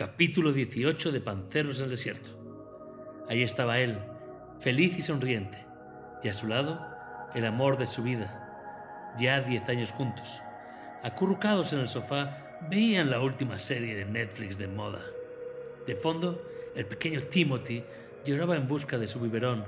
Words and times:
capítulo 0.00 0.54
18 0.54 1.12
de 1.12 1.20
Panceros 1.20 1.76
en 1.76 1.84
el 1.84 1.90
Desierto. 1.90 2.30
Ahí 3.28 3.42
estaba 3.42 3.80
él, 3.80 3.98
feliz 4.58 4.96
y 4.96 5.02
sonriente, 5.02 5.58
y 6.22 6.30
a 6.30 6.32
su 6.32 6.46
lado 6.46 6.80
el 7.34 7.44
amor 7.44 7.76
de 7.76 7.86
su 7.86 8.02
vida, 8.02 9.12
ya 9.18 9.42
diez 9.42 9.68
años 9.68 9.92
juntos. 9.92 10.40
Acurrucados 11.02 11.74
en 11.74 11.80
el 11.80 11.90
sofá, 11.90 12.34
veían 12.70 13.10
la 13.10 13.20
última 13.20 13.58
serie 13.58 13.94
de 13.94 14.06
Netflix 14.06 14.56
de 14.56 14.68
moda. 14.68 15.02
De 15.86 15.94
fondo, 15.94 16.42
el 16.74 16.86
pequeño 16.86 17.20
Timothy 17.24 17.84
lloraba 18.24 18.56
en 18.56 18.66
busca 18.66 18.96
de 18.96 19.06
su 19.06 19.20
biberón, 19.20 19.66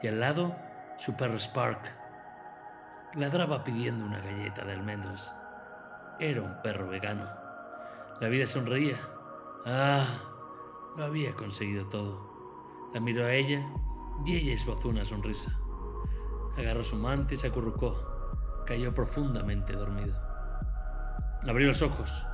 y 0.00 0.06
al 0.06 0.20
lado, 0.20 0.54
su 0.96 1.16
perro 1.16 1.40
Spark 1.40 1.92
ladraba 3.16 3.64
pidiendo 3.64 4.04
una 4.06 4.20
galleta 4.20 4.64
de 4.64 4.74
almendras. 4.74 5.34
Era 6.20 6.40
un 6.40 6.62
perro 6.62 6.88
vegano. 6.88 7.28
La 8.20 8.28
vida 8.28 8.46
sonreía 8.46 8.96
Ah, 9.66 10.20
lo 10.94 11.04
había 11.04 11.32
conseguido 11.34 11.86
todo. 11.86 12.90
La 12.92 13.00
miró 13.00 13.24
a 13.24 13.32
ella 13.32 13.66
y 14.26 14.36
ella 14.36 14.52
esbozó 14.52 14.90
una 14.90 15.06
sonrisa. 15.06 15.58
Agarró 16.58 16.82
su 16.82 16.96
mante 16.96 17.32
y 17.32 17.36
se 17.38 17.46
acurrucó. 17.46 17.96
Cayó 18.66 18.94
profundamente 18.94 19.72
dormido. 19.72 20.14
Abrió 21.48 21.68
los 21.68 21.80
ojos. 21.80 22.26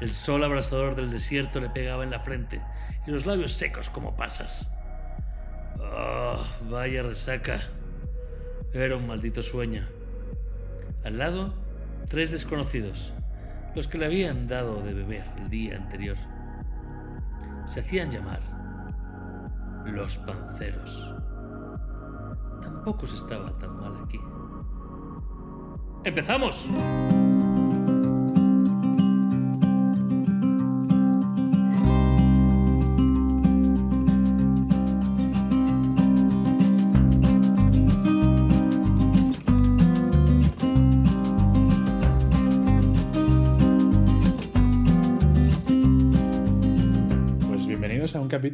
El 0.00 0.12
sol 0.12 0.44
abrasador 0.44 0.94
del 0.94 1.10
desierto 1.10 1.58
le 1.58 1.68
pegaba 1.68 2.04
en 2.04 2.12
la 2.12 2.20
frente 2.20 2.62
y 3.08 3.10
los 3.10 3.26
labios 3.26 3.54
secos 3.54 3.90
como 3.90 4.14
pasas. 4.16 4.70
Oh, 5.80 6.40
vaya 6.70 7.02
resaca. 7.02 7.58
Era 8.72 8.94
un 8.94 9.08
maldito 9.08 9.42
sueño. 9.42 9.88
Al 11.04 11.18
lado, 11.18 11.54
tres 12.08 12.30
desconocidos, 12.30 13.14
los 13.74 13.88
que 13.88 13.98
le 13.98 14.06
habían 14.06 14.46
dado 14.46 14.80
de 14.80 14.94
beber 14.94 15.24
el 15.38 15.50
día 15.50 15.76
anterior 15.76 16.16
se 17.68 17.80
hacían 17.80 18.10
llamar 18.10 18.40
los 19.84 20.16
panceros. 20.18 21.14
Tampoco 22.62 23.06
se 23.06 23.16
estaba 23.16 23.56
tan 23.58 23.76
mal 23.78 23.94
aquí. 24.04 24.18
¡Empezamos! 26.04 26.66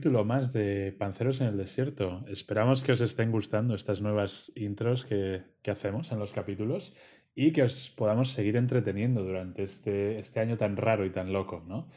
Capítulo 0.04 0.26
más 0.26 0.52
de 0.52 0.94
Panceros 0.98 1.40
en 1.40 1.46
el 1.46 1.56
Desierto. 1.56 2.26
Esperamos 2.28 2.82
que 2.82 2.92
os 2.92 3.00
estén 3.00 3.32
gustando 3.32 3.74
estas 3.74 4.02
nuevas 4.02 4.52
intros 4.54 5.06
que, 5.06 5.44
hacemos 5.66 6.12
en 6.12 6.18
los 6.18 6.30
capítulos 6.30 6.94
y 7.34 7.52
que 7.52 7.62
os 7.62 7.88
podamos 7.88 8.30
seguir 8.30 8.56
entreteniendo 8.56 9.24
durante 9.24 9.62
este, 9.62 10.18
este 10.18 10.40
año 10.40 10.58
tan 10.58 10.76
raro 10.76 11.06
y 11.06 11.10
tan 11.10 11.32
loco, 11.32 11.64
¿no? 11.66 11.88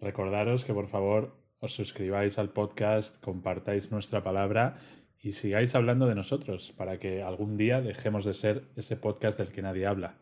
Recordaros 0.00 0.64
que 0.64 0.72
por 0.72 0.88
favor 0.88 1.36
os 1.58 1.74
suscribáis 1.74 2.38
al 2.38 2.48
podcast, 2.48 3.22
compartáis 3.22 3.92
nuestra 3.92 4.22
palabra 4.24 4.76
y 5.18 5.32
sigáis 5.32 5.74
hablando 5.74 6.06
de 6.06 6.14
nosotros 6.14 6.72
para 6.72 6.98
que 6.98 7.22
algún 7.22 7.58
día 7.58 7.82
dejemos 7.82 8.24
de 8.24 8.32
ser 8.32 8.70
ese 8.74 8.96
podcast 8.96 9.36
del 9.36 9.52
que 9.52 9.60
nadie 9.60 9.84
habla. 9.84 10.16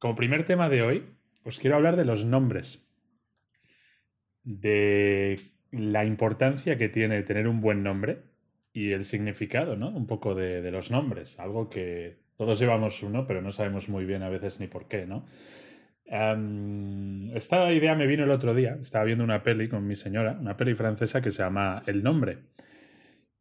Como 0.00 0.16
primer 0.16 0.44
tema 0.44 0.68
de 0.68 0.82
hoy, 0.82 1.06
os 1.44 1.60
quiero 1.60 1.76
hablar 1.76 1.94
de 1.94 2.04
los 2.04 2.24
nombres. 2.24 2.84
De 4.42 5.57
la 5.70 6.04
importancia 6.04 6.78
que 6.78 6.88
tiene 6.88 7.22
tener 7.22 7.46
un 7.48 7.60
buen 7.60 7.82
nombre 7.82 8.22
y 8.72 8.92
el 8.92 9.04
significado, 9.04 9.76
¿no? 9.76 9.88
Un 9.88 10.06
poco 10.06 10.34
de, 10.34 10.70
los 10.70 10.90
nombres, 10.90 11.38
algo 11.40 11.68
que 11.68 12.18
todos 12.36 12.58
llevamos 12.58 13.02
uno, 13.02 13.26
pero 13.26 13.42
no 13.42 13.52
sabemos 13.52 13.88
muy 13.88 14.04
bien 14.04 14.22
a 14.22 14.28
veces 14.28 14.60
ni 14.60 14.66
por 14.66 14.88
qué, 14.88 15.06
¿no? 15.06 15.26
esta 17.34 17.70
idea 17.70 17.94
me 17.94 18.06
vino 18.06 18.24
el 18.24 18.30
otro 18.30 18.54
día, 18.54 18.78
estaba 18.80 19.04
viendo 19.04 19.24
una 19.24 19.42
peli 19.42 19.68
con 19.68 19.86
mi 19.86 19.94
señora, 19.94 20.38
una 20.40 20.56
peli 20.56 20.74
francesa 20.74 21.20
que 21.20 21.30
se 21.30 21.42
llama 21.42 21.82
El 21.86 22.02
nombre, 22.02 22.38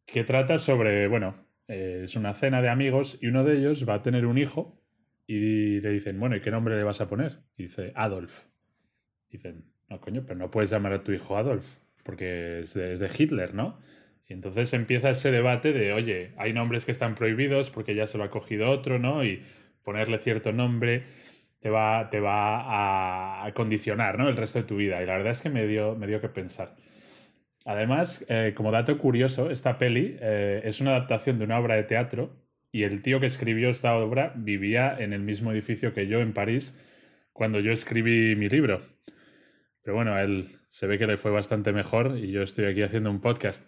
que 0.06 0.26
trata 0.26 0.58
sobre, 0.58 1.08
bueno, 1.08 1.48
eh, 1.70 2.02
es 2.04 2.18
una 2.18 2.34
cena 2.34 2.62
de 2.62 2.68
amigos 2.68 3.20
y 3.22 3.28
uno 3.28 3.46
de 3.46 3.58
ellos 3.58 3.88
va 3.88 3.94
a 3.94 4.02
tener 4.02 4.26
un 4.26 4.38
hijo 4.38 4.82
y 5.26 5.80
le 5.80 5.92
dicen, 5.92 6.20
bueno, 6.20 6.36
¿y 6.36 6.42
qué 6.42 6.52
nombre 6.52 6.76
le 6.76 6.84
vas 6.84 7.00
a 7.00 7.08
poner? 7.08 7.40
Dice, 7.58 7.94
Adolf. 7.96 8.48
dicen, 9.30 9.72
no, 9.88 10.02
coño, 10.02 10.26
pero 10.28 10.38
no 10.38 10.52
puedes 10.52 10.70
llamar 10.70 10.92
a 10.92 11.04
tu 11.06 11.14
hijo 11.14 11.38
Adolf 11.38 11.78
porque 12.08 12.62
es 12.62 12.74
de, 12.74 13.12
Hitler, 13.16 13.54
¿no? 13.54 13.78
Y 14.30 14.34
entonces 14.34 14.72
empieza 14.74 15.10
ese 15.10 15.30
debate 15.30 15.74
de, 15.74 15.92
oye, 15.92 16.32
hay 16.38 16.54
nombres 16.54 16.86
que 16.86 16.92
están 16.94 17.16
prohibidos 17.16 17.70
porque 17.70 17.96
ya 17.96 18.08
se 18.08 18.18
lo 18.18 18.24
ha 18.24 18.30
cogido 18.30 18.72
otro, 18.72 18.98
¿no? 18.98 19.26
Y 19.26 19.44
ponerle 19.84 20.18
cierto 20.20 20.54
nombre 20.54 21.04
te 21.60 21.70
va, 21.70 22.10
te 22.10 22.22
va 22.22 23.46
a, 23.46 23.54
condicionar, 23.54 24.18
¿no? 24.18 24.30
El 24.30 24.38
resto 24.38 24.60
de 24.60 24.66
tu 24.66 24.78
vida. 24.78 25.04
Y 25.04 25.06
la 25.06 25.18
verdad 25.18 25.34
es 25.34 25.42
que 25.42 25.50
me 25.50 25.68
dio, 25.68 25.96
me 25.96 26.08
dio 26.08 26.22
que 26.22 26.30
pensar. 26.30 26.78
Además, 27.66 28.26
eh, 28.30 28.54
como 28.56 28.72
dato 28.72 28.98
curioso, 28.98 29.52
esta 29.52 29.78
peli 29.78 30.18
eh, 30.22 30.62
es 30.64 30.80
una 30.80 30.92
adaptación 30.92 31.40
de 31.40 31.44
una 31.44 31.60
obra 31.60 31.76
de 31.76 31.84
teatro 31.84 32.38
y 32.72 32.84
el 32.84 33.02
tío 33.02 33.20
que 33.20 33.26
escribió 33.26 33.70
esta 33.70 33.98
obra 33.98 34.32
vivía 34.38 34.96
en 34.98 35.12
el 35.12 35.24
mismo 35.24 35.52
edificio 35.52 35.94
que 35.94 36.08
yo 36.08 36.22
en 36.22 36.34
París 36.34 36.80
cuando 37.34 37.60
yo 37.60 37.74
escribí 37.74 38.38
mi 38.38 38.48
libro. 38.48 38.82
Pero 39.84 39.96
bueno, 39.96 40.18
él 40.18 40.48
se 40.78 40.86
ve 40.86 41.00
que 41.00 41.08
le 41.08 41.18
fue 41.18 41.32
bastante 41.32 41.74
mejor 41.74 42.20
y 42.20 42.30
yo 42.30 42.44
estoy 42.44 42.66
aquí 42.66 42.84
haciendo 42.84 43.10
un 43.10 43.20
podcast. 43.20 43.68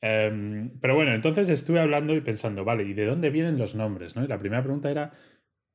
Em, 0.00 0.70
pero 0.80 0.94
bueno, 0.94 1.12
entonces 1.12 1.48
estuve 1.48 1.80
hablando 1.80 2.14
y 2.14 2.20
pensando, 2.20 2.64
vale, 2.64 2.84
¿y 2.84 2.94
de 2.94 3.06
dónde 3.06 3.30
vienen 3.30 3.58
los 3.58 3.74
nombres? 3.74 4.14
¿no? 4.14 4.22
Y 4.22 4.28
la 4.28 4.38
primera 4.38 4.62
pregunta 4.62 4.88
era, 4.88 5.14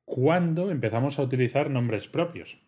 ¿cuándo 0.05 0.71
empezamos 0.71 1.19
a 1.19 1.23
utilizar 1.23 1.69
nombres 1.69 2.07
propios? 2.07 2.61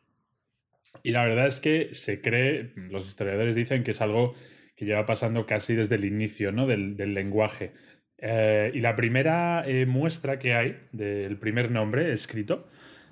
Y 1.03 1.11
la 1.11 1.23
verdad 1.23 1.47
es 1.47 1.61
que 1.61 1.93
se 1.93 2.19
cree, 2.19 2.73
los 2.75 3.07
historiadores 3.07 3.55
dicen 3.55 3.85
que 3.85 3.91
es 3.91 4.01
algo 4.01 4.33
que 4.75 4.83
lleva 4.83 5.05
pasando 5.05 5.45
casi 5.45 5.75
desde 5.75 5.95
el 5.95 6.03
inicio 6.03 6.51
¿no? 6.51 6.67
del, 6.67 6.97
lenguaje. 7.13 7.71
Eh, 8.17 8.71
y 8.73 8.81
la 8.81 8.97
primera 8.97 9.63
eh, 9.65 9.85
muestra 9.85 10.37
que 10.37 10.53
hay 10.53 10.81
del 10.91 11.37
primer 11.37 11.71
nombre 11.71 12.11
escrito 12.11 12.67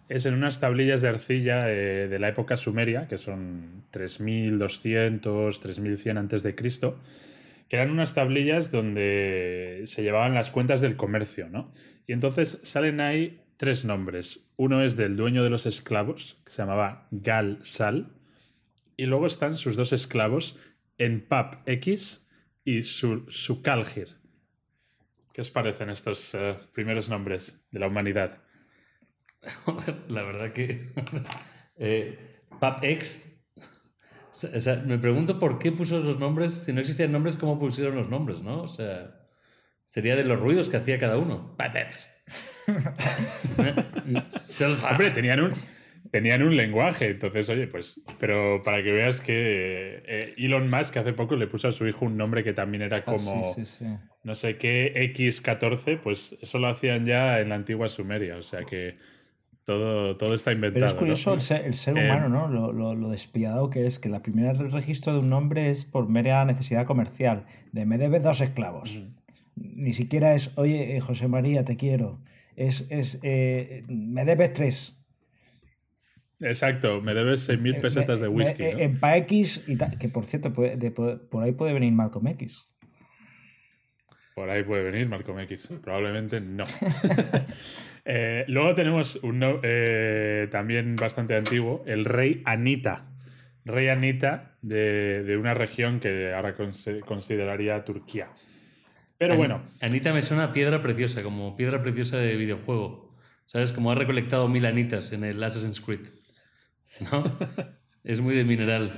es 0.10 0.26
en 0.26 0.34
unas 0.34 0.60
tablillas 0.60 1.02
de 1.02 1.08
arcilla 1.08 1.72
eh, 1.72 2.08
de 2.08 2.20
la 2.20 2.30
época 2.30 2.58
sumeria, 2.58 3.08
que 3.08 3.18
son 3.18 3.84
3200, 3.92 5.60
3100 5.60 6.18
antes 6.18 6.42
de 6.42 6.56
Cristo, 6.56 7.00
que 7.70 7.76
eran 7.76 7.92
unas 7.92 8.16
tablillas 8.16 8.72
donde 8.72 9.84
se 9.86 10.02
llevaban 10.02 10.34
las 10.34 10.50
cuentas 10.50 10.82
del 10.82 10.96
comercio, 10.96 11.48
¿no? 11.50 11.72
Y 12.08 12.14
entonces 12.14 12.60
salen 12.64 13.00
ahí 13.02 13.40
tres 13.58 13.86
nombres. 13.86 14.50
Uno 14.58 14.82
es 14.82 14.98
del 14.98 15.16
dueño 15.16 15.44
de 15.44 15.52
los 15.52 15.68
esclavos, 15.68 16.42
que 16.44 16.52
se 16.52 16.64
llamaba 16.64 17.08
Gal 17.12 17.60
Sal, 17.62 18.16
y 18.98 19.06
luego 19.06 19.28
están 19.28 19.58
sus 19.58 19.76
dos 19.76 19.94
esclavos 19.94 20.60
en 20.98 21.22
Pap 21.22 21.68
X 21.70 22.28
y 22.66 22.82
Sukalgir. 22.82 24.18
¿Qué 25.34 25.42
os 25.42 25.52
parecen 25.52 25.92
estos 25.92 26.34
eh, 26.34 26.58
primeros 26.74 27.10
nombres 27.10 27.64
de 27.70 27.80
la 27.80 27.88
humanidad? 27.88 28.42
la 30.08 30.24
verdad 30.24 30.54
que. 30.54 30.90
eh, 31.78 32.18
PapX. 32.60 33.26
O 34.54 34.60
sea, 34.60 34.78
me 34.78 34.98
pregunto 34.98 35.40
por 35.40 35.60
qué 35.60 35.72
puso 35.72 36.00
los 36.00 36.20
nombres. 36.20 36.64
Si 36.64 36.74
no 36.74 36.80
existían 36.80 37.12
nombres, 37.12 37.36
¿cómo 37.36 37.60
pusieron 37.60 37.96
los 37.96 38.10
nombres, 38.10 38.42
no? 38.42 38.62
O 38.62 38.68
sea. 38.68 39.16
Sería 39.92 40.16
de 40.16 40.24
los 40.24 40.40
ruidos 40.40 40.70
que 40.70 40.78
hacía 40.78 41.00
cada 41.00 41.18
uno. 41.18 41.58
Los 44.60 44.84
Hombre, 44.84 45.10
tenían 45.10 45.40
un, 45.40 45.54
tenían 46.12 46.44
un 46.44 46.56
lenguaje, 46.56 47.10
entonces, 47.10 47.50
oye, 47.50 47.66
pues. 47.66 48.00
Pero 48.20 48.62
para 48.64 48.84
que 48.84 48.92
veas 48.92 49.20
que 49.20 50.04
eh, 50.06 50.36
Elon 50.38 50.70
Musk 50.70 50.98
hace 50.98 51.14
poco 51.14 51.36
le 51.36 51.48
puso 51.48 51.70
a 51.70 51.72
su 51.72 51.88
hijo 51.88 52.06
un 52.06 52.18
nombre 52.18 52.44
que 52.44 52.54
también 52.54 52.84
era 52.84 52.98
ah, 52.98 53.04
como. 53.04 53.56
No 54.24 54.36
sé 54.36 54.58
qué, 54.58 54.94
X14, 55.16 56.00
pues 56.00 56.38
eso 56.40 56.60
lo 56.60 56.68
hacían 56.68 57.08
ya 57.08 57.40
en 57.40 57.50
la 57.50 57.56
antigua 57.56 57.88
Sumeria, 57.88 58.38
o 58.38 58.44
sea 58.44 58.66
que 58.66 59.00
todo, 59.70 60.18
todo 60.18 60.34
está 60.34 60.52
inventado. 60.52 60.80
Pero 60.80 60.88
es 60.88 60.96
curioso 60.96 61.34
el, 61.36 61.42
ser, 61.76 61.96
eh, 61.96 62.04
humano, 62.04 62.28
¿no? 62.28 62.48
Lo, 62.48 62.74
lo, 62.74 62.96
lo, 62.96 63.10
despiadado 63.10 63.70
que 63.70 63.86
es, 63.86 64.00
que 64.00 64.10
la 64.10 64.24
primera 64.24 64.52
registro 64.54 65.14
de 65.14 65.20
un 65.20 65.30
nombre 65.30 65.70
es 65.70 65.86
por 65.86 66.10
mera 66.10 66.44
necesidad 66.44 66.88
comercial, 66.88 67.46
de 67.72 67.86
me 67.86 68.00
debes 68.00 68.24
dos 68.24 68.42
esclavos. 68.42 69.00
Ni 69.56 69.94
siquiera 69.94 70.34
es, 70.34 70.58
oye, 70.58 70.98
eh, 70.98 71.02
José 71.02 71.28
María, 71.28 71.66
te 71.66 71.78
quiero. 71.78 72.20
Es, 72.56 72.88
es 72.90 73.20
eh, 73.22 73.84
me 73.88 74.26
debes 74.26 74.54
tres. 74.54 74.96
Exacto, 76.40 77.02
me 77.02 77.14
debes 77.14 77.48
6.000 77.48 77.82
pesetas 77.82 78.20
de 78.22 78.28
whisky. 78.28 78.64
En 78.64 78.98
PAX, 78.98 79.62
y 79.68 79.78
que 80.00 80.10
por 80.10 80.26
cierto, 80.26 80.52
por 80.52 81.44
ahí 81.44 81.52
puede 81.52 81.74
venir 81.74 81.92
Malcolm 81.92 82.28
X. 82.28 82.70
Por 84.40 84.50
ahí 84.50 84.64
puede 84.64 84.90
venir 84.90 85.10
Malcolm 85.10 85.38
X. 85.42 85.74
Probablemente 85.84 86.40
no. 86.40 86.64
Eh, 88.12 88.46
luego 88.48 88.74
tenemos 88.74 89.18
un 89.18 89.60
eh, 89.62 90.48
también 90.52 90.96
bastante 90.96 91.36
antiguo, 91.36 91.84
el 91.86 92.06
rey 92.06 92.42
Anita, 92.46 93.06
rey 93.66 93.90
Anita 93.90 94.56
de, 94.64 95.38
una 95.40 95.54
región 95.54 96.00
que 96.00 96.34
ahora 96.34 96.56
consideraría 97.06 97.84
Turquía. 97.84 98.30
Pero 99.20 99.36
bueno. 99.36 99.62
Anita 99.82 100.12
me 100.12 100.24
suena 100.24 100.54
piedra 100.54 100.82
preciosa, 100.82 101.22
como 101.22 101.56
piedra 101.56 101.84
preciosa 101.84 102.18
de 102.18 102.36
videojuego. 102.36 103.14
¿Sabes? 103.46 103.72
Como 103.72 103.92
ha 103.92 103.96
recolectado 103.96 104.48
mil 104.48 104.66
anitas 104.66 105.12
en 105.12 105.26
el 105.26 105.44
Assassin's 105.44 105.82
Creed. 105.82 106.08
¿No? 107.12 107.38
es 108.04 108.22
muy 108.22 108.34
de 108.34 108.46
mineral. 108.46 108.90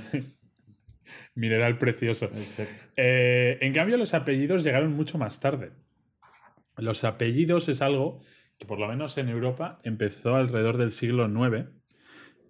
Mineral 1.34 1.78
precioso. 1.78 2.26
Exacto. 2.26 2.84
Eh, 2.96 3.58
en 3.60 3.72
cambio, 3.72 3.96
los 3.96 4.14
apellidos 4.14 4.64
llegaron 4.64 4.92
mucho 4.92 5.18
más 5.18 5.40
tarde. 5.40 5.72
Los 6.76 7.04
apellidos 7.04 7.68
es 7.68 7.82
algo 7.82 8.20
que, 8.58 8.66
por 8.66 8.78
lo 8.78 8.88
menos 8.88 9.16
en 9.18 9.28
Europa, 9.28 9.80
empezó 9.82 10.36
alrededor 10.36 10.76
del 10.76 10.90
siglo 10.90 11.26
IX. 11.26 11.68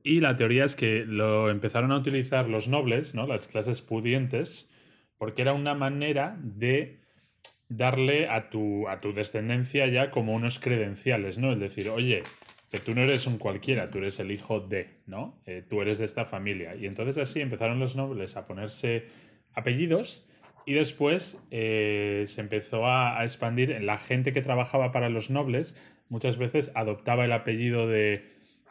Y 0.04 0.20
la 0.20 0.36
teoría 0.36 0.64
es 0.64 0.74
que 0.74 1.04
lo 1.06 1.48
empezaron 1.48 1.92
a 1.92 1.96
utilizar 1.96 2.48
los 2.48 2.66
nobles, 2.68 3.14
¿no? 3.14 3.26
las 3.26 3.46
clases 3.46 3.82
pudientes, 3.82 4.68
porque 5.16 5.42
era 5.42 5.52
una 5.52 5.74
manera 5.74 6.36
de 6.42 7.00
darle 7.68 8.28
a 8.28 8.50
tu, 8.50 8.88
a 8.88 9.00
tu 9.00 9.12
descendencia 9.12 9.86
ya 9.86 10.10
como 10.10 10.34
unos 10.34 10.58
credenciales, 10.58 11.38
¿no? 11.38 11.52
Es 11.52 11.58
decir, 11.58 11.88
oye, 11.88 12.24
que 12.72 12.80
tú 12.80 12.94
no 12.94 13.02
eres 13.02 13.26
un 13.26 13.36
cualquiera, 13.36 13.90
tú 13.90 13.98
eres 13.98 14.18
el 14.18 14.30
hijo 14.30 14.58
de, 14.58 14.88
¿no? 15.06 15.38
Eh, 15.44 15.62
tú 15.68 15.82
eres 15.82 15.98
de 15.98 16.06
esta 16.06 16.24
familia. 16.24 16.74
Y 16.74 16.86
entonces 16.86 17.18
así 17.18 17.42
empezaron 17.42 17.78
los 17.78 17.96
nobles 17.96 18.38
a 18.38 18.46
ponerse 18.46 19.04
apellidos 19.52 20.26
y 20.64 20.72
después 20.72 21.46
eh, 21.50 22.24
se 22.26 22.40
empezó 22.40 22.86
a, 22.86 23.22
expandir 23.24 23.72
en 23.72 23.84
la 23.84 23.98
gente 23.98 24.32
que 24.32 24.40
trabajaba 24.40 24.90
para 24.90 25.10
los 25.10 25.28
nobles, 25.28 25.76
muchas 26.08 26.38
veces 26.38 26.72
adoptaba 26.74 27.26
el 27.26 27.32
apellido 27.32 27.86
de, 27.86 28.24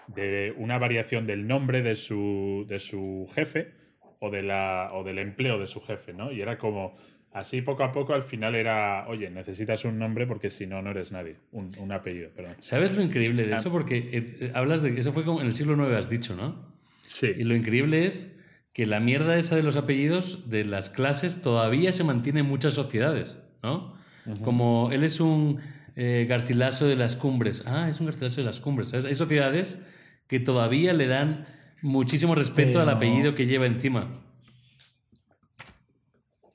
de 0.07 0.55
una 0.57 0.79
variación 0.79 1.27
del 1.27 1.45
nombre 1.45 1.83
de 1.83 1.93
su, 1.93 2.65
de 2.67 2.79
su 2.79 3.29
jefe 3.35 3.71
o, 4.17 4.31
de 4.31 4.41
la, 4.41 4.89
o 4.93 5.03
del 5.03 5.19
empleo 5.19 5.59
de 5.59 5.67
su 5.67 5.79
jefe, 5.79 6.11
¿no? 6.11 6.31
Y 6.31 6.41
era 6.41 6.57
como, 6.57 6.97
Así 7.33 7.61
poco 7.61 7.83
a 7.83 7.93
poco 7.93 8.13
al 8.13 8.23
final 8.23 8.55
era, 8.55 9.07
oye, 9.07 9.29
necesitas 9.29 9.85
un 9.85 9.97
nombre 9.97 10.27
porque 10.27 10.49
si 10.49 10.67
no, 10.67 10.81
no 10.81 10.91
eres 10.91 11.13
nadie. 11.13 11.37
Un, 11.51 11.91
apellido, 11.91 12.29
perdón. 12.35 12.55
¿Sabes 12.59 12.93
lo 12.93 13.01
increíble 13.01 13.45
de 13.45 13.53
ah. 13.53 13.57
eso? 13.57 13.71
Porque 13.71 13.97
eh, 13.97 14.37
eh, 14.41 14.51
hablas 14.53 14.81
de 14.81 14.93
que 14.93 14.99
eso 14.99 15.13
fue 15.13 15.23
como 15.23 15.39
en 15.39 15.47
el 15.47 15.53
siglo 15.53 15.75
IX, 15.75 15.95
has 15.97 16.09
dicho, 16.09 16.35
¿no? 16.35 16.73
Sí. 17.03 17.31
Y 17.37 17.43
lo 17.43 17.55
increíble 17.55 18.05
es 18.05 18.37
que 18.73 18.85
la 18.85 18.99
mierda 18.99 19.37
esa 19.37 19.55
de 19.55 19.63
los 19.63 19.77
apellidos 19.77 20.49
de 20.49 20.65
las 20.65 20.89
clases 20.89 21.41
todavía 21.41 21.91
se 21.91 22.03
mantiene 22.03 22.41
en 22.41 22.47
muchas 22.47 22.73
sociedades, 22.73 23.39
¿no? 23.63 23.95
Como 24.43 24.91
él 24.91 25.03
es 25.03 25.19
un 25.19 25.59
eh, 25.95 26.25
garcilaso 26.29 26.85
de 26.85 26.95
las 26.95 27.15
cumbres. 27.15 27.63
Ah, 27.65 27.87
es 27.89 27.99
un 27.99 28.05
garcilaso 28.05 28.41
de 28.41 28.45
las 28.45 28.59
cumbres. 28.59 28.89
¿sabes? 28.89 29.05
Hay 29.05 29.15
sociedades 29.15 29.79
que 30.27 30.39
todavía 30.39 30.93
le 30.93 31.07
dan 31.07 31.47
muchísimo 31.81 32.35
respeto 32.35 32.79
al 32.79 32.89
apellido 32.89 33.35
que 33.35 33.45
lleva 33.45 33.65
encima. 33.65 34.21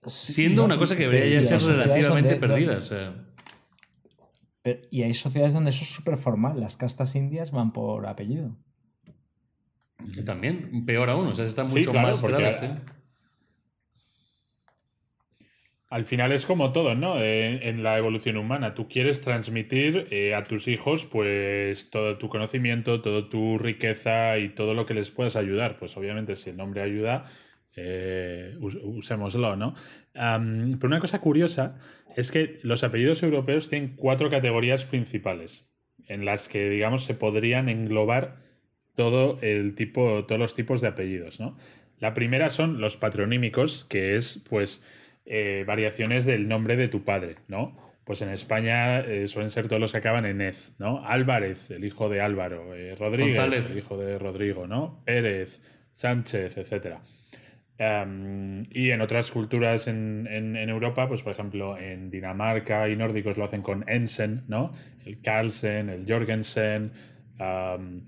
Siendo 0.07 0.65
una 0.65 0.79
cosa 0.79 0.97
que 0.97 1.05
debería 1.05 1.41
ya 1.41 1.59
ser 1.59 1.77
relativamente 1.77 2.37
perdida. 2.37 2.81
y 4.91 5.03
hay 5.03 5.15
sociedades 5.15 5.53
donde 5.53 5.71
eso 5.71 5.85
es 5.85 5.91
súper 5.91 6.17
formal. 6.17 6.61
Las 6.61 6.77
castas 6.77 7.15
indias 7.15 7.51
van 7.51 7.73
por 7.73 8.07
apellido. 8.07 8.57
También, 10.25 10.85
peor 10.85 11.11
aún, 11.11 11.29
o 11.29 11.35
sea, 11.35 11.45
están 11.45 11.69
mucho 11.69 11.93
más 11.93 12.23
claras. 12.23 12.63
¿eh? 12.63 12.77
Al 15.89 16.05
final 16.05 16.33
es 16.33 16.47
como 16.47 16.73
todo, 16.73 16.95
¿no? 16.95 17.21
en 17.21 17.83
la 17.83 17.97
evolución 17.97 18.37
humana. 18.37 18.73
Tú 18.73 18.89
quieres 18.89 19.21
transmitir 19.21 20.09
eh, 20.11 20.35
a 20.35 20.43
tus 20.43 20.67
hijos, 20.69 21.05
pues, 21.05 21.91
todo 21.91 22.19
tu 22.19 22.29
conocimiento, 22.29 23.01
toda 23.01 23.29
tu 23.29 23.57
riqueza 23.57 24.39
y 24.39 24.49
todo 24.49 24.75
lo 24.75 24.85
que 24.85 24.95
les 24.95 25.11
puedas 25.11 25.37
ayudar. 25.37 25.79
Pues 25.79 25.97
obviamente, 25.97 26.35
si 26.37 26.51
el 26.51 26.57
nombre 26.57 26.83
ayuda, 26.83 27.25
eh, 27.77 28.57
usémoslo, 28.59 29.55
¿no? 29.55 29.75
pero 30.13 30.87
una 30.87 31.01
cosa 31.01 31.21
curiosa 31.21 31.79
es 32.17 32.31
que 32.31 32.59
los 32.63 32.83
apellidos 32.83 33.23
europeos 33.23 33.69
tienen 33.69 33.95
cuatro 33.97 34.31
categorías 34.31 34.85
principales 34.85 35.71
en 36.09 36.25
las 36.25 36.49
que, 36.49 36.71
digamos, 36.71 37.05
se 37.05 37.15
podrían 37.15 37.69
englobar 37.69 38.37
todo 38.95 39.39
el 39.43 39.75
tipo, 39.75 40.25
todos 40.25 40.41
los 40.41 40.55
tipos 40.55 40.81
de 40.81 40.89
apellidos, 40.89 41.39
¿no? 41.41 41.57
La 41.99 42.15
primera 42.15 42.49
son 42.49 42.81
los 42.81 42.97
patronímicos, 42.97 43.85
que 43.85 44.17
es, 44.17 44.45
pues, 44.49 44.85
eh, 45.25 45.65
variaciones 45.67 46.25
del 46.25 46.49
nombre 46.49 46.77
de 46.77 46.89
tu 46.89 47.05
padre, 47.05 47.37
¿no? 47.49 47.77
Pues 48.05 48.23
en 48.23 48.29
España 48.29 49.01
eh, 49.01 49.27
suelen 49.29 49.51
ser 49.51 49.67
todos 49.67 49.81
los 49.81 49.93
que 49.93 49.99
acaban 49.99 50.25
en 50.25 50.41
ez, 50.41 50.75
¿no? 50.79 51.05
Álvarez, 51.05 51.71
el 51.71 51.85
hijo 51.85 52.09
de 52.09 52.21
Álvaro, 52.21 52.73
Rodríguez, 52.99 53.39
el 53.39 53.77
hijo 53.77 53.99
de 53.99 54.19
Rodrigo, 54.19 54.67
¿no? 54.67 55.03
Pérez, 55.05 55.61
Sánchez, 55.93 56.57
etcétera. 56.57 57.01
Em, 57.79 58.65
y 58.71 58.91
en 58.91 59.03
otras 59.03 59.31
culturas 59.31 59.87
en, 59.87 60.27
Europa, 60.57 61.09
pues 61.09 61.23
por 61.23 61.33
ejemplo 61.33 61.77
en 61.77 62.11
Dinamarca 62.11 62.89
y 62.89 62.97
nórdicos 62.97 63.37
lo 63.37 63.45
hacen 63.45 63.63
con 63.63 63.85
Ensen, 63.87 64.45
¿no? 64.49 64.73
El 65.05 65.21
Carlsen, 65.21 65.91
el 65.91 66.07
Jorgensen. 66.09 66.93
Em, 67.39 68.03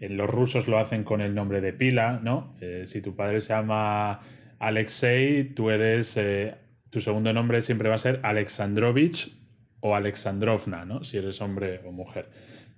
en 0.00 0.16
los 0.16 0.30
rusos 0.30 0.68
lo 0.68 0.78
hacen 0.78 1.04
con 1.04 1.20
el 1.20 1.34
nombre 1.34 1.60
de 1.60 1.74
pila, 1.74 2.20
¿no? 2.22 2.56
Eh, 2.60 2.84
si 2.86 3.02
tu 3.02 3.14
padre 3.14 3.42
se 3.42 3.52
llama 3.52 4.20
Alexei, 4.58 5.44
tú 5.54 5.70
eres. 5.70 6.16
Eh, 6.16 6.54
tu 6.88 7.00
segundo 7.00 7.32
nombre 7.32 7.60
siempre 7.60 7.88
va 7.88 7.96
a 7.96 7.98
ser 7.98 8.20
Alexandrovich 8.22 9.32
o 9.80 9.94
Alexandrovna, 9.94 10.84
¿no? 10.86 11.04
Si 11.04 11.18
eres 11.18 11.40
hombre 11.42 11.82
o 11.84 11.92
mujer. 11.92 12.30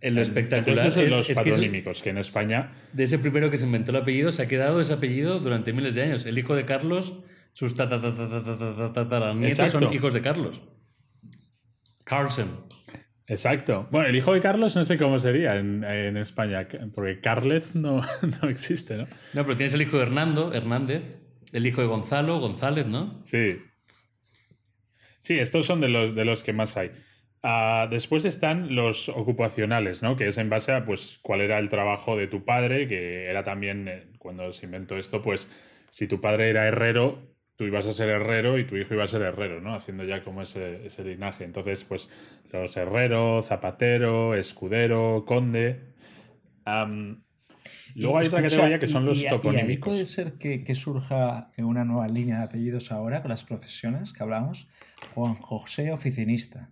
En 0.03 0.17
lo 0.17 0.21
espectacular 0.21 0.87
es, 0.87 0.97
los 0.97 1.31
patronímicos, 1.31 2.03
que, 2.03 2.11
en 2.11 2.19
España... 2.19 2.73
De 2.93 3.05
ese 3.05 3.21
primero 3.21 3.53
que 3.53 3.57
se 3.57 3.67
inventó 3.67 3.93
el 3.93 3.99
apellido, 3.99 4.33
se 4.33 4.43
ha 4.43 4.49
quedado 4.49 4.81
ese 4.81 4.95
apellido 4.95 5.39
durante 5.39 5.73
miles 5.73 5.95
de 5.95 6.03
años. 6.03 6.27
El 6.27 6.37
hijo 6.39 6.57
de 6.57 6.67
Carlos, 6.67 7.15
sus 7.53 7.77
nietos 7.77 9.71
son 9.71 9.93
hijos 9.93 10.13
de 10.13 10.21
Carlos. 10.21 10.61
Carlsen. 12.05 12.49
Exacto. 13.29 13.89
Bueno, 13.93 14.09
el 14.09 14.17
hijo 14.17 14.35
de 14.35 14.41
Carlos 14.41 14.75
no 14.75 14.85
sé 14.85 14.99
cómo 14.99 15.21
sería 15.21 15.57
en, 15.57 16.17
España, 16.17 16.67
porque 16.93 17.21
Carles 17.21 17.77
no, 17.77 18.03
no, 18.43 18.49
existe, 18.49 18.97
¿no? 18.97 19.05
No, 19.33 19.45
pero 19.45 19.57
tienes 19.57 19.75
el 19.75 19.83
hijo 19.83 19.99
de 19.99 20.03
Hernando, 20.03 20.53
Hernández, 20.53 21.17
el 21.53 21.65
hijo 21.65 21.81
de 21.81 21.87
Gonzalo, 21.87 22.41
González, 22.41 22.87
¿no? 22.87 23.23
Sí. 23.25 23.63
Sí, 25.21 25.39
estos 25.39 25.65
son 25.65 25.81
de 25.81 25.89
los, 25.89 26.15
de 26.17 26.25
los 26.25 26.43
que 26.43 26.53
más 26.53 26.77
hay. 26.77 26.91
Ah, 27.45 27.89
después 27.91 28.25
están 28.25 28.77
los 28.77 29.09
ocupacionales, 29.09 30.01
¿no? 30.01 30.17
Que 30.17 30.29
es 30.29 30.39
en 30.39 30.49
base 30.49 30.73
a 30.73 30.85
pues 30.85 31.19
cuál 31.23 31.41
era 31.41 31.59
el 31.59 31.69
trabajo 31.69 32.17
de 32.17 32.29
tu 32.29 32.45
padre, 32.45 32.87
que 32.87 33.29
era 33.29 33.43
también, 33.43 33.89
eh, 33.89 34.05
cuando 34.19 34.53
se 34.53 34.67
inventó 34.67 34.97
esto, 34.97 35.23
pues 35.23 35.51
si 35.91 36.07
tu 36.07 36.21
padre 36.21 36.51
era 36.51 36.69
herrero, 36.69 37.33
tú 37.57 37.65
ibas 37.65 37.87
a 37.89 37.93
ser 37.93 38.11
herrero 38.11 38.59
y 38.59 38.65
tu 38.65 38.77
hijo 38.77 38.95
iba 38.95 39.03
a 39.03 39.09
ser 39.09 39.23
herrero, 39.23 39.61
¿no? 39.61 39.75
Haciendo 39.75 40.05
ya 40.05 40.23
como 40.23 40.43
ese, 40.43 40.87
ese 40.87 41.03
linaje. 41.03 41.43
Entonces, 41.43 41.83
pues 41.83 42.09
los 42.53 42.77
herrero, 42.77 43.43
zapatero, 43.43 44.37
escudero, 44.37 45.25
conde. 45.27 45.81
luego 47.97 48.19
hay 48.19 48.27
otra 48.27 48.43
categoría 48.43 48.79
que 48.79 48.87
son 48.87 49.05
los 49.05 49.25
toponímicos. 49.27 49.89
puede 49.93 50.07
ser 50.07 50.35
que, 50.35 50.63
que, 50.63 50.77
surja 50.77 51.51
una 51.59 51.85
nueva 51.85 52.07
línea 52.07 52.39
de 52.39 52.45
apellidos 52.45 52.93
ahora 52.93 53.21
con 53.21 53.31
las 53.31 53.43
profesiones 53.43 54.13
que 54.13 54.23
hablamos. 54.23 54.69
Juan 55.13 55.35
José 55.35 55.91
Oficinista. 55.91 56.71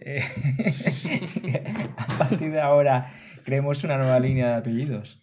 Eh, 0.00 0.22
a 1.96 2.18
partir 2.18 2.50
de 2.50 2.60
ahora 2.60 3.12
creemos 3.44 3.82
una 3.84 3.96
nueva 3.96 4.20
línea 4.20 4.48
de 4.48 4.54
apellidos. 4.54 5.22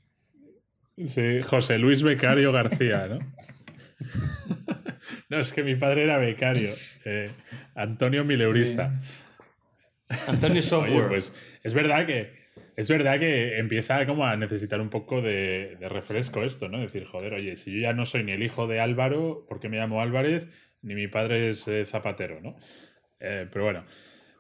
Sí, 0.95 1.41
José 1.41 1.79
Luis 1.79 2.03
Becario 2.03 2.51
García, 2.51 3.07
¿no? 3.07 3.19
no, 5.29 5.39
es 5.39 5.51
que 5.51 5.63
mi 5.63 5.75
padre 5.75 6.03
era 6.03 6.17
becario. 6.17 6.73
Eh, 7.05 7.31
Antonio 7.75 8.23
Mileurista. 8.23 8.99
Antonio 10.27 10.61
Software. 10.61 11.07
pues 11.07 11.33
es 11.63 11.73
verdad 11.73 12.05
que. 12.05 12.43
Es 12.75 12.89
verdad 12.89 13.19
que 13.19 13.59
empieza 13.59 14.03
como 14.07 14.25
a 14.25 14.35
necesitar 14.35 14.81
un 14.81 14.89
poco 14.89 15.21
de, 15.21 15.77
refresco 15.81 16.43
esto, 16.43 16.69
¿no? 16.69 16.79
Decir, 16.79 17.05
joder, 17.05 17.33
oye, 17.33 17.55
si 17.55 17.71
yo 17.71 17.79
ya 17.79 17.93
no 17.93 18.03
soy 18.03 18.23
ni 18.23 18.31
el 18.31 18.41
hijo 18.41 18.65
de 18.65 18.79
Álvaro, 18.79 19.45
porque 19.47 19.69
me 19.69 19.77
llamo 19.77 20.01
Álvarez, 20.01 20.47
ni 20.81 20.95
mi 20.95 21.07
padre 21.07 21.49
es 21.49 21.67
eh, 21.67 21.85
Zapatero, 21.85 22.41
¿no? 22.41 22.55
pero 23.19 23.63
bueno, 23.63 23.85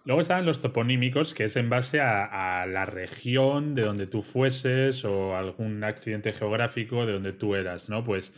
Luego 0.05 0.19
estaban 0.19 0.45
los 0.45 0.61
toponímicos, 0.61 1.33
que 1.33 1.45
es 1.45 1.55
en 1.55 1.69
base 1.69 2.01
a, 2.01 2.65
la 2.67 2.85
región 2.85 3.73
de 3.73 3.83
donde 3.83 4.05
tú 4.05 4.21
fueses 4.21 5.05
o 5.05 5.37
algún 5.37 5.83
accidente 5.83 6.33
geográfico 6.33 7.05
de 7.05 7.13
donde 7.13 7.31
tú 7.31 7.55
eras, 7.55 7.87
¿no? 7.89 8.03
Pues 8.03 8.33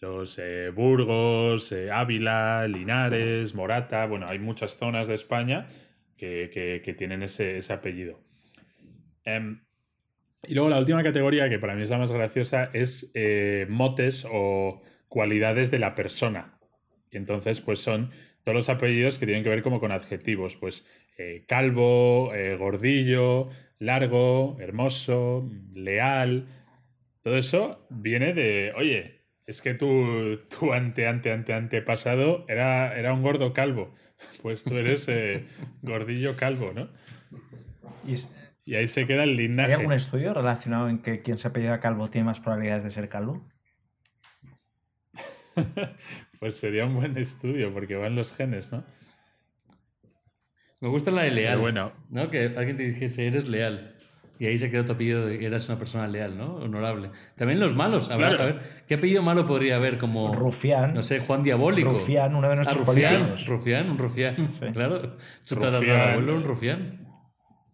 los 0.00 0.38
eh, 0.38 0.70
Burgos, 0.74 1.70
eh, 1.70 1.92
Ávila, 1.92 2.66
Linares, 2.66 3.54
Morata, 3.54 4.06
bueno, 4.06 4.26
hay 4.28 4.40
muchas 4.40 4.76
zonas 4.76 5.06
de 5.06 5.14
España 5.14 5.66
que, 6.16 6.94
tienen 6.98 7.22
ese, 7.22 7.60
apellido. 7.72 8.18
Em, 9.24 9.60
y 10.46 10.54
luego 10.54 10.68
la 10.68 10.78
última 10.78 11.02
categoría, 11.02 11.48
que 11.48 11.58
para 11.58 11.74
mí 11.74 11.82
es 11.82 11.90
la 11.90 11.98
más 11.98 12.10
graciosa, 12.10 12.70
es 12.72 13.10
eh, 13.14 13.66
motes 13.68 14.26
o 14.30 14.82
cualidades 15.08 15.70
de 15.70 15.78
la 15.78 15.94
persona. 15.94 16.58
Y 17.10 17.18
entonces, 17.18 17.60
pues 17.60 17.78
son 17.78 18.10
todos 18.42 18.56
los 18.56 18.68
apellidos 18.68 19.16
que 19.18 19.26
tienen 19.26 19.44
que 19.44 19.50
ver 19.50 19.62
como 19.62 19.80
con 19.80 19.92
adjetivos, 19.92 20.56
pues 20.56 20.86
eh, 21.16 21.44
calvo, 21.46 22.34
eh, 22.34 22.56
gordillo, 22.56 23.48
largo, 23.78 24.56
hermoso, 24.60 25.48
leal. 25.72 26.48
Todo 27.22 27.36
eso 27.36 27.86
viene 27.90 28.34
de, 28.34 28.72
oye, 28.76 29.24
es 29.46 29.62
que 29.62 29.74
tu, 29.74 30.38
tu 30.58 30.72
ante, 30.72 31.06
ante, 31.06 31.32
ante, 31.32 31.54
antepasado 31.54 32.44
era, 32.48 32.98
era 32.98 33.12
un 33.12 33.22
gordo 33.22 33.52
calvo. 33.52 33.94
Pues 34.42 34.64
tú 34.64 34.76
eres 34.78 35.06
eh, 35.08 35.44
gordillo 35.82 36.36
calvo, 36.36 36.72
¿no? 36.72 36.88
Y, 38.06 38.74
ahí 38.74 38.86
se 38.88 39.06
queda 39.06 39.24
el 39.24 39.36
linaje. 39.36 39.74
¿Hay 39.74 39.80
algún 39.80 39.92
estudio 39.92 40.32
relacionado 40.32 40.88
en 40.88 41.02
que 41.02 41.20
quien 41.20 41.36
se 41.36 41.48
apellida 41.48 41.80
calvo 41.80 42.08
tiene 42.08 42.26
más 42.26 42.40
probabilidades 42.40 42.84
de 42.84 42.90
ser 42.90 43.08
calvo? 43.08 43.46
pues 46.40 46.56
sería 46.56 46.86
un 46.86 46.94
buen 46.94 47.18
estudio, 47.18 47.72
porque 47.72 47.96
van 47.96 48.14
los 48.14 48.32
genes, 48.32 48.72
¿no? 48.72 48.84
Me 50.84 50.90
gusta 50.90 51.10
la 51.10 51.22
de 51.22 51.30
leal. 51.30 51.60
bueno. 51.60 51.92
¿no? 52.10 52.28
Que 52.28 52.52
alguien 52.58 52.76
te 52.76 52.82
dijese, 52.82 53.26
eres 53.26 53.48
leal. 53.48 53.94
Y 54.38 54.44
ahí 54.44 54.58
se 54.58 54.70
quedó 54.70 54.84
tu 54.84 54.92
apellido 54.92 55.24
de 55.24 55.38
que 55.38 55.46
eras 55.46 55.66
una 55.70 55.78
persona 55.78 56.06
leal, 56.06 56.36
¿no? 56.36 56.56
Honorable. 56.56 57.10
También 57.36 57.58
los 57.58 57.74
malos. 57.74 58.10
Habrá, 58.10 58.34
a 58.34 58.44
ver, 58.44 58.60
¿qué 58.86 58.96
apellido 58.96 59.22
malo 59.22 59.46
podría 59.46 59.76
haber 59.76 59.96
como... 59.96 60.34
Rufián. 60.34 60.92
No 60.92 61.02
sé, 61.02 61.20
Juan 61.20 61.42
Diabólico. 61.42 61.92
Rufián, 61.92 62.34
uno 62.34 62.50
de 62.50 62.56
nuestros 62.56 62.82
ah, 62.82 62.84
rufián, 62.84 63.34
Rufián, 63.46 63.90
un 63.92 63.96
rufián. 63.96 64.48
Claro. 64.74 65.14
Rufián. 65.48 66.28
un 66.28 66.42
rufián. 66.42 67.08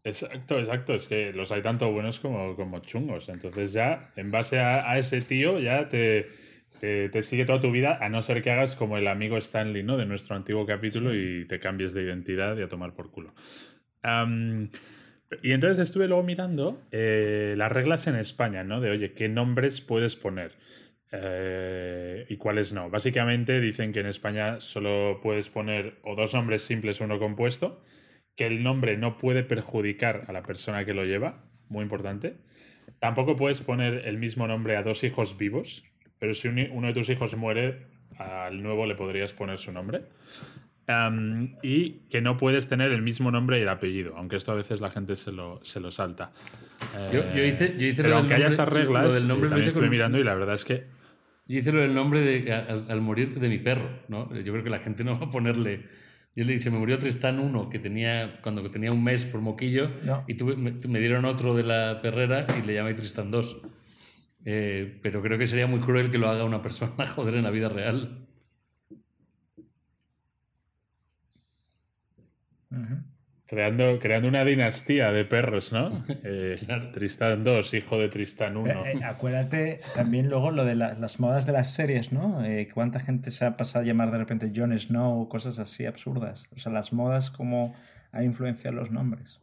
Exacto, 0.05 0.61
exacto. 0.61 0.95
Es 0.95 1.09
que 1.09 1.33
los 1.33 1.51
hay 1.51 1.63
tanto 1.63 1.91
buenos 1.91 2.21
como, 2.21 2.55
como 2.55 2.79
chungos. 2.79 3.29
Entonces 3.29 3.73
ya, 3.73 4.13
en 4.15 4.31
base 4.31 4.61
a 4.61 4.97
ese 4.99 5.21
tío, 5.23 5.59
ya 5.59 5.89
te 5.89 6.29
te, 6.81 7.23
sigue 7.23 7.45
toda 7.45 7.61
tu 7.61 7.71
vida, 7.71 7.99
a 8.01 8.09
no 8.09 8.23
ser 8.23 8.43
que 8.43 8.51
hagas 8.51 8.75
como 8.75 8.97
el 8.97 9.07
amigo 9.07 9.37
Stanley, 9.37 9.83
¿no? 9.83 9.97
De 9.97 10.07
nuestro 10.07 10.35
antiguo 10.35 10.67
capítulo 10.67 11.15
y 11.15 11.45
te 11.45 11.61
cambies 11.61 11.93
de 11.93 12.03
identidad 12.03 12.57
y 12.57 12.63
a 12.63 12.69
tomar 12.69 12.95
por 12.95 13.11
culo. 13.11 13.35
y 15.43 15.53
entonces 15.53 15.79
estuve 15.79 16.09
luego 16.09 16.23
mirando 16.23 16.83
eh, 16.91 17.55
las 17.57 17.71
reglas 17.71 18.07
en 18.07 18.17
España, 18.17 18.65
¿no? 18.65 18.81
De, 18.81 18.91
oye, 18.91 19.13
¿qué 19.13 19.29
nombres 19.29 19.81
puedes 19.81 20.17
poner? 20.17 20.53
Eh, 21.13 22.25
y 22.29 22.37
cuáles 22.37 22.73
no. 22.73 22.89
Básicamente 22.89 23.61
dicen 23.61 23.93
que 23.93 24.01
en 24.01 24.07
España 24.07 24.61
solo 24.61 25.21
puedes 25.23 25.51
poner 25.51 25.99
o 26.03 26.15
dos 26.15 26.35
nombres 26.35 26.63
simples 26.63 27.01
o 27.01 27.05
uno 27.05 27.19
compuesto, 27.19 27.85
que 28.37 28.47
el 28.47 28.63
nombre 28.63 28.97
no 28.97 29.19
puede 29.19 29.43
perjudicar 29.43 30.25
a 30.29 30.33
la 30.33 30.43
persona 30.43 30.85
que 30.85 30.95
lo 30.95 31.05
lleva, 31.05 31.45
muy 31.69 31.83
importante. 31.83 32.37
Tampoco 33.01 33.37
puedes 33.37 33.61
poner 33.61 34.07
el 34.07 34.19
mismo 34.19 34.47
nombre 34.47 34.77
a 34.77 34.83
dos 34.83 35.05
hijos 35.05 35.37
vivos, 35.37 35.85
pero 36.21 36.35
si 36.35 36.49
uno 36.49 36.87
de 36.87 36.93
tus 36.93 37.09
hijos 37.09 37.35
muere, 37.35 37.87
al 38.19 38.63
nuevo 38.63 38.87
le 38.87 38.95
podrías 38.95 39.33
poner 39.33 39.59
su 39.59 39.73
nombre. 39.73 40.03
y 41.63 41.91
que 42.11 42.21
no 42.21 42.37
puedes 42.37 42.69
tener 42.69 42.93
el 42.93 43.03
mismo 43.03 43.31
nombre 43.31 43.59
y 43.59 43.63
el 43.63 43.69
apellido, 43.69 44.15
aunque 44.17 44.37
esto 44.37 44.53
a 44.53 44.55
veces 44.55 44.81
la 44.81 44.91
gente 44.91 45.17
se 45.17 45.33
lo, 45.33 45.65
se 45.65 45.81
lo 45.81 45.91
salta. 45.91 46.31
yo, 47.13 47.21
hice, 47.45 47.75
yo 47.79 47.87
hice 47.87 48.03
pero 48.03 48.19
aunque 48.19 48.35
haya 48.35 48.49
estas 48.49 48.69
reglas, 48.69 49.15
del 49.15 49.27
nombre, 49.27 49.49
también 49.49 49.69
estoy 49.69 49.89
mirando 49.89 50.19
y 50.19 50.25
la 50.25 50.35
verdad 50.35 50.55
es 50.55 50.65
que... 50.65 50.85
Yo 51.49 51.59
hice 51.59 51.73
lo 51.73 51.81
del 51.81 51.95
nombre 51.95 52.21
de, 52.21 52.53
al, 52.53 53.01
morir 53.01 53.41
de 53.41 53.49
mi 53.49 53.59
perro, 53.59 53.89
¿no? 54.07 54.33
Yo 54.37 54.53
creo 54.53 54.63
que 54.63 54.71
la 54.71 54.79
gente 54.79 55.03
no 55.03 55.19
va 55.19 55.27
a 55.27 55.31
ponerle... 55.31 55.87
Yo 56.37 56.45
le 56.45 56.53
dije, 56.53 56.71
me 56.71 56.79
murió 56.79 56.97
Tristán 56.99 57.41
1, 57.41 57.71
que 57.71 57.81
tenía, 57.81 58.39
cuando 58.41 58.71
tenía 58.71 58.93
un 58.93 59.03
mes 59.03 59.25
por 59.25 59.41
moquillo, 59.41 59.91
y 60.29 60.35
tuve, 60.35 60.55
me, 60.55 60.71
me, 60.87 61.01
dieron 61.01 61.25
otro 61.25 61.55
de 61.57 61.65
la 61.65 62.01
perrera 62.03 62.47
y 62.57 62.65
le 62.65 62.75
llamé 62.75 62.95
Tristán 62.95 63.33
2. 63.33 63.63
Eh, 64.45 64.99
pero 65.03 65.23
creo 65.23 65.39
que 65.39 65.47
sería 65.47 65.67
muy 65.67 65.81
cruel 65.81 66.11
que 66.11 66.19
lo 66.19 66.29
haga 66.29 66.45
una 66.45 66.63
persona, 66.63 67.07
joder, 67.15 67.35
en 67.35 67.45
la 67.45 67.51
vida 67.51 67.69
real. 67.69 68.27
Creando, 73.47 73.99
creando 73.99 74.29
una 74.29 74.45
dinastía 74.45 75.11
de 75.11 75.25
perros, 75.25 75.73
¿no? 75.73 76.05
Eh, 76.25 76.57
Tristán 76.93 77.43
2, 77.43 77.75
hijo 77.75 77.99
de 77.99 78.09
Tristán 78.09 78.57
1. 78.57 78.87
Eh, 78.87 79.01
acuérdate 79.05 79.81
también 79.95 80.29
luego 80.29 80.53
lo 80.53 80.65
de 80.65 80.77
las 80.77 81.19
modas 81.19 81.47
de 81.47 81.53
las 81.53 81.75
series, 81.75 82.13
¿no? 82.13 82.43
¿Cuánta 82.73 83.01
gente 83.01 83.31
se 83.31 83.45
ha 83.45 83.57
pasado 83.57 83.85
a 83.85 83.87
llamar 83.87 84.13
de 84.13 84.19
repente 84.19 84.53
Jon 84.55 84.79
Snow 84.79 85.23
o 85.23 85.29
cosas 85.29 85.59
así 85.59 85.85
absurdas? 85.85 86.45
O 86.55 86.59
sea, 86.59 86.71
las 86.71 86.93
modas 86.93 87.31
como 87.31 87.75
ha 88.13 88.23
influenciado 88.23 88.77
los 88.77 88.91
nombres. 88.93 89.41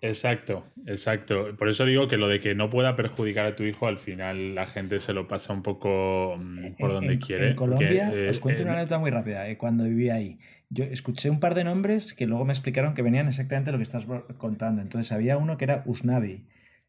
Exacto, 0.00 0.64
exacto. 0.86 1.56
Por 1.56 1.68
eso 1.68 1.84
digo 1.84 2.08
que 2.08 2.16
lo 2.16 2.28
de 2.28 2.40
que 2.40 2.54
no 2.54 2.70
pueda 2.70 2.94
perjudicar 2.94 3.46
a 3.46 3.56
tu 3.56 3.64
hijo, 3.64 3.86
al 3.86 3.98
final 3.98 4.54
la 4.54 4.66
gente 4.66 5.00
se 5.00 5.12
lo 5.12 5.26
pasa 5.26 5.52
un 5.52 5.62
poco 5.62 6.36
mm, 6.38 6.76
por 6.78 6.92
donde 6.92 7.18
quiere. 7.18 7.50
En 7.50 7.56
Colombia, 7.56 8.08
os 8.08 8.36
eh, 8.36 8.40
cuento 8.40 8.62
una 8.62 8.72
anécdota 8.72 8.98
muy 8.98 9.10
rápida. 9.10 9.48
Eh, 9.48 9.56
cuando 9.56 9.84
vivía 9.84 10.14
ahí, 10.14 10.38
yo 10.70 10.84
escuché 10.84 11.30
un 11.30 11.40
par 11.40 11.54
de 11.54 11.64
nombres 11.64 12.14
que 12.14 12.26
luego 12.26 12.44
me 12.44 12.52
explicaron 12.52 12.94
que 12.94 13.02
venían 13.02 13.26
exactamente 13.26 13.72
lo 13.72 13.78
que 13.78 13.84
estás 13.84 14.06
contando. 14.36 14.82
Entonces 14.82 15.10
había 15.12 15.36
uno 15.36 15.56
que 15.56 15.64
era 15.64 15.82
Usnavi, 15.86 16.44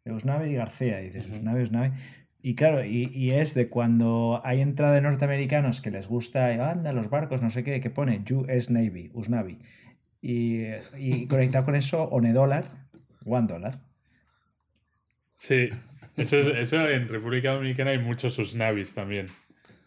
Usnavi 0.05 0.53
García. 0.53 1.01
Y 1.01 1.05
dices, 1.05 1.27
Usnavi, 1.27 1.63
Usnavi. 1.63 1.91
Y 2.41 2.55
claro, 2.55 2.85
y, 2.85 3.31
es 3.31 3.53
de 3.53 3.67
cuando 3.67 4.41
hay 4.45 4.61
entrada 4.61 4.93
de 4.93 5.01
norteamericanos 5.01 5.81
que 5.81 5.91
les 5.91 6.07
gusta, 6.07 6.47
anda, 6.71 6.93
los 6.93 7.09
barcos, 7.09 7.41
no 7.41 7.49
sé 7.49 7.65
qué, 7.65 7.81
que 7.81 7.89
pone 7.89 8.23
US 8.31 8.69
Navy, 8.69 9.11
Usnavi. 9.13 9.57
Y, 10.21 10.63
y 10.97 11.27
conectado 11.27 11.65
con 11.65 11.75
eso, 11.75 12.03
Onedólar, 12.03 12.88
One 13.25 13.47
Dollar. 13.47 13.79
Sí, 15.33 15.69
eso, 16.17 16.89
en 16.89 17.07
República 17.07 17.53
Dominicana 17.53 17.91
hay 17.91 17.99
muchos 17.99 18.37
Usnavis 18.37 18.93
también. 18.93 19.27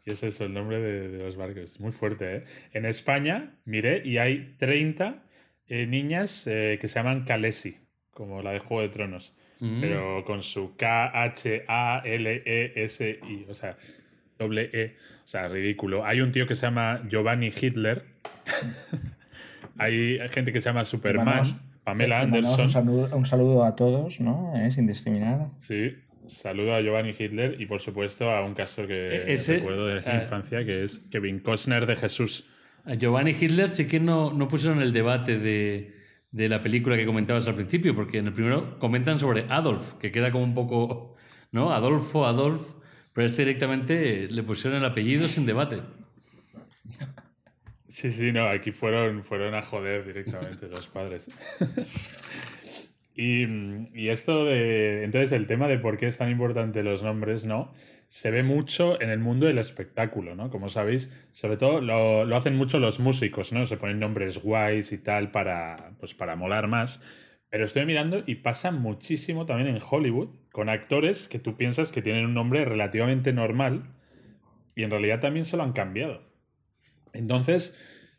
Y 0.04 0.12
es 0.12 0.22
eso, 0.22 0.44
el 0.46 0.54
nombre 0.54 0.80
de, 0.80 1.18
los 1.18 1.36
barcos. 1.36 1.78
Muy 1.78 1.92
fuerte, 1.92 2.36
¿eh? 2.36 2.44
En 2.72 2.86
España, 2.86 3.54
miré, 3.64 4.02
y 4.04 4.18
hay 4.18 4.56
30 4.58 5.22
eh, 5.68 5.86
niñas 5.86 6.46
eh, 6.46 6.78
que 6.80 6.88
se 6.88 6.98
llaman 6.98 7.24
Kalesi, 7.24 7.76
como 8.10 8.42
la 8.42 8.52
de 8.52 8.58
Juego 8.58 8.82
de 8.82 8.88
Tronos. 8.88 9.36
Mm. 9.60 9.80
Pero 9.80 10.24
con 10.24 10.42
su 10.42 10.74
K-H-A-L-E-S-I, 10.76 11.66
o 13.48 13.54
sea, 13.54 13.76
doble 14.38 14.70
E. 14.72 14.96
O 15.24 15.28
sea, 15.28 15.46
ridículo. 15.48 16.04
Hay 16.04 16.20
un 16.20 16.32
tío 16.32 16.46
que 16.46 16.54
se 16.56 16.66
llama 16.66 17.00
Giovanni 17.08 17.52
Hitler. 17.54 18.06
hay 19.78 20.18
gente 20.30 20.52
que 20.52 20.60
se 20.60 20.70
llama 20.70 20.84
Superman. 20.84 21.71
Pamela 21.84 22.20
Anderson. 22.20 22.88
Un 23.12 23.24
saludo, 23.26 23.64
a 23.64 23.74
todos, 23.74 24.20
¿no? 24.20 24.52
¿Eh? 24.56 24.70
Sin 24.70 24.86
discriminar. 24.86 25.48
Sí, 25.58 25.96
saludo 26.28 26.74
a 26.74 26.80
Giovanni 26.80 27.14
Hitler 27.18 27.60
y 27.60 27.66
por 27.66 27.80
supuesto 27.80 28.30
a 28.30 28.44
un 28.44 28.54
caso 28.54 28.86
que 28.86 29.16
e-, 29.26 29.36
recuerdo 29.36 29.86
de 29.86 30.00
la 30.00 30.22
infancia 30.22 30.64
que 30.64 30.84
es 30.84 30.98
Kevin 31.10 31.40
Costner 31.40 31.86
de 31.86 31.96
Jesús. 31.96 32.48
A 32.84 32.94
Giovanni 32.94 33.36
Hitler 33.38 33.68
sí 33.68 33.86
que 33.86 34.00
no, 34.00 34.32
no 34.32 34.48
pusieron 34.48 34.80
el 34.80 34.92
debate 34.92 35.38
de, 35.38 35.94
de, 36.30 36.48
la 36.48 36.62
película 36.62 36.96
que 36.96 37.06
comentabas 37.06 37.46
al 37.46 37.54
principio, 37.54 37.94
porque 37.94 38.18
en 38.18 38.26
el 38.28 38.32
primero 38.32 38.78
comentan 38.78 39.18
sobre 39.18 39.46
Adolf, 39.48 39.94
que 39.94 40.10
queda 40.10 40.32
como 40.32 40.44
un 40.44 40.54
poco, 40.54 41.16
¿no? 41.52 41.72
Adolfo, 41.72 42.26
Adolf, 42.26 42.62
pero 43.12 43.26
este 43.26 43.42
directamente 43.42 44.28
le 44.28 44.42
pusieron 44.42 44.78
el 44.80 44.84
apellido 44.84 45.28
sin 45.28 45.46
debate. 45.46 45.80
Sí, 47.92 48.10
sí, 48.10 48.32
no, 48.32 48.48
aquí 48.48 48.72
fueron, 48.72 49.22
fueron 49.22 49.54
a 49.54 49.60
joder 49.60 50.06
directamente 50.06 50.66
los 50.66 50.86
padres. 50.86 51.28
y, 53.14 53.44
y, 53.92 54.08
esto 54.08 54.46
de. 54.46 55.04
Entonces, 55.04 55.32
el 55.32 55.46
tema 55.46 55.68
de 55.68 55.78
por 55.78 55.98
qué 55.98 56.06
es 56.06 56.16
tan 56.16 56.30
importante 56.30 56.82
los 56.82 57.02
nombres, 57.02 57.44
¿no? 57.44 57.74
Se 58.08 58.30
ve 58.30 58.44
mucho 58.44 58.98
en 59.02 59.10
el 59.10 59.18
mundo 59.18 59.44
del 59.44 59.58
espectáculo, 59.58 60.34
¿no? 60.34 60.48
Como 60.48 60.70
sabéis, 60.70 61.12
sobre 61.32 61.58
todo 61.58 61.82
lo, 61.82 62.24
lo 62.24 62.34
hacen 62.34 62.56
mucho 62.56 62.78
los 62.78 62.98
músicos, 62.98 63.52
¿no? 63.52 63.66
Se 63.66 63.76
ponen 63.76 64.00
nombres 64.00 64.42
guays 64.42 64.90
y 64.92 64.96
tal 64.96 65.30
para, 65.30 65.92
pues, 66.00 66.14
para 66.14 66.34
molar 66.34 66.68
más. 66.68 67.02
Pero 67.50 67.66
estoy 67.66 67.84
mirando 67.84 68.22
y 68.26 68.36
pasa 68.36 68.70
muchísimo 68.70 69.44
también 69.44 69.68
en 69.68 69.82
Hollywood 69.86 70.30
con 70.50 70.70
actores 70.70 71.28
que 71.28 71.38
tú 71.38 71.58
piensas 71.58 71.92
que 71.92 72.00
tienen 72.00 72.24
un 72.24 72.32
nombre 72.32 72.64
relativamente 72.64 73.34
normal 73.34 73.92
y 74.74 74.82
en 74.82 74.90
realidad 74.90 75.20
también 75.20 75.44
se 75.44 75.58
lo 75.58 75.62
han 75.62 75.74
cambiado. 75.74 76.31
Entonces, 77.12 77.76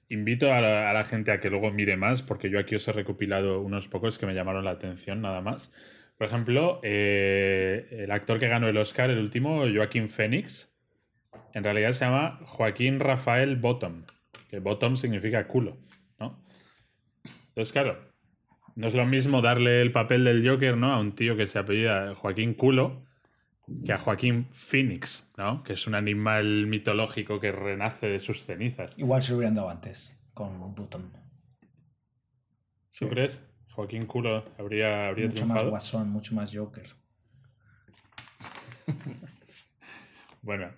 invito 0.10 0.54
a 0.54 0.62
la, 0.62 1.04
gente 1.06 1.32
a 1.32 1.40
que 1.40 1.50
luego 1.50 1.72
mire 1.72 1.98
más, 1.98 2.22
porque 2.22 2.50
yo 2.50 2.60
aquí 2.60 2.76
os 2.76 2.88
he 2.88 2.92
recopilado 2.92 3.62
unos 3.62 3.88
pocos 3.88 4.18
que 4.18 4.26
me 4.26 4.34
llamaron 4.34 4.66
la 4.66 4.72
atención, 4.72 5.22
nada 5.22 5.42
más. 5.42 5.74
Por 6.18 6.28
ejemplo, 6.28 6.80
eh, 6.84 7.88
el 7.92 8.12
actor 8.12 8.40
que 8.40 8.48
ganó 8.48 8.68
el 8.68 8.78
Oscar, 8.78 9.10
el 9.10 9.20
último, 9.20 9.64
Joaquín 9.74 10.08
Phoenix, 10.08 10.74
en 11.54 11.64
realidad 11.64 11.92
se 11.94 12.06
llama 12.06 12.40
Joaquín 12.46 13.00
Rafael 13.00 13.56
Bottom, 13.56 14.06
que 14.50 14.60
Bottom 14.60 14.96
significa 14.96 15.48
culo, 15.48 15.78
¿no? 16.20 16.44
Entonces, 17.50 17.72
claro, 17.72 18.14
no 18.76 18.88
es 18.88 18.96
lo 18.96 19.06
mismo 19.06 19.42
darle 19.42 19.82
el 19.82 19.92
papel 19.92 20.24
del 20.24 20.48
Joker, 20.48 20.78
¿no? 20.78 20.94
A 20.94 21.00
un 21.00 21.16
tío 21.16 21.36
que 21.36 21.46
se 21.46 21.60
apellida 21.60 22.14
Joaquín 22.16 22.54
Culo 22.54 23.06
que 23.86 23.94
a 23.94 23.98
Joaquín 23.98 24.48
Phoenix, 24.52 25.32
¿no? 25.38 25.64
Que 25.64 25.74
es 25.74 25.88
un 25.88 25.96
animal 25.96 26.68
mitológico 26.68 27.40
que 27.40 27.52
renace 27.52 28.08
de 28.08 28.20
sus 28.20 28.44
cenizas. 28.46 28.98
Igual 28.98 29.22
se 29.22 29.32
lo 29.32 29.38
hubieran 29.38 29.56
dado 29.56 29.70
antes 29.70 30.18
con 30.34 30.76
Button. 30.76 31.12
¿Tú 32.98 33.10
crees? 33.10 33.48
Joaquín 33.72 34.06
Culo 34.06 34.44
habría, 34.58 35.08
habría 35.08 35.28
mucho 35.28 35.48
más 35.48 35.66
guasón, 35.66 36.10
mucho 36.10 36.36
más 36.36 36.56
Joker. 36.56 36.88
bueno, 40.42 40.72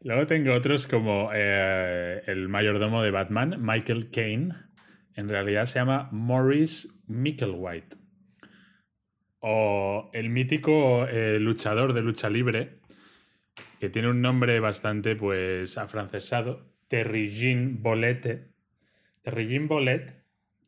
luego 0.00 0.26
tengo 0.26 0.54
otros 0.54 0.86
como 0.86 1.30
eh, 1.34 2.22
el 2.26 2.48
mayordomo 2.48 3.02
de 3.02 3.10
Batman, 3.10 3.56
Michael 3.60 4.10
Caine. 4.10 4.54
En 5.14 5.28
realidad 5.28 5.66
se 5.66 5.80
llama 5.80 6.08
Maurice 6.12 6.88
Micklewhite 7.06 8.00
o 9.40 10.10
el 10.12 10.30
mítico 10.30 11.06
eh, 11.06 11.38
luchador 11.40 11.92
de 11.92 12.02
lucha 12.02 12.28
libre, 12.28 12.80
que 13.78 13.88
tiene 13.88 14.08
un 14.08 14.20
nombre 14.20 14.60
bastante, 14.60 15.16
pues, 15.16 15.78
afrancesado. 15.78 16.68
Terrigin 16.88 17.82
Bolete. 17.82 18.48
Terrigin 19.22 19.68
Bolet, 19.68 20.22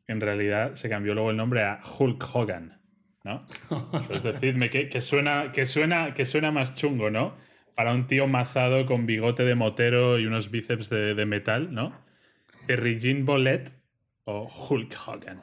en 0.07 0.21
realidad, 0.21 0.75
se 0.75 0.88
cambió 0.88 1.14
luego 1.14 1.31
el 1.31 1.37
nombre 1.37 1.62
a 1.62 1.81
Hulk 1.99 2.25
Hogan, 2.35 2.81
¿no? 3.25 3.47
Pues 4.09 4.23
decidme 4.23 4.71
que, 4.71 4.88
que, 4.88 5.00
suena, 5.00 5.52
que, 5.52 5.67
suena, 5.67 6.14
que 6.14 6.25
suena 6.25 6.50
más 6.50 6.75
chungo, 6.75 7.11
¿no? 7.11 7.37
Para 7.75 7.93
un 7.93 8.07
tío 8.07 8.26
mazado 8.26 8.87
con 8.87 9.07
bigote 9.07 9.45
de 9.45 9.55
motero 9.55 10.19
y 10.19 10.26
unos 10.26 10.50
bíceps 10.50 10.88
de, 10.91 11.14
de 11.14 11.26
metal, 11.26 11.75
¿no? 11.75 11.93
Terrigin 12.67 13.26
Bolet 13.26 13.73
o 14.25 14.47
Hulk 14.47 14.95
Hogan. 15.07 15.41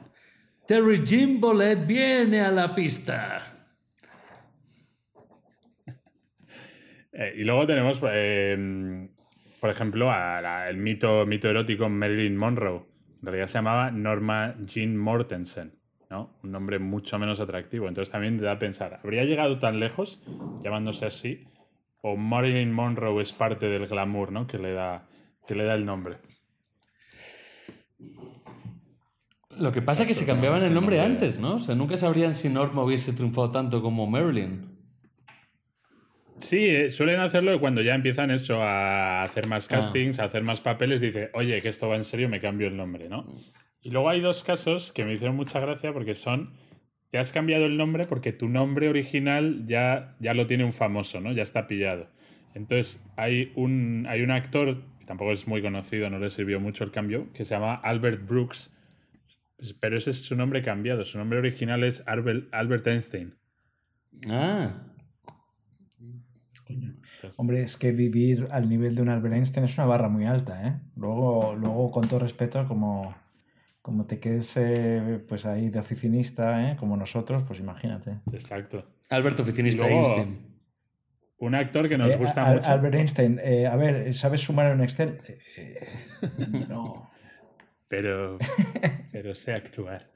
Terry 0.70 1.04
Jim 1.04 1.40
Bollet 1.40 1.84
viene 1.84 2.42
a 2.42 2.50
la 2.52 2.72
pista. 2.72 3.42
Eh, 7.12 7.34
y 7.38 7.42
luego 7.42 7.66
tenemos, 7.66 8.00
eh, 8.12 9.08
por 9.58 9.68
ejemplo, 9.68 10.12
a 10.12 10.68
el 10.68 10.76
mito, 10.76 11.26
mito 11.26 11.50
erótico 11.50 11.88
Marilyn 11.88 12.36
Monroe. 12.36 12.84
En 13.18 13.26
realidad 13.26 13.48
se 13.48 13.54
llamaba 13.54 13.90
Norma 13.90 14.54
Jean 14.60 14.96
Mortensen, 14.96 15.74
¿no? 16.08 16.38
Un 16.44 16.52
nombre 16.52 16.78
mucho 16.78 17.18
menos 17.18 17.40
atractivo. 17.40 17.88
Entonces 17.88 18.12
también 18.12 18.38
te 18.38 18.44
da 18.44 18.52
a 18.52 18.58
pensar, 18.60 19.00
¿habría 19.02 19.24
llegado 19.24 19.58
tan 19.58 19.80
lejos 19.80 20.22
llamándose 20.62 21.04
así? 21.04 21.48
¿O 22.00 22.16
Marilyn 22.16 22.70
Monroe 22.70 23.20
es 23.20 23.32
parte 23.32 23.66
del 23.66 23.88
glamour, 23.88 24.30
¿no? 24.30 24.46
Que 24.46 24.58
le 24.58 24.72
da, 24.72 25.08
que 25.48 25.56
le 25.56 25.64
da 25.64 25.74
el 25.74 25.84
nombre. 25.84 26.18
Lo 29.60 29.72
que 29.72 29.82
pasa 29.82 30.02
es 30.02 30.08
que 30.08 30.14
se 30.14 30.24
cambiaban 30.26 30.62
el 30.62 30.72
nombre 30.72 31.00
antes, 31.00 31.38
¿no? 31.38 31.54
O 31.54 31.58
sea, 31.58 31.74
nunca 31.74 31.96
sabrían 31.96 32.34
si 32.34 32.48
Norma 32.48 32.82
hubiese 32.82 33.12
triunfado 33.12 33.50
tanto 33.50 33.82
como 33.82 34.06
Marilyn. 34.06 34.66
Sí, 36.38 36.64
eh, 36.64 36.90
suelen 36.90 37.20
hacerlo 37.20 37.60
cuando 37.60 37.82
ya 37.82 37.94
empiezan 37.94 38.30
eso 38.30 38.62
a 38.62 39.22
hacer 39.22 39.46
más 39.46 39.66
Ah. 39.66 39.76
castings, 39.76 40.18
a 40.18 40.24
hacer 40.24 40.42
más 40.42 40.60
papeles, 40.62 41.02
dice, 41.02 41.30
oye, 41.34 41.60
que 41.60 41.68
esto 41.68 41.88
va 41.88 41.96
en 41.96 42.04
serio, 42.04 42.28
me 42.30 42.40
cambio 42.40 42.68
el 42.68 42.76
nombre, 42.76 43.08
¿no? 43.10 43.26
Y 43.82 43.90
luego 43.90 44.08
hay 44.08 44.20
dos 44.20 44.42
casos 44.42 44.92
que 44.92 45.04
me 45.04 45.12
hicieron 45.12 45.36
mucha 45.36 45.60
gracia 45.60 45.92
porque 45.92 46.14
son, 46.14 46.54
te 47.10 47.18
has 47.18 47.30
cambiado 47.32 47.66
el 47.66 47.76
nombre 47.76 48.06
porque 48.06 48.32
tu 48.32 48.48
nombre 48.48 48.88
original 48.88 49.66
ya, 49.66 50.16
ya 50.20 50.32
lo 50.32 50.46
tiene 50.46 50.64
un 50.64 50.72
famoso, 50.72 51.20
¿no? 51.20 51.32
Ya 51.32 51.42
está 51.42 51.66
pillado. 51.66 52.08
Entonces, 52.54 53.04
hay 53.16 53.52
un, 53.54 54.06
hay 54.08 54.22
un 54.22 54.30
actor, 54.30 54.82
que 54.98 55.04
tampoco 55.04 55.32
es 55.32 55.46
muy 55.46 55.60
conocido, 55.60 56.08
no 56.08 56.18
le 56.18 56.30
sirvió 56.30 56.58
mucho 56.60 56.84
el 56.84 56.90
cambio, 56.90 57.26
que 57.34 57.44
se 57.44 57.54
llama 57.54 57.74
Albert 57.74 58.26
Brooks, 58.26 58.74
pero 59.80 59.96
ese 59.98 60.10
es 60.10 60.22
su 60.24 60.36
nombre 60.36 60.62
cambiado, 60.62 61.04
su 61.04 61.18
nombre 61.18 61.38
original 61.38 61.84
es 61.84 62.02
Albert, 62.06 62.48
Albert 62.52 62.86
Einstein. 62.86 63.34
Ah, 64.28 64.86
Hombre, 67.36 67.62
es 67.62 67.76
que 67.76 67.92
vivir 67.92 68.48
al 68.50 68.68
nivel 68.68 68.94
de 68.94 69.02
un 69.02 69.08
Albert 69.10 69.34
Einstein 69.34 69.64
es 69.64 69.76
una 69.76 69.86
barra 69.86 70.08
muy 70.08 70.24
alta, 70.24 70.66
¿eh? 70.66 70.80
Luego, 70.96 71.54
luego 71.54 71.90
con 71.90 72.08
todo 72.08 72.20
respeto, 72.20 72.66
como, 72.66 73.14
como 73.82 74.06
te 74.06 74.18
quedes 74.18 74.56
eh, 74.56 75.22
pues 75.28 75.44
ahí 75.44 75.68
de 75.68 75.78
oficinista, 75.80 76.70
¿eh? 76.70 76.76
Como 76.76 76.96
nosotros, 76.96 77.42
pues 77.42 77.60
imagínate. 77.60 78.20
Exacto. 78.32 78.86
Alberto, 79.10 79.42
oficinista 79.42 79.82
luego- 79.86 79.98
Einstein. 80.06 80.50
Un 81.38 81.54
actor 81.54 81.88
que 81.88 81.98
nos 81.98 82.12
Eh, 82.12 82.16
gusta 82.16 82.44
mucho. 82.44 82.70
Albert 82.70 82.94
Einstein, 82.94 83.40
eh, 83.42 83.66
a 83.66 83.74
ver, 83.76 84.14
¿sabes 84.14 84.40
sumar 84.42 84.72
en 84.72 84.80
Excel? 84.82 85.18
No. 86.68 87.09
Pero, 87.90 88.38
pero 89.12 89.34
sé 89.34 89.52
actuar. 89.52 90.10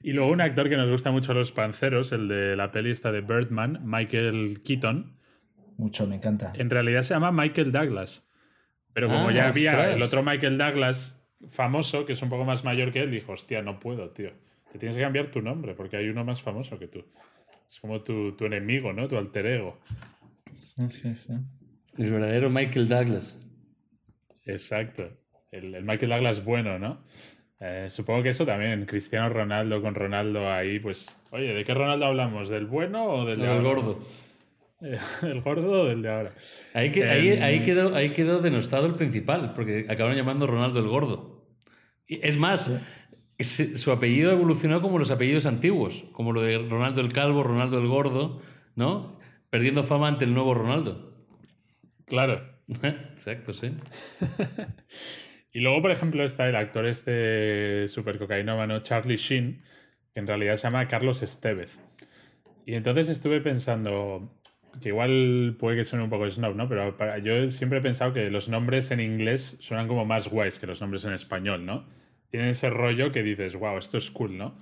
Y 0.00 0.12
luego 0.12 0.30
un 0.30 0.40
actor 0.40 0.68
que 0.68 0.76
nos 0.76 0.88
gusta 0.88 1.10
mucho 1.10 1.32
a 1.32 1.34
los 1.34 1.50
panceros, 1.52 2.12
el 2.12 2.28
de 2.28 2.54
la 2.56 2.70
pelista 2.70 3.10
de 3.12 3.20
Birdman, 3.20 3.80
Michael 3.84 4.62
Keaton, 4.64 5.18
Mucho, 5.76 6.06
me 6.06 6.14
encanta. 6.16 6.52
en 6.54 6.70
realidad 6.70 7.02
se 7.02 7.14
llama 7.14 7.32
Michael 7.32 7.72
Douglas. 7.72 8.24
Pero 8.94 9.08
como 9.08 9.28
Ah, 9.28 9.32
ya 9.32 9.48
había 9.48 9.72
ostras. 9.72 9.96
el 9.96 10.02
otro 10.02 10.22
Michael 10.22 10.56
Douglas 10.56 11.20
famoso, 11.50 12.04
que 12.06 12.12
es 12.14 12.22
un 12.22 12.28
poco 12.30 12.44
más 12.44 12.64
mayor 12.64 12.92
que 12.92 13.00
él, 13.00 13.10
dijo, 13.10 13.32
hostia, 13.32 13.60
no 13.62 13.78
puedo, 13.80 14.10
tío. 14.10 14.30
Te 14.72 14.78
tienes 14.78 14.96
que 14.96 15.02
cambiar 15.02 15.30
tu 15.30 15.42
nombre 15.42 15.74
porque 15.74 15.96
hay 15.96 16.08
uno 16.08 16.24
más 16.24 16.40
famoso 16.42 16.78
que 16.78 16.86
tú. 16.88 17.04
Es 17.68 17.80
como 17.80 18.02
tu, 18.02 18.32
tu 18.36 18.44
enemigo, 18.46 18.92
¿no? 18.92 19.08
Tu 19.08 19.16
alter 19.18 19.46
ego. 19.46 19.78
Sí, 20.76 20.88
sí, 20.90 21.14
sí. 21.26 21.32
El 21.98 22.12
verdadero 22.12 22.50
Michael 22.50 22.88
Douglas. 22.88 23.44
Exacto. 24.44 25.17
El, 25.50 25.74
el 25.74 25.84
Michael 25.84 26.10
Douglas 26.10 26.44
bueno, 26.44 26.78
¿no? 26.78 27.02
Eh, 27.60 27.86
supongo 27.90 28.22
que 28.22 28.28
eso 28.30 28.46
también, 28.46 28.84
Cristiano 28.86 29.28
Ronaldo 29.28 29.82
con 29.82 29.94
Ronaldo 29.94 30.50
ahí, 30.50 30.78
pues, 30.78 31.18
oye, 31.30 31.52
¿de 31.54 31.64
qué 31.64 31.74
Ronaldo 31.74 32.06
hablamos? 32.06 32.48
¿Del 32.48 32.66
bueno 32.66 33.04
o 33.06 33.24
del 33.26 33.38
de 33.40 33.44
El 33.46 33.50
ahora? 33.50 33.62
gordo. 33.62 33.98
Eh, 34.80 34.96
¿El 35.22 35.40
gordo 35.40 35.82
o 35.82 35.84
del 35.86 36.02
de 36.02 36.08
ahora? 36.08 36.34
Ahí, 36.72 36.92
que- 36.92 37.02
ahí, 37.02 37.30
ahí 37.30 37.64
quedó, 37.64 37.96
ahí 37.96 38.10
quedó 38.10 38.38
denostado 38.40 38.86
el 38.86 38.94
principal, 38.94 39.52
porque 39.52 39.86
acabaron 39.88 40.16
llamando 40.16 40.46
Ronaldo 40.46 40.78
el 40.78 40.86
Gordo. 40.86 41.44
Y 42.06 42.24
es 42.24 42.36
más, 42.36 42.70
su 43.40 43.90
apellido 43.90 44.30
evolucionó 44.30 44.80
como 44.80 45.00
los 45.00 45.10
apellidos 45.10 45.46
antiguos, 45.46 46.04
como 46.12 46.32
lo 46.32 46.42
de 46.42 46.58
Ronaldo 46.58 47.00
el 47.00 47.12
Calvo, 47.12 47.42
Ronaldo 47.42 47.76
el 47.80 47.88
Gordo, 47.88 48.40
¿no? 48.76 49.18
Perdiendo 49.50 49.82
fama 49.82 50.06
ante 50.06 50.24
el 50.24 50.32
nuevo 50.32 50.54
Ronaldo. 50.54 51.12
Claro. 52.04 52.40
Exacto, 52.68 53.52
sí. 53.52 53.72
Y 55.58 55.60
luego, 55.60 55.82
por 55.82 55.90
ejemplo, 55.90 56.22
está 56.22 56.48
el 56.48 56.54
actor 56.54 56.86
este 56.86 57.88
super 57.88 58.16
cocainómano, 58.16 58.78
Charlie 58.78 59.16
Sheen, 59.16 59.60
que 60.14 60.20
en 60.20 60.28
realidad 60.28 60.54
se 60.54 60.62
llama 60.62 60.86
Carlos 60.86 61.24
Estevez. 61.24 61.80
Y 62.64 62.74
entonces 62.74 63.08
estuve 63.08 63.40
pensando, 63.40 64.32
que 64.80 64.90
igual 64.90 65.56
puede 65.58 65.78
que 65.78 65.82
suene 65.82 66.04
un 66.04 66.10
poco 66.10 66.30
snob, 66.30 66.54
¿no? 66.54 66.68
Pero 66.68 66.96
para- 66.96 67.18
yo 67.18 67.50
siempre 67.50 67.80
he 67.80 67.82
pensado 67.82 68.12
que 68.12 68.30
los 68.30 68.48
nombres 68.48 68.92
en 68.92 69.00
inglés 69.00 69.56
suenan 69.58 69.88
como 69.88 70.04
más 70.04 70.28
guays 70.28 70.60
que 70.60 70.68
los 70.68 70.80
nombres 70.80 71.04
en 71.06 71.12
español, 71.12 71.66
¿no? 71.66 71.88
Tienen 72.30 72.50
ese 72.50 72.70
rollo 72.70 73.10
que 73.10 73.24
dices, 73.24 73.56
wow, 73.56 73.78
esto 73.78 73.98
es 73.98 74.12
cool, 74.12 74.38
¿no? 74.38 74.54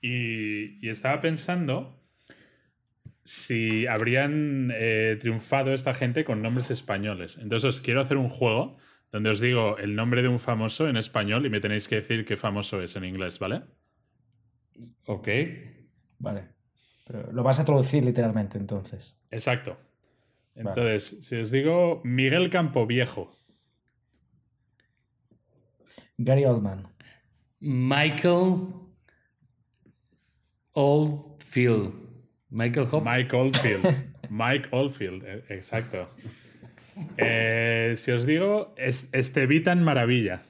Y, 0.00 0.84
y 0.84 0.88
estaba 0.88 1.20
pensando 1.20 1.96
si 3.22 3.86
habrían 3.86 4.72
eh, 4.74 5.16
triunfado 5.20 5.72
esta 5.74 5.94
gente 5.94 6.24
con 6.24 6.42
nombres 6.42 6.72
españoles. 6.72 7.38
Entonces 7.40 7.68
os 7.76 7.80
quiero 7.80 8.00
hacer 8.00 8.16
un 8.16 8.28
juego 8.28 8.76
donde 9.14 9.30
os 9.30 9.38
digo 9.38 9.78
el 9.78 9.94
nombre 9.94 10.22
de 10.22 10.28
un 10.28 10.40
famoso 10.40 10.88
en 10.88 10.96
español 10.96 11.46
y 11.46 11.48
me 11.48 11.60
tenéis 11.60 11.86
que 11.86 11.94
decir 11.94 12.24
qué 12.24 12.36
famoso 12.36 12.82
es 12.82 12.96
en 12.96 13.04
inglés, 13.04 13.38
¿vale? 13.38 13.62
Ok. 15.06 15.28
Vale. 16.18 16.48
Pero 17.06 17.30
lo 17.30 17.44
vas 17.44 17.60
a 17.60 17.64
traducir 17.64 18.04
literalmente 18.04 18.58
entonces. 18.58 19.16
Exacto. 19.30 19.78
Entonces, 20.56 21.20
si 21.22 21.36
os 21.36 21.52
digo 21.52 22.00
Miguel 22.02 22.50
Campoviejo, 22.50 23.38
Gary 26.18 26.44
Oldman. 26.44 26.88
Michael 27.60 28.66
Oldfield. 30.72 31.92
Michael 32.50 32.88
Hop. 32.90 33.04
Mike 33.04 33.36
Oldfield. 33.36 34.12
Mike 34.28 34.68
Oldfield, 34.72 35.22
eh, 35.24 35.44
exacto. 35.50 36.08
Eh, 37.16 37.94
si 37.96 38.12
os 38.12 38.24
digo 38.26 38.74
Es- 38.76 39.08
Estevitan 39.12 39.82
Maravilla. 39.82 40.42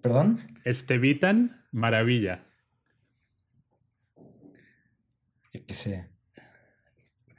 ¿Perdón? 0.00 0.40
Estevitan 0.64 1.64
Maravilla. 1.72 2.44
Yo 5.52 5.60
qué 5.66 5.74
sé. 5.74 6.06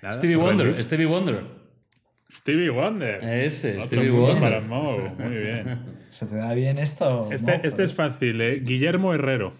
Nada, 0.01 0.13
Stevie 0.13 0.35
Wonder. 0.35 0.65
¿rendís? 0.67 0.85
Stevie 0.85 1.05
Wonder. 1.05 1.43
Stevie 2.31 2.69
Wonder. 2.69 3.23
Ese, 3.23 3.75
Otro 3.77 3.87
Stevie 3.87 4.09
punto 4.11 4.25
Wonder. 4.33 4.41
para 4.41 4.61
Mo. 4.61 4.97
Muy 5.17 5.35
bien. 5.37 5.95
¿Se 6.09 6.25
te 6.25 6.35
da 6.35 6.53
bien 6.53 6.77
esto? 6.79 7.31
Este, 7.31 7.57
Mo? 7.57 7.63
este 7.63 7.83
es 7.83 7.93
fácil, 7.95 8.41
¿eh? 8.41 8.59
Guillermo 8.59 9.13
Herrero. 9.13 9.53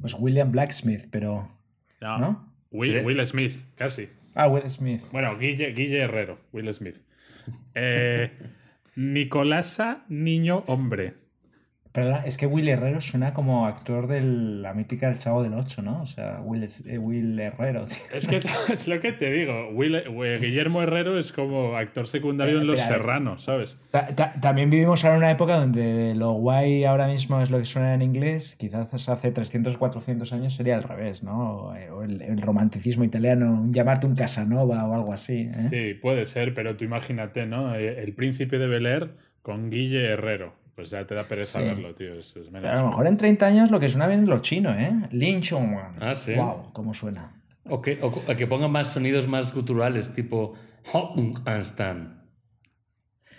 Pues 0.00 0.14
William 0.18 0.50
Blacksmith, 0.50 1.08
pero. 1.10 1.50
No. 2.00 2.18
¿No? 2.18 2.52
Will, 2.70 2.92
Sí. 2.92 2.98
Will 3.04 3.26
Smith, 3.26 3.56
casi. 3.74 4.08
Ah, 4.34 4.48
Will 4.48 4.68
Smith. 4.70 5.02
Bueno, 5.12 5.36
Guille, 5.38 5.72
Guille 5.72 6.02
Herrero, 6.02 6.38
Will 6.52 6.72
Smith. 6.72 7.00
Eh, 7.74 8.30
Nicolasa 8.96 10.04
Niño 10.08 10.64
Hombre. 10.66 11.14
Perdón, 11.92 12.20
es 12.24 12.36
que 12.36 12.46
Will 12.46 12.68
Herrero 12.68 13.00
suena 13.00 13.34
como 13.34 13.66
actor 13.66 14.06
de 14.06 14.20
la 14.20 14.74
mítica 14.74 15.08
El 15.08 15.18
Chavo 15.18 15.42
del 15.42 15.54
Ocho, 15.54 15.82
¿no? 15.82 16.00
O 16.02 16.06
sea, 16.06 16.40
Will, 16.40 16.62
es- 16.62 16.86
eh, 16.86 16.98
Will 16.98 17.38
Herrero. 17.40 17.82
tío. 17.86 17.96
Es 18.12 18.28
que 18.28 18.36
es, 18.36 18.86
lo 18.86 19.00
que 19.00 19.10
te 19.12 19.30
digo. 19.32 19.70
Will- 19.72 19.96
eh, 19.96 20.38
Guillermo 20.40 20.82
Herrero 20.82 21.18
es 21.18 21.32
como 21.32 21.76
actor 21.76 22.06
secundario 22.06 22.58
Eh, 22.58 22.60
en 22.60 22.66
Los. 22.68 22.78
Serranos, 22.80 23.42
¿sabes? 23.42 23.80
Ta- 23.90 24.06
ta- 24.14 24.34
También 24.40 24.70
vivimos 24.70 25.04
ahora 25.04 25.16
en 25.16 25.22
una 25.24 25.30
época 25.32 25.56
donde 25.56 26.14
lo 26.14 26.32
guay 26.34 26.84
ahora 26.84 27.08
mismo 27.08 27.40
es 27.40 27.50
lo 27.50 27.58
que 27.58 27.64
suena 27.64 27.92
en 27.94 28.02
inglés, 28.02 28.54
quizás 28.56 29.08
hace 29.08 29.32
300 29.32 29.74
o 29.74 29.78
400 29.80 30.32
años 30.32 30.54
sería 30.54 30.76
al 30.76 30.84
revés, 30.84 31.24
¿no? 31.24 31.56
O 31.56 31.74
el, 32.02 32.22
el 32.22 32.40
romanticismo 32.40 33.02
italiano, 33.02 33.66
llamarte 33.72 34.06
un 34.06 34.14
Casanova 34.14 34.84
o 34.84 34.94
algo 34.94 35.12
así. 35.12 35.46
¿eh? 35.48 35.48
Sí, 35.48 35.94
puede 35.94 36.26
ser, 36.26 36.54
pero 36.54 36.76
tú 36.76 36.84
imagínate, 36.84 37.46
¿no? 37.46 37.74
El 37.74 38.12
príncipe 38.14 38.58
de 38.58 38.68
Bel 38.68 38.86
Air 38.86 39.10
con 39.42 39.70
Guille 39.70 40.04
Herrero. 40.06 40.59
Pues 40.74 40.90
ya 40.90 41.06
te 41.06 41.14
da 41.14 41.24
pereza 41.24 41.58
Sí. 41.58 41.64
verlo, 41.64 41.94
tío. 41.94 42.14
Es, 42.14 42.36
es 42.36 42.50
menos- 42.50 42.68
Pero 42.68 42.78
a 42.78 42.82
lo 42.82 42.88
mejor 42.88 43.06
en 43.06 43.16
30 43.16 43.46
años 43.46 43.70
lo 43.70 43.80
que 43.80 43.88
suena 43.88 44.06
bien 44.06 44.22
es 44.22 44.28
lo 44.28 44.38
chino, 44.38 44.72
¿eh? 44.72 44.92
Lin 45.10 45.42
Chongwan. 45.42 45.96
Ah, 46.00 46.14
sí. 46.14 46.34
Wow, 46.34 46.72
cómo 46.72 46.94
suena. 46.94 47.42
O 47.64 47.82
que, 47.82 47.98
o 48.02 48.36
que 48.36 48.46
pongan 48.46 48.70
más 48.70 48.92
sonidos 48.92 49.28
más 49.28 49.54
guturales, 49.54 50.12
tipo 50.14 50.54
Stan. 51.60 52.20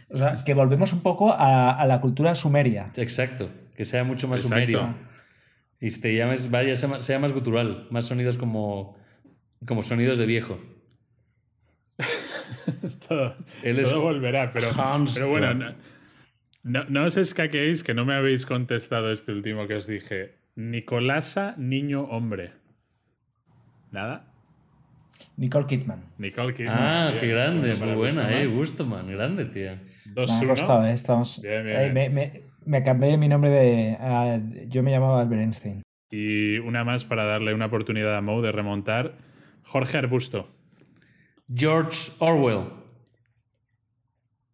O 0.10 0.18
sea, 0.18 0.44
que 0.44 0.54
volvemos 0.54 0.94
un 0.94 1.02
poco 1.02 1.34
a, 1.34 1.86
la 1.86 2.02
cultura 2.02 2.36
sumeria. 2.36 2.92
Exacto, 2.98 3.50
que 3.76 3.86
sea 3.86 4.04
mucho 4.04 4.28
más 4.28 4.42
sumerio. 4.42 4.94
Y 5.80 5.90
te 6.00 6.14
llames, 6.16 6.52
vaya, 6.52 6.76
sea, 6.76 7.20
más 7.20 7.34
gutural, 7.34 7.88
más 7.90 8.06
sonidos 8.06 8.38
como, 8.38 8.98
como 9.66 9.82
sonidos 9.82 10.18
de 10.18 10.26
viejo. 10.26 10.60
todo, 13.08 13.36
volverá, 14.02 14.52
pero, 14.52 14.70
pero 15.14 15.30
bueno, 15.30 15.74
no, 16.64 16.84
no, 16.86 17.06
os 17.06 17.18
escaquéis 17.18 17.84
que 17.84 17.94
no 17.94 18.06
me 18.06 18.14
habéis 18.14 18.46
contestado 18.46 19.12
este 19.12 19.32
último 19.32 19.68
que 19.68 19.76
os 19.76 19.88
dije. 19.88 20.36
Nicolasa, 20.56 21.56
niño 21.58 22.04
hombre. 22.04 22.52
¿Nada? 23.92 24.32
Nicole 25.38 25.66
Kidman. 25.66 26.04
Nicole 26.18 26.54
Kidman. 26.54 26.78
Ah, 26.78 27.14
qué 27.20 27.28
grande, 27.28 27.76
muy 27.76 27.96
buena, 27.96 28.32
eh. 28.32 28.48
Gusto, 28.48 28.86
man. 28.86 29.08
Grande, 29.10 29.46
tío. 29.46 29.72
Dos 30.06 30.30
me 30.42 30.90
eh, 30.90 30.94
estamos... 30.94 31.42
Bien, 31.42 31.66
bien, 31.66 31.94
me, 31.94 32.10
me, 32.10 32.44
me, 32.66 32.84
cambié 32.84 33.18
mi 33.18 33.28
nombre 33.28 33.50
de. 33.50 34.68
yo 34.68 34.84
me 34.84 34.92
llamaba 34.92 35.22
Albert 35.22 35.42
Einstein. 35.42 35.82
Y 36.10 36.58
una 36.60 36.84
más 36.84 37.06
para 37.06 37.24
darle 37.24 37.54
una 37.54 37.68
oportunidad 37.68 38.16
a 38.16 38.22
Moe 38.22 38.42
de 38.42 38.52
remontar. 38.52 39.14
Jorge 39.64 39.98
Arbusto. 39.98 40.50
George 41.54 42.12
Orwell. 42.20 42.81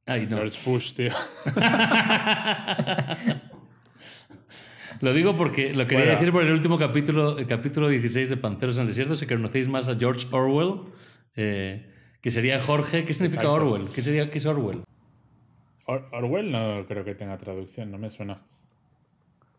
Ay, 0.07 0.25
no. 0.25 0.37
George 0.37 0.59
Bush, 0.65 0.93
tío. 0.93 1.11
Lo 5.01 5.13
digo 5.13 5.35
porque 5.35 5.73
lo 5.73 5.85
quería 5.85 6.05
decir 6.05 6.31
por 6.31 6.43
el 6.43 6.51
último 6.51 6.79
capítulo, 6.79 7.37
el 7.37 7.45
capítulo 7.45 7.87
16 7.87 8.29
de 8.29 8.37
Panceros 8.37 8.77
en 8.77 8.83
el 8.83 8.87
Desierto. 8.87 9.15
Si 9.15 9.27
conocéis 9.27 9.69
más 9.69 9.87
a 9.89 9.95
George 9.95 10.25
Orwell, 10.31 10.81
eh, 11.35 11.85
que 12.21 12.31
sería 12.31 12.59
Jorge. 12.59 13.05
¿Qué 13.05 13.13
significa 13.13 13.49
Orwell? 13.49 13.87
¿Qué, 13.93 14.01
sería, 14.01 14.31
¿Qué 14.31 14.39
es 14.39 14.45
Orwell? 14.45 14.83
Orwell 15.85 16.51
no 16.51 16.85
creo 16.87 17.05
que 17.05 17.13
tenga 17.13 17.37
traducción, 17.37 17.91
no 17.91 17.97
me 17.97 18.09
suena. 18.09 18.41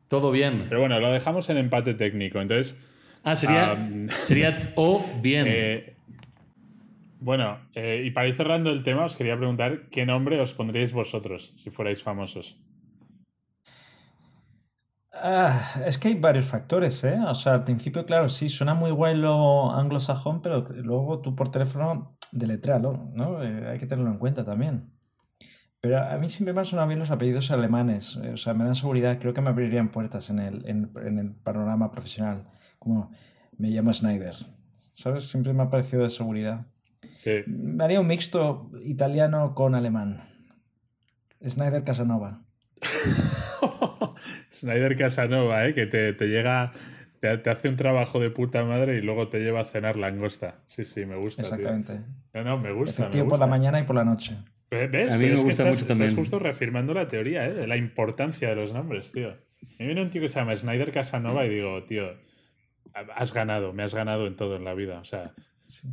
Todo 0.08 0.32
bien. 0.32 0.66
Pero 0.68 0.80
bueno, 0.80 0.98
lo 0.98 1.12
dejamos 1.12 1.48
en 1.50 1.58
empate 1.58 1.94
técnico. 1.94 2.40
Entonces. 2.40 2.76
Ah, 3.22 3.36
sería, 3.36 3.90
sería 4.24 4.72
o 4.74 5.04
bien. 5.22 5.46
Eh, 5.48 5.94
bueno, 7.20 7.58
eh, 7.74 8.02
y 8.04 8.10
para 8.10 8.28
ir 8.28 8.34
cerrando 8.34 8.70
el 8.70 8.82
tema, 8.82 9.04
os 9.04 9.16
quería 9.16 9.36
preguntar 9.36 9.88
qué 9.90 10.06
nombre 10.06 10.40
os 10.40 10.52
pondríais 10.52 10.92
vosotros 10.92 11.54
si 11.56 11.70
fuerais 11.70 12.02
famosos. 12.02 12.60
Ah, 15.12 15.82
es 15.84 15.98
que 15.98 16.08
hay 16.08 16.14
varios 16.14 16.46
factores, 16.46 17.02
¿eh? 17.02 17.18
O 17.26 17.34
sea, 17.34 17.54
al 17.54 17.64
principio, 17.64 18.06
claro, 18.06 18.28
sí, 18.28 18.48
suena 18.48 18.74
muy 18.74 18.92
guay 18.92 19.16
lo 19.16 19.72
anglosajón, 19.72 20.42
pero 20.42 20.68
luego 20.70 21.20
tú 21.20 21.34
por 21.34 21.50
teléfono 21.50 22.16
deletréalo, 22.30 23.10
¿no? 23.14 23.42
Eh, 23.42 23.68
hay 23.68 23.78
que 23.78 23.86
tenerlo 23.86 24.10
en 24.10 24.18
cuenta 24.18 24.44
también. 24.44 24.92
Pero 25.80 25.98
a 25.98 26.16
mí 26.18 26.28
siempre 26.28 26.52
me 26.52 26.60
han 26.60 26.66
sonado 26.66 26.88
bien 26.88 26.98
los 27.00 27.10
apellidos 27.10 27.50
alemanes, 27.50 28.18
eh, 28.22 28.32
o 28.32 28.36
sea, 28.36 28.54
me 28.54 28.64
dan 28.64 28.74
seguridad, 28.74 29.18
creo 29.20 29.32
que 29.34 29.40
me 29.40 29.50
abrirían 29.50 29.90
puertas 29.90 30.30
en 30.30 30.40
el, 30.40 30.66
en, 30.68 31.18
el 31.18 31.34
panorama 31.34 31.90
profesional, 31.90 32.48
como 32.78 33.10
me 33.56 33.70
llamo 33.70 33.92
Snyder, 33.92 34.34
¿sabes? 34.92 35.28
Siempre 35.30 35.52
me 35.52 35.62
ha 35.64 35.70
parecido 35.70 36.02
de 36.02 36.10
seguridad. 36.10 36.66
Sí. 37.14 37.42
Me 37.46 37.84
haría 37.84 38.00
un 38.00 38.06
mixto 38.06 38.70
italiano 38.82 39.54
con 39.54 39.74
alemán. 39.74 40.28
Snyder 41.46 41.84
Casanova. 41.84 42.42
Snyder 44.50 44.96
Casanova, 44.96 45.66
¿eh? 45.66 45.74
que 45.74 45.86
te, 45.86 46.12
llega, 46.26 46.72
te, 47.20 47.50
hace 47.50 47.68
un 47.68 47.76
trabajo 47.76 48.20
de 48.20 48.30
puta 48.30 48.64
madre 48.64 48.96
y 48.96 49.02
luego 49.02 49.28
te 49.28 49.40
lleva 49.40 49.60
a 49.60 49.64
cenar 49.64 49.96
langosta. 49.96 50.56
Sí, 50.66 50.84
sí, 50.84 51.06
me 51.06 51.16
gusta. 51.16 51.42
Exactamente. 51.42 52.00
No, 52.34 52.44
no, 52.44 52.58
me 52.58 52.72
gusta. 52.72 53.10
por 53.10 53.38
la 53.38 53.46
mañana 53.46 53.80
y 53.80 53.84
por 53.84 53.96
la 53.96 54.04
noche. 54.04 54.36
¿Ves? 54.70 55.12
A 55.12 55.18
mí 55.18 55.26
me 55.26 55.36
gusta 55.36 55.64
mucho 55.64 55.86
también. 55.86 56.08
Estás 56.08 56.18
justo 56.18 56.38
reafirmando 56.38 56.92
la 56.92 57.08
teoría 57.08 57.46
¿eh? 57.46 57.54
de 57.54 57.66
la 57.66 57.76
importancia 57.76 58.48
de 58.48 58.56
los 58.56 58.72
nombres, 58.72 59.12
tío. 59.12 59.34
Me 59.78 59.86
viene 59.86 60.02
un 60.02 60.10
tío 60.10 60.20
que 60.20 60.28
se 60.28 60.38
llama 60.38 60.54
Snyder 60.54 60.92
Casanova 60.92 61.46
y 61.46 61.48
digo, 61.48 61.82
tío, 61.84 62.10
has 62.92 63.32
ganado, 63.32 63.72
me 63.72 63.82
has 63.82 63.94
ganado 63.94 64.26
en 64.26 64.36
todo 64.36 64.56
en 64.56 64.64
la 64.64 64.74
vida. 64.74 64.98
O 65.00 65.04
sea, 65.04 65.32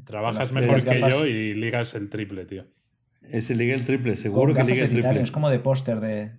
trabajas 0.06 0.52
mejor 0.52 0.84
que 0.84 1.00
yo 1.00 1.26
y 1.26 1.54
ligas 1.54 1.96
el 1.96 2.10
triple, 2.10 2.46
tío. 2.46 2.66
Ese 3.22 3.56
liga 3.56 3.74
el 3.74 3.86
triple, 3.86 4.16
seguro 4.16 4.54
que 4.54 4.64
liga 4.64 4.86
el 4.86 4.92
triple. 4.92 5.22
Es 5.22 5.32
como 5.32 5.50
de 5.50 5.60
póster 5.60 6.00
de, 6.00 6.32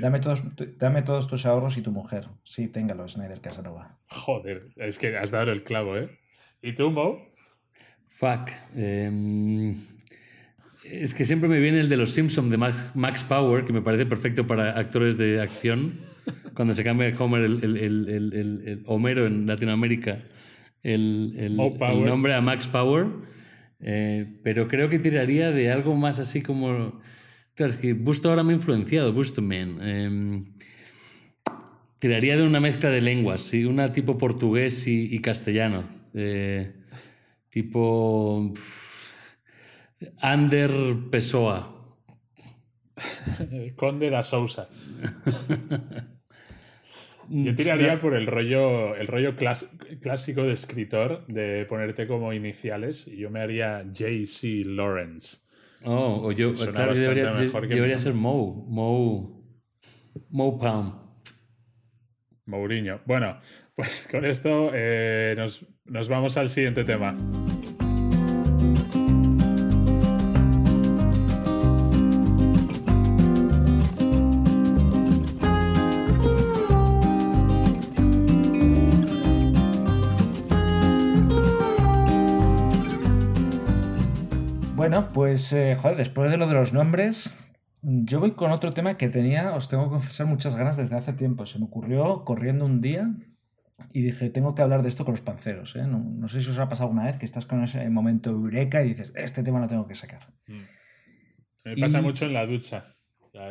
Dame, 0.00 0.20
todos, 0.20 0.44
dame 0.78 1.02
todos 1.02 1.26
tus 1.26 1.46
ahorros 1.46 1.78
y 1.78 1.82
tu 1.82 1.90
mujer. 1.90 2.28
Sí, 2.44 2.68
téngalo, 2.68 3.08
Snyder 3.08 3.40
Casanova. 3.40 3.98
Joder, 4.08 4.68
es 4.76 4.98
que 4.98 5.16
has 5.16 5.30
dado 5.30 5.52
el 5.52 5.62
clavo, 5.62 5.96
¿eh? 5.96 6.18
¿Y 6.60 6.74
tú, 6.74 6.90
Mo? 6.90 7.18
Fuck. 8.10 8.50
Em, 8.76 9.76
es 10.84 11.14
que 11.14 11.24
siempre 11.24 11.48
me 11.48 11.60
viene 11.60 11.80
el 11.80 11.88
de 11.88 11.96
los 11.96 12.10
Simpsons 12.10 12.50
de 12.50 12.58
Max, 12.58 13.22
Power, 13.22 13.64
que 13.64 13.72
me 13.72 13.80
parece 13.80 14.04
perfecto 14.04 14.46
para 14.46 14.78
actores 14.78 15.16
de 15.16 15.40
acción. 15.40 15.94
Cuando 16.54 16.74
se 16.74 16.84
cambia 16.84 17.14
Homer, 17.18 17.44
el, 17.44 17.64
el, 17.64 18.82
Homero 18.84 19.26
en 19.26 19.46
Latinoamérica, 19.46 20.18
el, 20.82 21.56
nombre 21.56 22.34
a 22.34 22.40
Max 22.40 22.66
Power. 22.66 23.06
Eh, 23.82 24.26
pero 24.42 24.68
creo 24.68 24.90
que 24.90 24.98
tiraría 24.98 25.52
de 25.52 25.70
algo 25.70 25.94
más 25.94 26.18
así 26.18 26.42
como 26.42 27.00
Claro, 27.60 27.72
es 27.72 27.78
que 27.78 27.92
Busto 27.92 28.30
ahora 28.30 28.42
me 28.42 28.54
ha 28.54 28.56
influenciado, 28.56 29.12
Busto 29.12 29.42
Eh, 29.50 30.44
tiraría 31.98 32.38
de 32.38 32.42
una 32.42 32.58
mezcla 32.58 32.88
de 32.88 33.02
lenguas, 33.02 33.42
¿sí? 33.42 33.66
una 33.66 33.92
tipo 33.92 34.16
portugués 34.16 34.86
y, 34.86 35.18
castellano. 35.20 35.84
Eh, 36.14 36.72
tipo. 37.50 38.54
Ander 40.22 40.70
Pessoa. 41.10 41.98
Conde 43.76 44.08
da 44.08 44.22
Sousa. 44.22 44.70
Yo 47.32 47.54
tiraría 47.54 48.00
por 48.00 48.14
el 48.14 48.26
rollo, 48.26 48.96
el 48.96 49.06
rollo 49.06 49.36
clásico 49.36 50.42
de 50.42 50.52
escritor, 50.52 51.24
de 51.28 51.64
ponerte 51.66 52.08
como 52.08 52.32
iniciales, 52.32 53.06
y 53.06 53.18
yo 53.18 53.30
me 53.30 53.40
haría 53.40 53.84
J.C. 53.84 54.64
Lawrence. 54.64 55.38
Oh, 55.84 56.26
o 56.26 56.32
yo, 56.32 56.52
claro, 56.52 56.92
debería, 56.92 57.32
debería 57.32 57.98
ser 57.98 58.14
Mo, 58.14 58.66
Mo, 58.68 59.44
Mo 60.28 60.58
Palm. 60.58 61.00
Mourinho. 62.46 63.00
Bueno, 63.06 63.38
pues 63.76 64.08
con 64.10 64.24
esto 64.24 64.72
eh, 64.74 65.34
nos, 65.36 65.64
nos 65.84 66.08
vamos 66.08 66.36
al 66.36 66.48
siguiente 66.48 66.82
tema. 66.82 67.16
Pues, 85.40 85.52
eh, 85.54 85.74
joder, 85.74 85.96
después 85.96 86.30
de 86.30 86.36
lo 86.36 86.46
de 86.46 86.52
los 86.52 86.74
nombres, 86.74 87.34
yo 87.80 88.20
voy 88.20 88.32
con 88.32 88.50
otro 88.50 88.74
tema 88.74 88.96
que 88.96 89.08
tenía, 89.08 89.54
os 89.54 89.70
tengo 89.70 89.84
que 89.84 89.90
confesar, 89.90 90.26
muchas 90.26 90.54
ganas 90.54 90.76
desde 90.76 90.96
hace 90.96 91.14
tiempo. 91.14 91.46
Se 91.46 91.58
me 91.58 91.64
ocurrió 91.64 92.26
corriendo 92.26 92.66
un 92.66 92.82
día 92.82 93.10
y 93.94 94.02
dije, 94.02 94.28
tengo 94.28 94.54
que 94.54 94.60
hablar 94.60 94.82
de 94.82 94.90
esto 94.90 95.06
con 95.06 95.12
los 95.12 95.22
panceros. 95.22 95.76
¿eh? 95.76 95.86
No, 95.86 96.28
sé 96.28 96.42
si 96.42 96.50
os 96.50 96.58
ha 96.58 96.68
pasado 96.68 96.88
alguna 96.88 97.06
vez 97.06 97.16
que 97.16 97.24
estás 97.24 97.46
con 97.46 97.64
ese 97.64 97.88
momento 97.88 98.28
eureka 98.28 98.82
y 98.82 98.88
dices, 98.88 99.14
este 99.16 99.42
tema 99.42 99.60
lo 99.60 99.66
tengo 99.66 99.86
que 99.88 99.94
sacar. 99.94 100.28
Mm. 100.46 100.60
Me 101.64 101.76
pasa 101.78 102.02
mucho 102.02 102.26
en 102.26 102.34
la 102.34 102.44
ducha. 102.44 102.84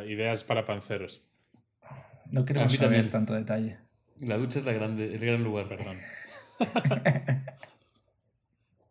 Ideas 0.06 0.44
para 0.44 0.64
panceros. 0.64 1.24
No 2.30 2.44
queremos 2.44 2.72
saber 2.72 3.10
tanto 3.10 3.34
detalle. 3.34 3.78
La 4.20 4.38
ducha 4.38 4.60
es 4.60 4.64
la 4.64 4.72
grande, 4.72 5.12
el 5.12 5.18
gran 5.18 5.42
lugar, 5.42 5.66
perdón. 5.66 5.98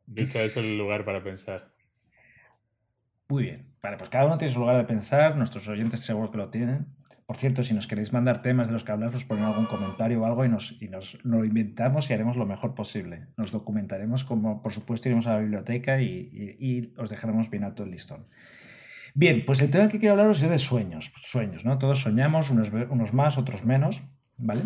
ducha 0.05 0.43
es 0.43 0.57
el 0.57 0.77
lugar 0.77 1.05
para 1.05 1.23
pensar. 1.23 1.78
Muy 3.29 3.43
bien. 3.43 3.65
Vale, 3.81 3.97
pues 3.97 4.09
cada 4.09 4.25
uno 4.25 4.37
tiene 4.37 4.53
su 4.53 4.59
lugar 4.59 4.77
de 4.77 4.83
pensar, 4.83 5.37
nuestros 5.37 5.67
oyentes 5.67 6.01
seguro 6.01 6.31
que 6.31 6.37
lo 6.37 6.49
tienen. 6.49 6.87
Por 7.27 7.37
cierto, 7.37 7.61
si 7.61 7.75
nos 7.75 7.85
queréis 7.85 8.11
mandar 8.11 8.41
temas 8.41 8.67
de 8.67 8.73
los 8.73 8.83
que 8.83 8.91
hablar, 8.91 9.13
nos 9.13 9.23
ponen 9.23 9.45
algún 9.45 9.67
comentario 9.67 10.21
o 10.21 10.25
algo 10.25 10.43
y 10.45 10.49
nos, 10.49 10.81
y 10.81 10.87
nos 10.87 11.23
lo 11.23 11.45
inventamos 11.45 12.09
y 12.09 12.13
haremos 12.13 12.37
lo 12.37 12.47
mejor 12.47 12.73
posible. 12.73 13.27
Nos 13.37 13.51
documentaremos, 13.51 14.23
como 14.23 14.63
por 14.63 14.73
supuesto 14.73 15.09
iremos 15.09 15.27
a 15.27 15.33
la 15.33 15.39
biblioteca 15.39 16.01
y, 16.01 16.91
os 16.97 17.07
dejaremos 17.07 17.51
bien 17.51 17.63
alto 17.63 17.83
el 17.83 17.91
listón. 17.91 18.25
Bien, 19.13 19.43
pues 19.45 19.61
el 19.61 19.69
tema 19.69 19.89
que 19.89 19.99
quiero 19.99 20.13
hablaros 20.13 20.41
es 20.41 20.49
de 20.49 20.57
sueños. 20.57 21.13
Sueños, 21.21 21.65
¿no? 21.65 21.77
Todos 21.77 22.01
soñamos, 22.01 22.49
unos, 22.49 22.71
unos 22.89 23.13
más, 23.13 23.37
otros 23.37 23.63
menos, 23.63 24.01
¿vale? 24.37 24.63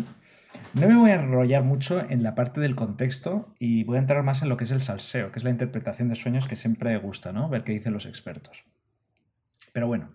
No 0.74 0.88
me 0.88 0.96
voy 0.96 1.10
a 1.10 1.14
enrollar 1.14 1.62
mucho 1.62 2.00
en 2.08 2.22
la 2.22 2.34
parte 2.34 2.60
del 2.60 2.74
contexto 2.74 3.54
y 3.58 3.84
voy 3.84 3.96
a 3.96 4.00
entrar 4.00 4.22
más 4.22 4.42
en 4.42 4.48
lo 4.48 4.56
que 4.56 4.64
es 4.64 4.70
el 4.70 4.82
salseo, 4.82 5.30
que 5.30 5.38
es 5.38 5.44
la 5.44 5.50
interpretación 5.50 6.08
de 6.08 6.14
sueños 6.16 6.48
que 6.48 6.56
siempre 6.56 6.96
gusta, 6.98 7.32
¿no? 7.32 7.48
Ver 7.48 7.62
qué 7.62 7.72
dicen 7.72 7.92
los 7.92 8.06
expertos. 8.06 8.64
Pero 9.72 9.86
bueno, 9.86 10.10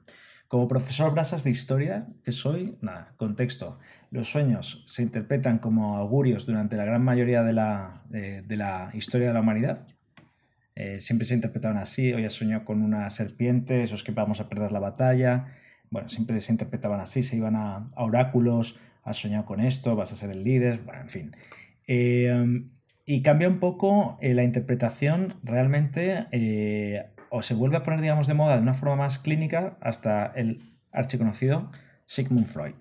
Como 0.47 0.67
profesor 0.67 1.13
Brasas 1.13 1.43
de 1.43 1.51
historia 1.51 2.07
que 2.23 2.31
soy, 2.31 2.75
nada, 2.81 3.13
contexto. 3.17 3.77
Los 4.09 4.31
sueños 4.31 4.83
se 4.87 5.03
interpretan 5.03 5.59
como 5.59 5.95
augurios 5.97 6.47
durante 6.47 6.75
la 6.75 6.85
gran 6.85 7.03
mayoría 7.03 7.43
de 7.43 7.53
la, 7.53 8.01
de, 8.09 8.43
la 8.57 8.89
historia 8.93 9.27
de 9.27 9.33
la 9.35 9.41
humanidad. 9.41 9.87
Eh, 10.75 10.99
siempre 10.99 11.27
se 11.27 11.35
interpretaban 11.35 11.77
así. 11.77 12.13
Hoy 12.13 12.25
has 12.25 12.33
soñado 12.33 12.65
con 12.65 12.81
una 12.81 13.07
serpiente, 13.11 13.83
eso 13.83 13.93
es 13.93 14.01
que 14.01 14.11
vamos 14.11 14.41
a 14.41 14.49
perder 14.49 14.71
la 14.71 14.79
batalla. 14.79 15.53
Bueno, 15.91 16.09
siempre 16.09 16.39
se 16.41 16.51
interpretaban 16.51 16.99
así, 16.99 17.21
se 17.21 17.37
iban 17.37 17.55
a, 17.55 17.91
oráculos, 17.95 18.79
has 19.09 19.17
soñado 19.17 19.45
con 19.45 19.59
esto, 19.59 19.95
vas 19.95 20.11
a 20.11 20.15
ser 20.15 20.31
el 20.31 20.43
líder, 20.43 20.81
bueno, 20.85 21.01
en 21.01 21.09
fin. 21.09 21.35
Eh, 21.87 22.63
y 23.05 23.21
cambia 23.21 23.47
un 23.47 23.59
poco 23.59 24.17
eh, 24.21 24.33
la 24.33 24.43
interpretación 24.43 25.35
realmente 25.43 26.27
o 27.29 27.41
se 27.41 27.53
vuelve 27.53 27.77
a 27.77 27.83
poner, 27.83 28.01
digamos, 28.01 28.27
de 28.27 28.33
moda 28.33 28.55
de 28.55 28.61
una 28.61 28.73
forma 28.73 28.95
más 28.95 29.19
clínica 29.19 29.77
hasta 29.81 30.27
el 30.27 30.61
archiconocido 30.91 31.71
Sigmund 32.05 32.47
Freud. 32.47 32.75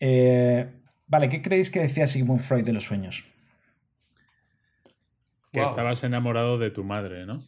Eh, 0.00 0.68
vale, 1.06 1.28
¿qué 1.28 1.42
creéis 1.42 1.70
que 1.70 1.80
decía 1.80 2.06
Sigmund 2.06 2.40
Freud 2.40 2.64
de 2.64 2.72
los 2.72 2.84
sueños? 2.84 3.24
Que 5.52 5.62
estabas 5.62 6.02
enamorado 6.02 6.58
de 6.58 6.70
tu 6.70 6.82
madre, 6.82 7.26
¿no? 7.26 7.44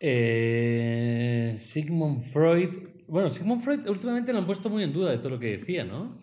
Eh, 0.00 1.54
Sigmund 1.58 2.22
Freud. 2.22 2.70
Bueno, 3.10 3.28
Sigmund 3.28 3.60
Freud 3.60 3.88
últimamente 3.88 4.32
lo 4.32 4.38
han 4.38 4.46
puesto 4.46 4.70
muy 4.70 4.84
en 4.84 4.92
duda 4.92 5.10
de 5.10 5.18
todo 5.18 5.30
lo 5.30 5.40
que 5.40 5.58
decía, 5.58 5.82
¿no? 5.82 6.22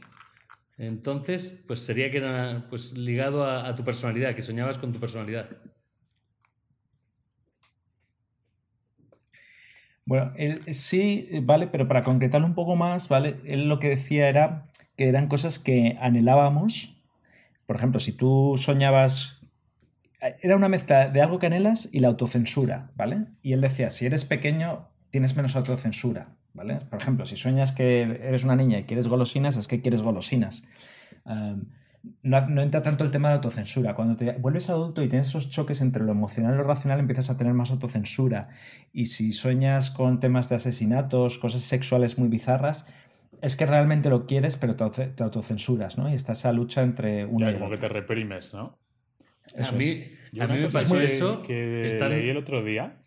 Entonces, 0.77 1.61
pues 1.67 1.81
sería 1.81 2.09
que 2.09 2.19
era 2.19 2.65
pues, 2.69 2.93
ligado 2.93 3.43
a 3.45 3.75
tu 3.75 3.83
personalidad, 3.83 4.33
que 4.33 4.41
soñabas 4.41 4.77
con 4.77 4.93
tu 4.93 4.99
personalidad. 4.99 5.49
Bueno, 10.05 10.31
él 10.37 10.61
sí, 10.73 11.27
vale, 11.41 11.67
pero 11.67 11.89
para 11.89 12.03
concretarlo 12.03 12.47
un 12.47 12.55
poco 12.55 12.77
más, 12.77 13.09
¿vale? 13.09 13.41
Él 13.43 13.67
lo 13.67 13.79
que 13.79 13.89
decía 13.89 14.29
era 14.29 14.69
que 14.95 15.09
eran 15.09 15.27
cosas 15.27 15.59
que 15.59 15.97
anhelábamos. 15.99 16.95
Por 17.65 17.75
ejemplo, 17.75 17.99
si 17.99 18.13
tú 18.13 18.55
soñabas. 18.55 19.41
Era 20.41 20.55
una 20.55 20.69
mezcla 20.69 21.09
de 21.09 21.21
algo 21.21 21.37
que 21.37 21.47
anhelas 21.47 21.89
y 21.91 21.99
la 21.99 22.07
autocensura, 22.07 22.91
¿vale? 22.95 23.25
Y 23.41 23.51
él 23.51 23.59
decía, 23.59 23.89
si 23.89 24.05
eres 24.05 24.23
pequeño, 24.23 24.87
tienes 25.11 25.35
menos 25.35 25.57
autocensura, 25.57 26.36
¿vale? 26.57 26.79
Por 26.89 26.99
ejemplo, 26.99 27.25
si 27.25 27.37
sueñas 27.37 27.71
que 27.71 28.01
eres 28.01 28.43
una 28.43 28.57
niña 28.57 28.79
y 28.79 28.83
quieres 28.83 29.07
golosinas, 29.07 29.55
es 29.55 29.69
que 29.69 29.81
quieres 29.81 30.01
golosinas 30.01 30.63
no, 32.23 32.61
entra 32.61 32.81
tanto 32.83 33.03
el 33.03 33.11
tema 33.11 33.29
de 33.29 33.35
autocensura. 33.35 33.95
Cuando 33.95 34.15
te 34.15 34.31
vuelves 34.33 34.69
adulto 34.69 35.03
y 35.03 35.09
tienes 35.09 35.29
esos 35.29 35.49
choques 35.49 35.81
entre 35.81 36.03
lo 36.03 36.11
emocional 36.11 36.53
y 36.53 36.57
lo 36.57 36.63
racional, 36.63 36.99
empiezas 36.99 37.29
a 37.29 37.37
tener 37.37 37.53
más 37.53 37.71
autocensura. 37.71 38.49
Y 38.93 39.07
si 39.07 39.31
sueñas 39.31 39.91
con 39.91 40.19
temas 40.19 40.49
de 40.49 40.55
asesinatos, 40.55 41.37
cosas 41.37 41.61
sexuales 41.61 42.17
muy 42.17 42.27
bizarras, 42.27 42.85
es 43.41 43.55
que 43.55 43.65
realmente 43.65 44.09
lo 44.09 44.25
quieres, 44.25 44.57
pero 44.57 44.75
te, 44.75 45.23
autocensuras, 45.23 45.97
¿no? 45.97 46.09
Y 46.09 46.13
está 46.13 46.31
esa 46.31 46.51
lucha 46.51 46.81
entre 46.81 47.25
uno 47.25 47.49
y 47.49 47.53
como 47.53 47.69
que 47.69 47.77
te 47.77 47.87
reprimes, 47.87 48.53
¿no? 48.53 48.77
a 49.55 49.71
mí, 49.71 50.03
a 50.39 50.47
mí 50.47 50.59
me 50.59 50.69
pasó 50.69 50.99
eso. 50.99 51.41
Que 51.41 51.97
leí 52.09 52.29
el 52.29 52.37
otro 52.37 52.63
día. 52.63 52.97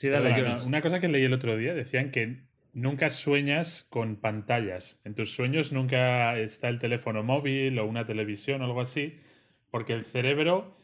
Sí, 0.00 0.08
dale, 0.08 0.54
Una 0.64 0.80
cosa 0.80 0.98
que 0.98 1.08
leí 1.08 1.24
el 1.24 1.34
otro 1.34 1.58
día 1.58 1.74
decían 1.74 2.10
que 2.10 2.40
nunca 2.72 3.10
sueñas 3.10 3.86
con 3.90 4.16
pantallas. 4.16 4.98
En 5.04 5.14
tus 5.14 5.34
sueños 5.34 5.74
nunca 5.74 6.38
está 6.38 6.70
el 6.70 6.78
teléfono 6.78 7.22
móvil 7.22 7.78
o 7.78 7.84
una 7.84 8.06
televisión 8.06 8.62
o 8.62 8.64
algo 8.64 8.80
así, 8.80 9.20
porque 9.70 9.92
el 9.92 10.06
cerebro 10.06 10.74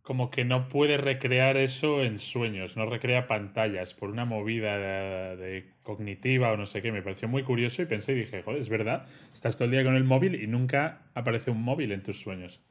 como 0.00 0.30
que 0.30 0.46
no 0.46 0.70
puede 0.70 0.96
recrear 0.96 1.58
eso 1.58 2.02
en 2.02 2.18
sueños, 2.18 2.78
no 2.78 2.86
recrea 2.86 3.26
pantallas 3.26 3.92
por 3.92 4.08
una 4.08 4.24
movida 4.24 5.36
de, 5.36 5.74
cognitiva 5.82 6.50
o 6.50 6.56
no 6.56 6.64
sé 6.64 6.80
qué. 6.80 6.92
Me 6.92 7.02
pareció 7.02 7.28
muy 7.28 7.42
curioso 7.42 7.82
y 7.82 7.84
pensé 7.84 8.12
y 8.12 8.20
dije, 8.20 8.42
joder, 8.42 8.62
es 8.62 8.70
verdad, 8.70 9.06
estás 9.34 9.56
todo 9.56 9.66
el 9.66 9.72
día 9.72 9.84
con 9.84 9.96
el 9.96 10.04
móvil 10.04 10.34
y 10.34 10.46
nunca 10.46 11.10
aparece 11.12 11.50
un 11.50 11.60
móvil 11.60 11.92
en 11.92 12.02
tus 12.02 12.18
sueños. 12.18 12.62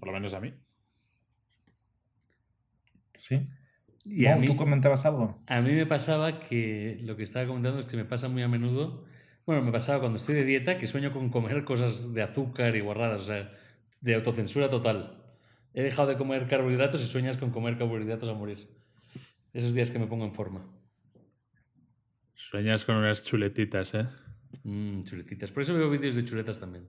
Por 0.00 0.08
lo 0.08 0.12
menos 0.12 0.34
a 0.34 0.40
mí. 0.40 0.54
Sí. 3.14 3.46
¿Y 4.10 4.26
a 4.26 4.36
mí, 4.36 4.46
tú 4.46 4.56
comentabas 4.56 5.04
algo? 5.04 5.42
A 5.46 5.60
mí 5.60 5.72
me 5.72 5.86
pasaba 5.86 6.40
que 6.40 6.98
lo 7.02 7.16
que 7.16 7.22
estaba 7.22 7.46
comentando 7.46 7.80
es 7.80 7.86
que 7.86 7.96
me 7.96 8.04
pasa 8.04 8.28
muy 8.28 8.42
a 8.42 8.48
menudo. 8.48 9.04
Bueno, 9.44 9.62
me 9.62 9.70
pasaba 9.70 10.00
cuando 10.00 10.16
estoy 10.16 10.34
de 10.34 10.44
dieta 10.44 10.78
que 10.78 10.86
sueño 10.86 11.12
con 11.12 11.28
comer 11.30 11.64
cosas 11.64 12.14
de 12.14 12.22
azúcar 12.22 12.74
y 12.74 12.80
guarradas, 12.80 13.20
o 13.22 13.24
sea, 13.24 13.52
de 14.00 14.14
autocensura 14.14 14.70
total. 14.70 15.22
He 15.74 15.82
dejado 15.82 16.08
de 16.08 16.16
comer 16.16 16.48
carbohidratos 16.48 17.02
y 17.02 17.06
sueñas 17.06 17.36
con 17.36 17.50
comer 17.50 17.76
carbohidratos 17.76 18.28
a 18.28 18.34
morir. 18.34 18.68
Esos 19.52 19.74
días 19.74 19.90
que 19.90 19.98
me 19.98 20.06
pongo 20.06 20.24
en 20.24 20.32
forma. 20.32 20.66
Sueñas 22.34 22.84
con 22.84 22.96
unas 22.96 23.24
chuletitas, 23.24 23.94
¿eh? 23.94 24.06
Mmm, 24.64 25.02
chuletitas. 25.04 25.50
Por 25.50 25.62
eso 25.62 25.74
veo 25.74 25.90
vídeos 25.90 26.16
de 26.16 26.24
chuletas 26.24 26.58
también. 26.58 26.88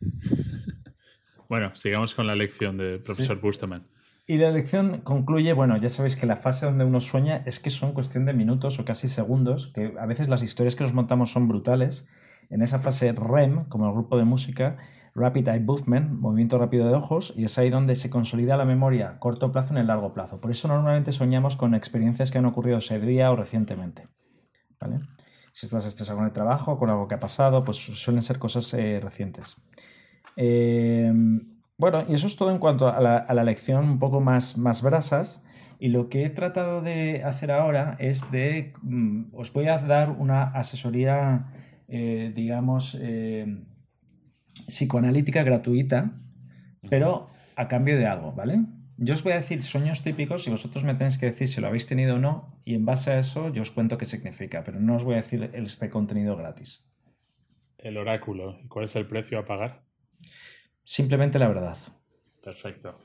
bueno, 1.48 1.74
sigamos 1.74 2.14
con 2.14 2.26
la 2.26 2.36
lección 2.36 2.76
de 2.76 2.98
profesor 2.98 3.40
Busterman. 3.40 3.86
Y 4.32 4.38
la 4.38 4.50
lección 4.50 5.02
concluye, 5.02 5.52
bueno, 5.52 5.76
ya 5.76 5.90
sabéis 5.90 6.16
que 6.16 6.24
la 6.24 6.36
fase 6.36 6.64
donde 6.64 6.86
uno 6.86 7.00
sueña 7.00 7.42
es 7.44 7.60
que 7.60 7.68
son 7.68 7.92
cuestión 7.92 8.24
de 8.24 8.32
minutos 8.32 8.78
o 8.78 8.84
casi 8.86 9.06
segundos, 9.06 9.66
que 9.74 9.92
a 10.00 10.06
veces 10.06 10.30
las 10.30 10.42
historias 10.42 10.74
que 10.74 10.84
nos 10.84 10.94
montamos 10.94 11.30
son 11.30 11.48
brutales. 11.48 12.08
En 12.48 12.62
esa 12.62 12.78
fase 12.78 13.12
REM, 13.12 13.66
como 13.68 13.88
el 13.88 13.92
grupo 13.92 14.16
de 14.16 14.24
música, 14.24 14.78
Rapid 15.14 15.48
Eye 15.48 15.60
Movement, 15.60 16.12
movimiento 16.12 16.56
rápido 16.56 16.88
de 16.88 16.94
ojos, 16.94 17.34
y 17.36 17.44
es 17.44 17.58
ahí 17.58 17.68
donde 17.68 17.94
se 17.94 18.08
consolida 18.08 18.56
la 18.56 18.64
memoria 18.64 19.18
corto 19.18 19.52
plazo 19.52 19.74
en 19.74 19.80
el 19.80 19.88
largo 19.88 20.14
plazo. 20.14 20.40
Por 20.40 20.50
eso 20.50 20.66
normalmente 20.66 21.12
soñamos 21.12 21.56
con 21.56 21.74
experiencias 21.74 22.30
que 22.30 22.38
han 22.38 22.46
ocurrido 22.46 22.78
ese 22.78 22.98
día 23.00 23.30
o 23.30 23.36
recientemente. 23.36 24.08
¿Vale? 24.80 25.00
Si 25.52 25.66
estás 25.66 25.84
estresado 25.84 26.16
con 26.16 26.26
el 26.26 26.32
trabajo, 26.32 26.78
con 26.78 26.88
algo 26.88 27.06
que 27.06 27.16
ha 27.16 27.20
pasado, 27.20 27.62
pues 27.62 27.76
suelen 27.76 28.22
ser 28.22 28.38
cosas 28.38 28.72
eh, 28.72 28.98
recientes. 28.98 29.58
Eh, 30.36 31.12
bueno, 31.78 32.04
y 32.08 32.14
eso 32.14 32.26
es 32.26 32.36
todo 32.36 32.50
en 32.50 32.58
cuanto 32.58 32.88
a 32.88 33.00
la, 33.00 33.44
lección 33.44 33.84
un 33.84 33.98
poco 33.98 34.20
más, 34.20 34.56
más 34.56 34.82
brasas. 34.82 35.44
Y 35.78 35.88
lo 35.88 36.08
que 36.08 36.24
he 36.24 36.30
tratado 36.30 36.80
de 36.80 37.24
hacer 37.24 37.50
ahora 37.50 37.96
es 37.98 38.30
de, 38.30 38.72
mm, 38.82 39.34
os 39.34 39.52
voy 39.52 39.66
a 39.66 39.78
dar 39.78 40.10
una 40.10 40.44
asesoría, 40.44 41.46
eh, 41.88 42.32
digamos, 42.34 42.96
eh, 43.00 43.64
psicoanalítica 44.68 45.42
gratuita, 45.42 46.12
pero 46.88 47.30
a 47.56 47.68
cambio 47.68 47.98
de 47.98 48.06
algo, 48.06 48.32
¿vale? 48.32 48.60
Yo 48.98 49.14
os 49.14 49.24
voy 49.24 49.32
a 49.32 49.36
decir 49.36 49.64
sueños 49.64 50.02
típicos 50.02 50.46
y 50.46 50.50
vosotros 50.50 50.84
me 50.84 50.94
tenéis 50.94 51.18
que 51.18 51.26
decir 51.26 51.48
si 51.48 51.60
lo 51.60 51.66
habéis 51.66 51.86
tenido 51.86 52.16
o 52.16 52.18
no, 52.18 52.60
y 52.64 52.74
en 52.74 52.84
base 52.84 53.10
a 53.10 53.18
eso 53.18 53.52
yo 53.52 53.62
os 53.62 53.70
cuento 53.70 53.98
qué 53.98 54.04
significa, 54.04 54.62
pero 54.64 54.78
no 54.78 54.94
os 54.94 55.04
voy 55.04 55.14
a 55.14 55.16
decir 55.16 55.50
este 55.54 55.90
contenido 55.90 56.36
gratis. 56.36 56.86
El 57.78 57.96
oráculo, 57.96 58.58
¿cuál 58.68 58.84
es 58.84 58.94
el 58.94 59.06
precio 59.06 59.40
a 59.40 59.44
pagar? 59.44 59.82
Simplemente 60.84 61.38
la 61.38 61.48
verdad. 61.48 61.78
Perfecto. 62.42 62.98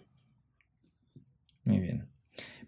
Muy 1.63 1.79
bien. 1.79 2.09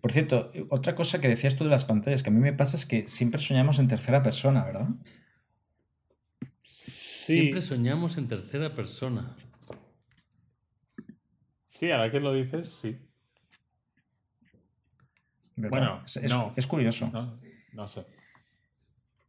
Por 0.02 0.12
cierto, 0.12 0.52
otra 0.70 0.96
cosa 0.96 1.20
que 1.20 1.28
decías 1.28 1.56
tú 1.56 1.64
de 1.66 1.70
las 1.70 1.84
pantallas 1.84 2.24
que 2.24 2.30
a 2.30 2.34
mí 2.34 2.40
me 2.40 2.54
pasa 2.54 2.78
es 2.78 2.86
que 2.86 3.08
siempre 3.08 3.42
soñamos 3.42 3.80
en 3.80 3.88
tercera 3.88 4.24
persona, 4.24 4.64
¿verdad? 4.64 4.88
Siempre 6.64 7.62
soñamos 7.62 8.18
en 8.18 8.28
tercera 8.28 8.74
persona. 8.74 9.36
Sí, 11.66 11.92
ahora 11.92 12.12
que 12.12 12.20
lo 12.20 12.34
dices, 12.34 12.70
sí. 12.82 12.98
Bueno, 15.56 16.02
es, 16.06 16.30
no, 16.30 16.54
es 16.56 16.66
curioso. 16.66 17.12
no 17.74 17.88
sé. 17.88 18.06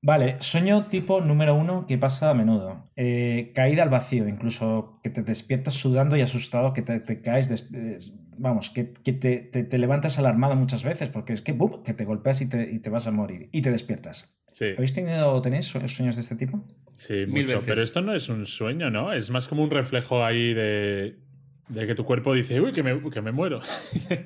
Vale, 0.03 0.37
sueño 0.41 0.87
tipo 0.87 1.21
número 1.21 1.55
uno 1.55 1.87
que 1.87 1.99
pasa 1.99 2.31
a 2.31 2.35
menudo. 2.35 2.91
Eh, 2.97 3.53
caída 3.55 3.83
al 3.83 3.91
vacío, 3.91 4.27
incluso 4.29 4.99
que 5.03 5.11
te 5.11 5.23
despiertas 5.23 5.75
sudando 5.75 6.17
y 6.17 6.23
asustado, 6.23 6.73
que 6.73 6.81
te, 6.81 7.21
caes, 7.21 7.69
vamos, 8.39 8.71
que, 8.71 8.85
te, 8.85 9.79
levantas 9.79 10.19
alarmado 10.19 10.57
muchas 10.57 10.85
veces, 10.85 11.11
porque 11.11 11.35
es 11.35 11.43
que, 11.43 11.57
que 11.85 11.93
te 11.93 12.05
golpeas 12.07 12.41
y 12.41 12.47
te, 12.49 12.91
vas 12.91 13.07
a 13.07 13.11
morir 13.11 13.51
y 13.53 13.61
te 13.61 13.71
despiertas. 13.71 14.39
¿Habéis 14.77 14.95
tenido 14.95 15.33
o 15.33 15.43
tenéis 15.43 15.67
sueños 15.67 16.17
de 16.17 16.23
este 16.23 16.37
tipo? 16.37 16.65
Sí, 16.95 17.27
mucho, 17.27 17.63
pero 17.65 17.83
esto 17.83 18.01
no 18.01 18.15
es 18.15 18.29
un 18.29 18.47
sueño, 18.47 18.91
¿no? 18.91 19.13
Es 19.13 19.31
más 19.31 19.49
como 19.49 19.63
un 19.63 19.71
reflejo 19.71 20.25
ahí 20.25 20.55
de, 20.55 21.19
de 21.71 21.87
que 21.87 21.95
tu 21.95 22.05
cuerpo 22.05 22.35
dice, 22.35 22.61
uy, 22.61 22.73
que 22.73 22.83
me, 22.83 23.11
que 23.11 23.21
me 23.23 23.33
muero. 23.33 23.61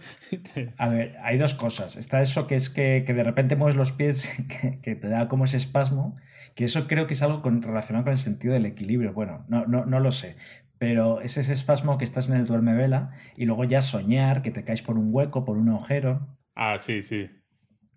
A 0.79 0.89
ver, 0.89 1.17
hay 1.23 1.39
dos 1.39 1.55
cosas. 1.55 1.97
Está 1.97 2.23
eso 2.23 2.47
que 2.47 2.55
es 2.55 2.71
que, 2.71 3.03
de 3.03 3.23
repente 3.23 3.55
mueves 3.57 3.77
los 3.77 3.93
pies, 3.93 4.31
que, 4.83 4.95
te 4.95 5.09
da 5.09 5.29
como 5.29 5.45
ese 5.45 5.59
espasmo, 5.59 6.17
que 6.55 6.65
eso 6.65 6.87
creo 6.89 7.07
que 7.07 7.15
es 7.15 7.23
algo 7.23 7.43
relacionado 7.45 8.05
con 8.05 8.13
el 8.13 8.19
sentido 8.19 8.55
del 8.55 8.67
equilibrio. 8.67 9.13
Bueno, 9.13 9.45
no, 9.49 9.67
no, 9.67 9.85
no 9.85 10.01
lo 10.01 10.11
sé. 10.11 10.37
Pero 10.79 11.21
es 11.21 11.37
ese 11.37 11.53
espasmo 11.53 11.99
que 11.99 12.05
estás 12.05 12.29
en 12.29 12.35
el 12.35 12.47
duerme 12.47 12.75
vela 12.75 13.13
y 13.37 13.45
luego 13.45 13.65
ya 13.65 13.81
soñar 13.81 14.43
que 14.43 14.51
te 14.51 14.65
caes 14.65 14.83
por 14.83 14.99
un 14.99 15.09
hueco, 15.13 15.45
por 15.45 15.57
un 15.57 15.69
agujero. 15.69 16.27
Ah, 16.55 16.79
sí, 16.79 17.03
sí. 17.03 17.31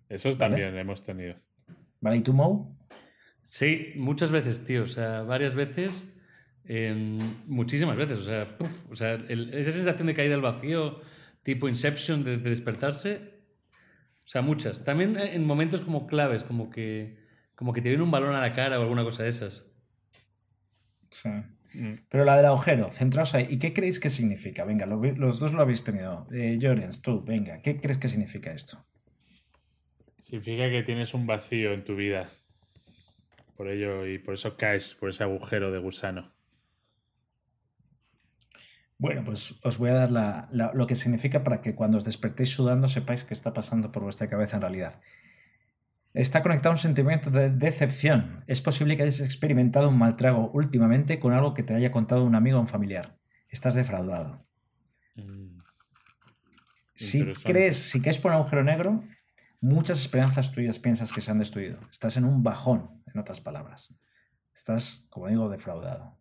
Eso 0.08 0.36
también 0.36 0.76
hemos 0.76 1.02
tenido. 1.02 1.36
¿Vale? 2.00 2.18
¿Y 2.18 2.20
tú, 2.20 2.32
Mo? 2.32 2.78
Sí, 3.46 3.92
muchas 3.96 4.30
veces, 4.30 4.64
tío. 4.64 4.84
O 4.84 4.86
sea, 4.86 5.22
varias 5.22 5.54
veces 5.54 6.14
muchísimas 7.46 7.96
veces. 7.96 8.28
O 8.90 8.96
sea, 8.96 9.14
esa 9.28 9.72
sensación 9.72 10.06
de 10.06 10.14
caída 10.14 10.34
al 10.34 10.42
vacío, 10.42 11.00
tipo 11.42 11.68
Inception, 11.68 12.24
de, 12.24 12.36
despertarse, 12.38 13.20
O 14.24 14.28
sea, 14.28 14.42
muchas. 14.42 14.84
También 14.84 15.16
en 15.16 15.46
momentos 15.46 15.80
como 15.80 16.06
claves, 16.06 16.44
como 16.44 16.70
que, 16.70 17.18
como 17.54 17.72
que 17.72 17.80
te 17.80 17.88
viene 17.88 18.04
un 18.04 18.10
balón 18.10 18.34
a 18.34 18.40
la 18.40 18.54
cara 18.54 18.78
o 18.78 18.82
alguna 18.82 19.04
cosa 19.04 19.22
de 19.22 19.30
esas. 19.30 19.64
Sí. 21.10 21.30
Mm. 21.74 21.94
Pero 22.08 22.24
la 22.24 22.36
del 22.36 22.46
agujero, 22.46 22.90
centraos 22.90 23.34
ahí. 23.34 23.46
¿Y 23.50 23.58
qué 23.58 23.72
creéis 23.72 24.00
que 24.00 24.10
significa? 24.10 24.64
Venga, 24.64 24.86
los 24.86 25.38
dos 25.38 25.52
lo 25.52 25.62
habéis 25.62 25.84
tenido. 25.84 26.26
Eh, 26.32 26.56
Llorens, 26.58 27.02
tú, 27.02 27.22
venga, 27.22 27.60
¿qué 27.62 27.80
crees 27.80 27.98
que 27.98 28.08
significa 28.08 28.52
esto? 28.52 28.84
Significa 30.18 30.70
que 30.70 30.82
tienes 30.82 31.14
un 31.14 31.26
vacío 31.26 31.72
en 31.72 31.84
tu 31.84 31.96
vida. 31.96 32.28
Por 33.56 33.68
ello, 33.68 34.06
y 34.06 34.18
por 34.18 34.34
eso 34.34 34.56
caes 34.56 34.94
por 34.94 35.10
ese 35.10 35.24
agujero 35.24 35.72
de 35.72 35.78
gusano. 35.78 36.37
Bueno, 38.98 39.22
pues 39.24 39.54
os 39.62 39.78
voy 39.78 39.90
a 39.90 40.06
dar 40.06 40.48
lo 40.50 40.86
que 40.88 40.96
significa 40.96 41.44
para 41.44 41.60
que 41.60 41.76
cuando 41.76 41.98
os 41.98 42.04
despertéis 42.04 42.50
sudando 42.50 42.88
sepáis 42.88 43.22
qué 43.22 43.32
está 43.32 43.52
pasando 43.54 43.92
por 43.92 44.02
vuestra 44.02 44.28
cabeza 44.28 44.56
en 44.56 44.62
realidad. 44.62 45.00
Está 46.14 46.42
conectado 46.42 46.70
a 46.70 46.74
un 46.74 46.78
sentimiento 46.78 47.30
de 47.30 47.48
decepción. 47.48 48.42
Es 48.48 48.60
posible 48.60 48.96
que 48.96 49.04
hayas 49.04 49.20
experimentado 49.20 49.88
un 49.88 49.98
mal 49.98 50.16
trago 50.16 50.50
últimamente 50.52 51.20
con 51.20 51.32
algo 51.32 51.54
que 51.54 51.62
te 51.62 51.74
haya 51.74 51.92
contado 51.92 52.24
un 52.24 52.34
amigo 52.34 52.58
o 52.58 52.60
un 52.60 52.66
familiar. 52.66 53.16
Estás 53.48 53.76
defraudado. 53.76 54.44
Mm. 55.14 55.58
Si 56.94 57.32
crees, 57.44 57.76
si 57.76 58.02
caes 58.02 58.18
por 58.18 58.32
un 58.32 58.38
agujero 58.38 58.64
negro, 58.64 59.04
muchas 59.60 60.00
esperanzas 60.00 60.50
tuyas 60.50 60.80
piensas 60.80 61.12
que 61.12 61.20
se 61.20 61.30
han 61.30 61.38
destruido. 61.38 61.78
Estás 61.92 62.16
en 62.16 62.24
un 62.24 62.42
bajón, 62.42 63.04
en 63.06 63.20
otras 63.20 63.40
palabras. 63.40 63.94
Estás, 64.52 65.06
como 65.08 65.28
digo, 65.28 65.48
defraudado. 65.48 66.17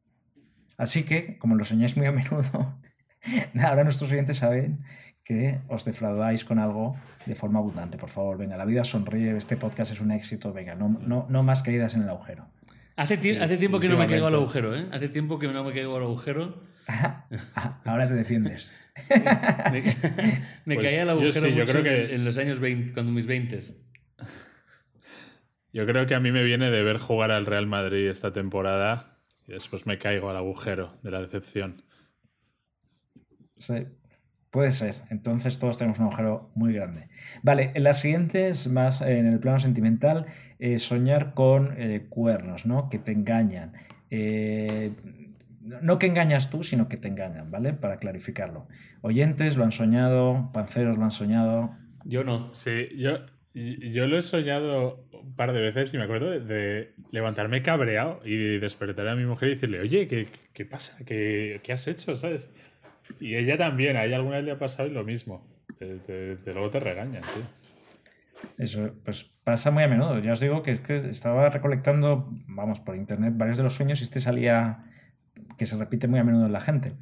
Así 0.77 1.03
que, 1.03 1.37
como 1.39 1.55
lo 1.55 1.65
soñáis 1.65 1.97
muy 1.97 2.05
a 2.05 2.11
menudo, 2.11 2.79
ahora 3.63 3.83
nuestros 3.83 4.11
oyentes 4.11 4.37
saben 4.37 4.79
que 5.23 5.59
os 5.67 5.83
defraudáis 5.83 6.45
con 6.45 6.59
algo 6.59 6.95
de 7.25 7.35
forma 7.35 7.59
abundante. 7.59 7.97
Por 7.97 8.09
favor, 8.09 8.37
venga, 8.37 8.55
la 8.55 8.65
vida 8.65 8.83
sonríe, 8.83 9.35
este 9.35 9.57
podcast 9.57 9.91
es 9.91 9.99
un 9.99 10.11
éxito, 10.11 10.53
venga, 10.53 10.75
no, 10.75 11.27
no, 11.27 11.43
más 11.43 11.63
caídas 11.63 11.95
en 11.95 12.03
el 12.03 12.09
agujero. 12.09 12.47
Hace, 12.95 13.15
hace 13.39 13.57
tiempo 13.57 13.79
que 13.79 13.89
no 13.89 13.97
me 13.97 14.07
caigo 14.07 14.27
al 14.27 14.35
agujero, 14.35 14.75
¿eh? 14.75 14.87
Hace 14.91 15.09
tiempo 15.09 15.37
que 15.37 15.47
no 15.47 15.63
me 15.63 15.73
caigo 15.73 15.97
al 15.97 16.03
agujero. 16.03 16.63
ahora 17.83 18.07
te 18.07 18.13
defiendes. 18.13 18.71
me, 19.09 20.75
pues 20.75 20.79
caí 20.79 20.95
al 20.95 21.09
agujero 21.09 21.47
yo 21.49 21.65
creo 21.65 21.83
que... 21.83 22.15
en 22.15 22.23
los 22.23 22.37
años 22.37 22.59
20, 22.59 22.93
cuando 22.93 23.11
mis 23.11 23.25
20. 23.25 23.59
Yo 25.73 25.85
creo 25.85 26.05
que 26.05 26.15
a 26.15 26.19
mí 26.19 26.31
me 26.31 26.43
viene 26.43 26.71
de 26.71 26.83
ver 26.83 26.97
jugar 26.97 27.31
al 27.31 27.45
Real 27.45 27.67
Madrid 27.67 28.07
esta 28.07 28.31
temporada 28.31 29.16
y 29.47 29.53
después 29.53 29.85
me 29.85 29.97
caigo 29.97 30.29
al 30.29 30.37
agujero 30.37 30.97
de 31.01 31.11
la 31.11 31.21
decepción. 31.21 31.81
Sí, 33.57 33.87
Puede 34.57 34.71
ser. 34.71 34.95
Entonces 35.09 35.59
todos 35.59 35.77
tenemos 35.77 35.99
un 35.99 36.05
agujero 36.05 36.49
muy 36.55 36.73
grande. 36.73 37.09
Vale, 37.43 37.71
en 37.75 37.83
las 37.83 37.99
siguientes, 37.99 38.67
más 38.67 39.01
en 39.01 39.27
el 39.27 39.39
plano 39.39 39.59
sentimental, 39.59 40.25
eh, 40.57 40.79
soñar 40.79 41.33
con 41.33 41.75
eh, 41.77 42.07
cuernos, 42.09 42.65
¿no? 42.65 42.89
Que 42.89 42.97
te 42.97 43.11
engañan. 43.11 43.73
Eh, 44.09 44.93
no 45.61 45.99
que 45.99 46.07
engañas 46.07 46.49
tú, 46.49 46.63
sino 46.63 46.87
que 46.87 46.95
te 46.95 47.09
engañan, 47.09 47.51
¿vale? 47.51 47.73
Para 47.73 47.97
clarificarlo. 47.97 48.67
Oyentes 49.01 49.57
lo 49.57 49.65
han 49.65 49.73
soñado, 49.73 50.49
panceros 50.53 50.97
lo 50.97 51.03
han 51.03 51.11
soñado. 51.11 51.75
Yo 52.05 52.23
no. 52.23 52.53
Sí, 52.55 52.87
yo, 52.95 53.25
yo 53.57 54.07
lo 54.07 54.17
he 54.17 54.21
soñado 54.21 55.05
un 55.11 55.35
par 55.35 55.53
de 55.53 55.61
veces 55.61 55.93
y 55.93 55.97
me 55.97 56.03
acuerdo 56.03 56.29
de, 56.39 56.91
levantarme 57.11 57.61
cabreado 57.61 58.19
y 58.23 58.57
despertar 58.57 59.07
a 59.07 59.15
mi 59.15 59.25
mujer 59.25 59.49
y 59.49 59.53
decirle, 59.53 59.79
oye, 59.79 60.07
¿qué, 60.07 60.27
qué 60.53 60.65
pasa? 60.65 60.97
¿Qué, 61.05 61.59
¿Qué 61.63 61.73
has 61.73 61.87
hecho? 61.87 62.15
¿Sabes? 62.15 62.51
Y 63.19 63.35
ella 63.35 63.57
también, 63.57 63.95
a 63.97 64.05
ella 64.05 64.17
alguna 64.17 64.37
vez 64.37 64.45
le 64.45 64.51
ha 64.51 64.59
pasado 64.59 64.89
lo 64.89 65.03
mismo. 65.03 65.47
De, 65.79 66.37
luego 66.45 66.69
te 66.69 66.79
regañan, 66.79 67.21
tío. 67.21 67.43
Eso, 68.57 68.93
pues 69.03 69.23
pasa 69.43 69.71
muy 69.71 69.83
a 69.83 69.87
menudo. 69.87 70.19
Ya 70.19 70.33
os 70.33 70.39
digo 70.39 70.61
que 70.61 70.71
es 70.71 70.79
que 70.79 71.09
estaba 71.09 71.49
recolectando, 71.49 72.29
vamos, 72.47 72.79
por 72.79 72.95
internet 72.95 73.33
varios 73.35 73.57
de 73.57 73.63
los 73.63 73.73
sueños 73.73 74.01
y 74.01 74.03
este 74.03 74.19
salía 74.19 74.85
que 75.57 75.65
se 75.65 75.77
repite 75.77 76.07
muy 76.07 76.19
a 76.19 76.23
menudo 76.23 76.45
en 76.45 76.53
la 76.53 76.61
gente. 76.61 76.93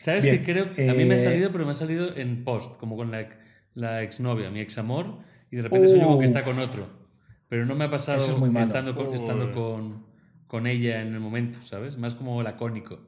¿Sabes 0.00 0.24
que 0.24 0.42
creo 0.42 0.74
que 0.74 0.88
a 0.88 0.94
mí 0.94 1.04
me 1.04 1.14
ha 1.14 1.16
eh, 1.16 1.20
salido, 1.20 1.50
pero 1.50 1.64
me 1.64 1.72
ha 1.72 1.74
salido 1.74 2.16
en 2.16 2.44
post, 2.44 2.76
como 2.76 2.96
con 2.96 3.10
la, 3.10 3.28
la 3.74 4.02
exnovia, 4.02 4.50
mi 4.50 4.60
examor, 4.60 5.18
y 5.50 5.56
de 5.56 5.62
repente 5.62 5.88
sueño 5.88 6.06
como 6.06 6.18
que 6.18 6.24
está 6.24 6.42
con 6.42 6.58
otro. 6.58 6.86
Pero 7.48 7.66
no 7.66 7.74
me 7.74 7.84
ha 7.84 7.90
pasado 7.90 8.18
estando, 8.18 8.94
con, 8.94 9.14
estando 9.14 9.52
con, 9.52 10.06
con, 10.46 10.66
ella 10.66 11.02
en 11.02 11.14
el 11.14 11.20
momento, 11.20 11.62
¿sabes? 11.62 11.96
Más 11.98 12.14
como 12.14 12.42
lacónico. 12.42 12.98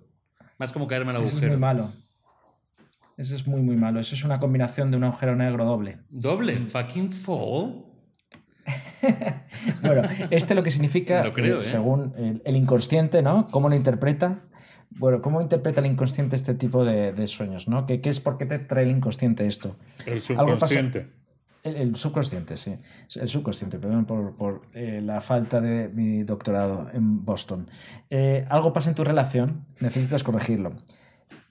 Más 0.58 0.72
como 0.72 0.86
caerme 0.86 1.10
al 1.10 1.16
agujero. 1.16 1.46
es 1.46 1.48
muy 1.48 1.56
malo. 1.56 1.92
Eso 3.16 3.34
es 3.34 3.46
muy, 3.46 3.62
muy 3.62 3.76
malo. 3.76 3.98
Eso 3.98 4.14
es 4.14 4.24
una 4.24 4.38
combinación 4.38 4.90
de 4.90 4.98
un 4.98 5.04
agujero 5.04 5.34
negro 5.36 5.64
doble. 5.64 5.98
¿Doble? 6.10 6.58
¿Fucking 6.66 7.10
fall? 7.10 7.86
bueno, 9.82 10.02
este 10.30 10.54
lo 10.54 10.62
que 10.62 10.70
significa, 10.70 11.26
eh, 11.26 11.32
¿eh? 11.36 11.56
según 11.60 12.40
el, 12.44 12.56
inconsciente, 12.56 13.22
¿no? 13.22 13.46
¿Cómo 13.50 13.68
lo 13.68 13.74
interpreta? 13.74 14.40
Bueno, 14.90 15.20
¿cómo 15.22 15.40
interpreta 15.40 15.80
el 15.80 15.86
inconsciente 15.86 16.36
este 16.36 16.54
tipo 16.54 16.84
de, 16.84 17.26
sueños, 17.26 17.68
¿no? 17.68 17.86
¿Qué, 17.86 18.00
es 18.04 18.20
por 18.20 18.38
qué 18.38 18.46
te 18.46 18.58
trae 18.58 18.84
el 18.84 18.90
inconsciente 18.90 19.46
esto? 19.46 19.76
El 20.04 20.20
subconsciente. 20.20 21.08
El, 21.66 21.96
subconsciente, 21.96 22.56
sí. 22.56 22.76
El 23.14 23.28
subconsciente, 23.28 23.78
perdón 23.78 24.04
por, 24.04 24.62
eh, 24.72 25.00
la 25.02 25.20
falta 25.20 25.60
de 25.60 25.88
mi 25.88 26.22
doctorado 26.22 26.88
en 26.92 27.24
Boston. 27.24 27.68
algo 28.48 28.72
pasa 28.72 28.90
en 28.90 28.94
tu 28.94 29.04
relación, 29.04 29.66
necesitas 29.80 30.22
corregirlo 30.22 30.72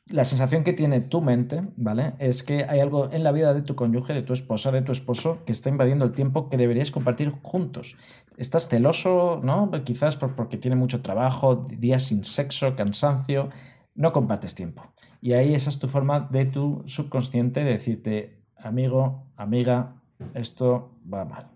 la 0.08 0.24
sensación 0.24 0.64
que 0.64 0.74
tiene 0.74 1.02
tu 1.02 1.22
mente, 1.22 1.64
¿vale? 1.78 2.14
Es 2.20 2.44
que 2.44 2.64
hay 2.66 2.80
algo 2.80 3.12
en 3.12 3.24
la 3.24 3.32
vida 3.32 3.54
de 3.54 3.64
tu 3.64 3.76
cónyuge, 3.76 4.14
de 4.14 4.22
tu 4.22 4.34
esposa, 4.34 4.72
de 4.72 4.84
tu 4.84 4.92
esposo, 4.92 5.40
que 5.46 5.52
está 5.52 5.70
invadiendo 5.70 6.06
el 6.06 6.12
tiempo 6.12 6.50
que 6.50 6.58
deberíais 6.58 6.92
compartir 6.92 7.32
juntos. 7.42 7.98
Estás 8.38 8.68
celoso, 8.68 9.42
¿no? 9.44 9.72
Quizás 9.84 10.16
porque 10.16 10.58
tiene 10.58 10.76
mucho 10.76 11.02
trabajo, 11.02 11.68
días 11.70 12.04
sin 12.04 12.24
sexo, 12.24 12.76
cansancio, 12.76 13.50
no 13.96 14.14
compartes 14.14 14.54
tiempo. 14.54 14.94
Y 15.22 15.34
ahí 15.34 15.56
esa 15.56 15.72
es 15.72 15.80
tu 15.80 15.88
forma 15.88 16.20
de 16.20 16.46
tu 16.46 16.84
subconsciente 16.86 17.64
de 17.64 17.72
decirte, 17.72 18.44
amigo, 18.58 19.26
amiga, 19.36 20.04
esto 20.34 20.98
va 21.12 21.26
mal, 21.26 21.48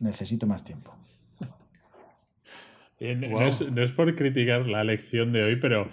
necesito 0.00 0.46
más 0.46 0.64
tiempo. 0.64 0.94
no, 3.00 3.82
es, 3.82 3.92
por 3.92 4.14
criticar 4.14 4.66
la 4.66 4.84
lección 4.84 5.32
de 5.32 5.44
hoy, 5.44 5.56
pero 5.56 5.88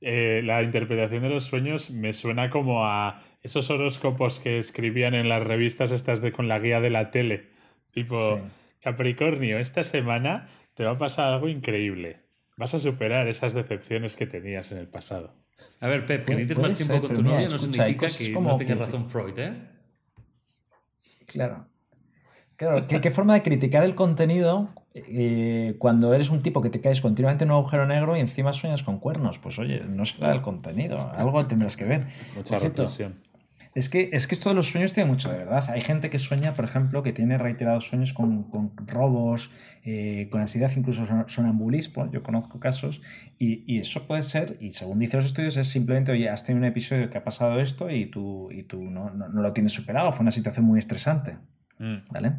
eh, 0.00 0.42
la 0.44 0.62
interpretación 0.62 1.22
de 1.22 1.30
los 1.30 1.44
sueños 1.44 1.90
me 1.90 2.12
suena 2.12 2.50
como 2.50 2.84
a 2.84 3.22
esos 3.42 3.70
horóscopos 3.70 4.40
que 4.40 4.58
escribían 4.58 5.14
en 5.14 5.28
las 5.28 5.42
revistas 5.42 5.92
estas 5.92 6.20
de 6.20 6.32
con 6.32 6.48
la 6.48 6.58
guía 6.58 6.80
de 6.80 6.90
la 6.90 7.10
tele. 7.10 7.48
Tipo, 7.92 8.40
Capricornio, 8.82 9.58
esta 9.58 9.82
semana 9.82 10.48
te 10.74 10.84
va 10.84 10.92
a 10.92 10.98
pasar 10.98 11.32
algo 11.32 11.48
increíble. 11.48 12.20
Vas 12.56 12.74
a 12.74 12.78
superar 12.78 13.28
esas 13.28 13.54
decepciones 13.54 14.16
que 14.16 14.26
tenías 14.26 14.72
en 14.72 14.78
el 14.78 14.88
pasado. 14.88 15.34
A 15.80 15.88
ver, 15.88 16.06
Pep, 16.06 16.26
que 16.26 16.34
necesites 16.34 16.58
más 16.58 16.74
tiempo 16.74 17.00
con 17.00 17.16
tu 17.16 17.22
novia 17.22 17.48
no 17.48 17.58
significa 17.58 18.06
que 18.06 18.30
no 18.30 18.56
tengas 18.56 18.78
razón 18.78 19.08
Freud, 19.08 19.38
¿eh? 19.38 19.75
Claro. 21.26 21.66
Claro, 22.56 22.86
¿qué, 22.86 23.10
forma 23.10 23.34
de 23.34 23.42
criticar 23.42 23.84
el 23.84 23.94
contenido 23.94 24.70
eh, 24.94 25.74
cuando 25.78 26.14
eres 26.14 26.30
un 26.30 26.40
tipo 26.40 26.62
que 26.62 26.70
te 26.70 26.80
caes 26.80 27.02
continuamente 27.02 27.44
en 27.44 27.50
un 27.50 27.58
agujero 27.58 27.86
negro 27.86 28.16
y 28.16 28.20
encima 28.20 28.54
sueñas 28.54 28.82
con 28.82 28.98
cuernos? 28.98 29.38
Pues 29.38 29.58
oye, 29.58 29.80
no 29.80 30.06
será 30.06 30.32
el 30.32 30.40
contenido, 30.40 31.12
algo 31.12 31.46
tendrás 31.46 31.76
que 31.76 31.84
ver. 31.84 32.06
Mucha 32.34 32.58
reflexión. 32.58 33.20
Es 33.76 33.90
que, 33.90 34.08
es 34.10 34.26
que 34.26 34.34
esto 34.34 34.48
de 34.48 34.54
los 34.54 34.70
sueños 34.70 34.94
tiene 34.94 35.06
mucho 35.06 35.30
de 35.30 35.36
verdad. 35.36 35.68
Hay 35.68 35.82
gente 35.82 36.08
que 36.08 36.18
sueña, 36.18 36.54
por 36.54 36.64
ejemplo, 36.64 37.02
que 37.02 37.12
tiene 37.12 37.36
reiterados 37.36 37.86
sueños 37.86 38.14
con, 38.14 38.50
robos, 38.86 39.50
eh, 39.84 40.28
con 40.30 40.40
ansiedad, 40.40 40.72
incluso 40.74 41.04
sonambulismo. 41.26 42.10
Yo 42.10 42.22
conozco 42.22 42.58
casos. 42.58 43.02
Y, 43.38 43.78
eso 43.78 44.06
puede 44.06 44.22
ser, 44.22 44.56
y 44.60 44.70
según 44.70 44.98
dicen 44.98 45.18
los 45.18 45.26
estudios, 45.26 45.58
es 45.58 45.68
simplemente, 45.68 46.10
oye, 46.10 46.30
has 46.30 46.42
tenido 46.42 46.64
un 46.64 46.70
episodio 46.70 47.10
que 47.10 47.18
ha 47.18 47.22
pasado 47.24 47.60
esto 47.60 47.90
y 47.90 48.06
tú, 48.06 48.50
y 48.50 48.62
tú 48.62 48.82
no, 48.82 49.10
no 49.10 49.42
lo 49.42 49.52
tienes 49.52 49.72
superado. 49.72 50.10
Fue 50.10 50.22
una 50.22 50.30
situación 50.30 50.64
muy 50.64 50.78
estresante. 50.78 51.36
Mm. 51.78 51.96
¿Vale? 52.10 52.32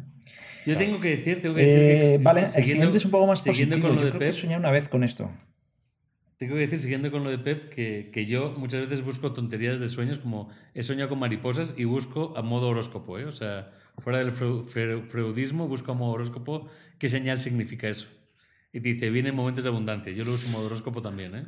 Yo 0.66 0.76
tengo 0.76 1.00
que 1.00 1.16
decir, 1.16 1.40
tengo 1.40 1.54
que 1.54 1.62
decir 1.62 1.78
que, 1.78 2.14
eh, 2.14 2.18
vale, 2.18 2.42
el 2.42 2.64
siguiente 2.64 2.96
es 2.96 3.04
un 3.04 3.10
poco 3.12 3.28
más 3.28 3.42
positivo. 3.42 3.80
Con 3.88 3.96
yo 3.96 4.10
creo 4.10 4.32
que 4.32 4.56
una 4.56 4.70
vez 4.70 4.88
con 4.88 5.04
esto. 5.04 5.30
Tengo 6.38 6.54
que 6.54 6.60
decir, 6.60 6.78
siguiendo 6.78 7.10
con 7.10 7.24
lo 7.24 7.30
de 7.30 7.38
Pep, 7.38 7.68
que, 7.68 8.10
que, 8.12 8.24
yo 8.26 8.52
muchas 8.56 8.82
veces 8.82 9.04
busco 9.04 9.32
tonterías 9.32 9.80
de 9.80 9.88
sueños 9.88 10.20
como 10.20 10.50
he 10.72 10.84
soñado 10.84 11.10
con 11.10 11.18
mariposas 11.18 11.74
y 11.76 11.84
busco 11.84 12.32
a 12.36 12.42
modo 12.42 12.68
horóscopo, 12.68 13.18
¿eh? 13.18 13.24
O 13.24 13.32
sea, 13.32 13.72
fuera 13.98 14.20
del 14.20 14.32
freudismo, 14.32 15.66
busco 15.66 15.90
a 15.90 15.94
modo 15.94 16.12
horóscopo 16.12 16.68
qué 16.98 17.08
señal 17.08 17.40
significa 17.40 17.88
eso. 17.88 18.08
Y 18.72 18.78
dice, 18.78 19.10
vienen 19.10 19.34
momentos 19.34 19.64
de 19.64 19.70
abundancia. 19.70 20.12
Yo 20.12 20.24
lo 20.24 20.34
uso 20.34 20.48
modo 20.48 20.66
horóscopo 20.66 21.02
también, 21.02 21.34
¿eh? 21.34 21.46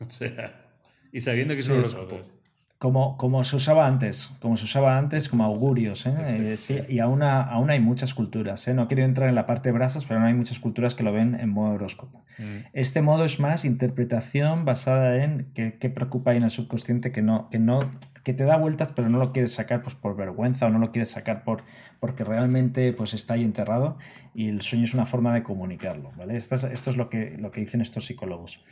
O 0.00 0.10
sea, 0.10 0.76
y 1.12 1.20
sabiendo 1.20 1.54
que 1.54 1.60
es 1.60 1.68
un 1.68 1.78
horóscopo 1.78 2.43
Como, 2.84 3.16
como 3.16 3.42
se 3.44 3.56
usaba 3.56 3.86
antes, 3.86 4.30
como 4.42 4.58
se 4.58 4.66
usaba 4.66 4.98
antes, 4.98 5.30
como 5.30 5.42
augurios, 5.42 6.04
¿eh? 6.04 6.12
Eh, 6.28 6.56
sí, 6.58 6.80
y 6.86 6.98
aún, 6.98 7.22
aún 7.22 7.70
hay 7.70 7.80
muchas 7.80 8.12
culturas. 8.12 8.68
¿eh? 8.68 8.74
No 8.74 8.88
quiero 8.88 9.04
entrar 9.04 9.30
en 9.30 9.34
la 9.34 9.46
parte 9.46 9.70
de 9.70 9.72
brasas, 9.72 10.04
pero 10.04 10.20
aún 10.20 10.28
hay 10.28 10.34
muchas 10.34 10.58
culturas 10.58 10.94
que 10.94 11.02
lo 11.02 11.10
ven 11.10 11.34
en 11.40 11.48
modo 11.48 11.72
horóscopo. 11.76 12.22
Mm. 12.36 12.66
Este 12.74 13.00
modo 13.00 13.24
es 13.24 13.40
más 13.40 13.64
interpretación 13.64 14.66
basada 14.66 15.24
en 15.24 15.46
qué, 15.54 15.70
preocupa 15.88 16.32
ahí 16.32 16.36
en 16.36 16.42
el 16.42 16.50
subconsciente 16.50 17.10
que 17.10 17.22
no, 17.22 17.48
que 17.48 17.58
no, 17.58 17.90
que 18.22 18.34
te 18.34 18.44
da 18.44 18.58
vueltas, 18.58 18.92
pero 18.94 19.08
no 19.08 19.16
lo 19.16 19.32
quieres 19.32 19.54
sacar 19.54 19.80
pues, 19.80 19.94
por 19.94 20.14
vergüenza 20.14 20.66
o 20.66 20.68
no 20.68 20.78
lo 20.78 20.92
quieres 20.92 21.10
sacar 21.10 21.42
por, 21.42 21.62
porque 22.00 22.22
realmente 22.22 22.92
pues, 22.92 23.14
está 23.14 23.32
ahí 23.32 23.44
enterrado 23.44 23.96
y 24.34 24.50
el 24.50 24.60
sueño 24.60 24.84
es 24.84 24.92
una 24.92 25.06
forma 25.06 25.32
de 25.32 25.42
comunicarlo. 25.42 26.12
¿vale? 26.18 26.36
Esto 26.36 26.54
es, 26.54 26.64
esto 26.64 26.90
es 26.90 26.98
lo, 26.98 27.08
que, 27.08 27.38
lo 27.38 27.50
que 27.50 27.62
dicen 27.62 27.80
estos 27.80 28.04
psicólogos. 28.04 28.62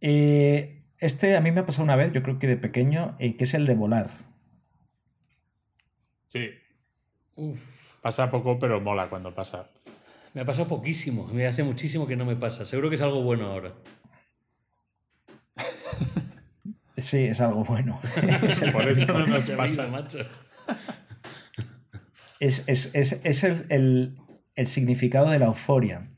Eh, 0.00 0.77
este 1.00 1.36
a 1.36 1.40
mí 1.40 1.50
me 1.52 1.60
ha 1.60 1.66
pasado 1.66 1.84
una 1.84 1.96
vez, 1.96 2.12
yo 2.12 2.22
creo 2.22 2.38
que 2.38 2.46
de 2.46 2.56
pequeño, 2.56 3.16
eh, 3.18 3.36
que 3.36 3.44
es 3.44 3.54
el 3.54 3.66
de 3.66 3.74
volar. 3.74 4.10
Sí. 6.26 6.50
Pasa 8.02 8.30
poco, 8.30 8.58
pero 8.58 8.80
mola 8.80 9.08
cuando 9.08 9.34
pasa. 9.34 9.70
Me 10.34 10.42
ha 10.42 10.44
pasado 10.44 10.68
poquísimo. 10.68 11.26
Me 11.28 11.46
hace 11.46 11.62
muchísimo 11.62 12.06
que 12.06 12.16
no 12.16 12.24
me 12.24 12.36
pasa. 12.36 12.64
Seguro 12.64 12.88
que 12.88 12.96
es 12.96 13.02
algo 13.02 13.22
bueno 13.22 13.46
ahora. 13.46 13.72
Sí, 16.96 17.24
es 17.24 17.40
algo 17.40 17.64
bueno. 17.64 18.00
Por 18.72 18.88
eso 18.88 19.12
no 19.12 19.26
nos 19.26 19.48
pasa. 19.50 19.86
macho. 19.86 20.18
Es, 22.40 22.64
el, 23.70 24.14
el, 24.54 24.66
significado 24.66 25.30
de 25.30 25.38
la 25.38 25.46
euforia. 25.46 26.08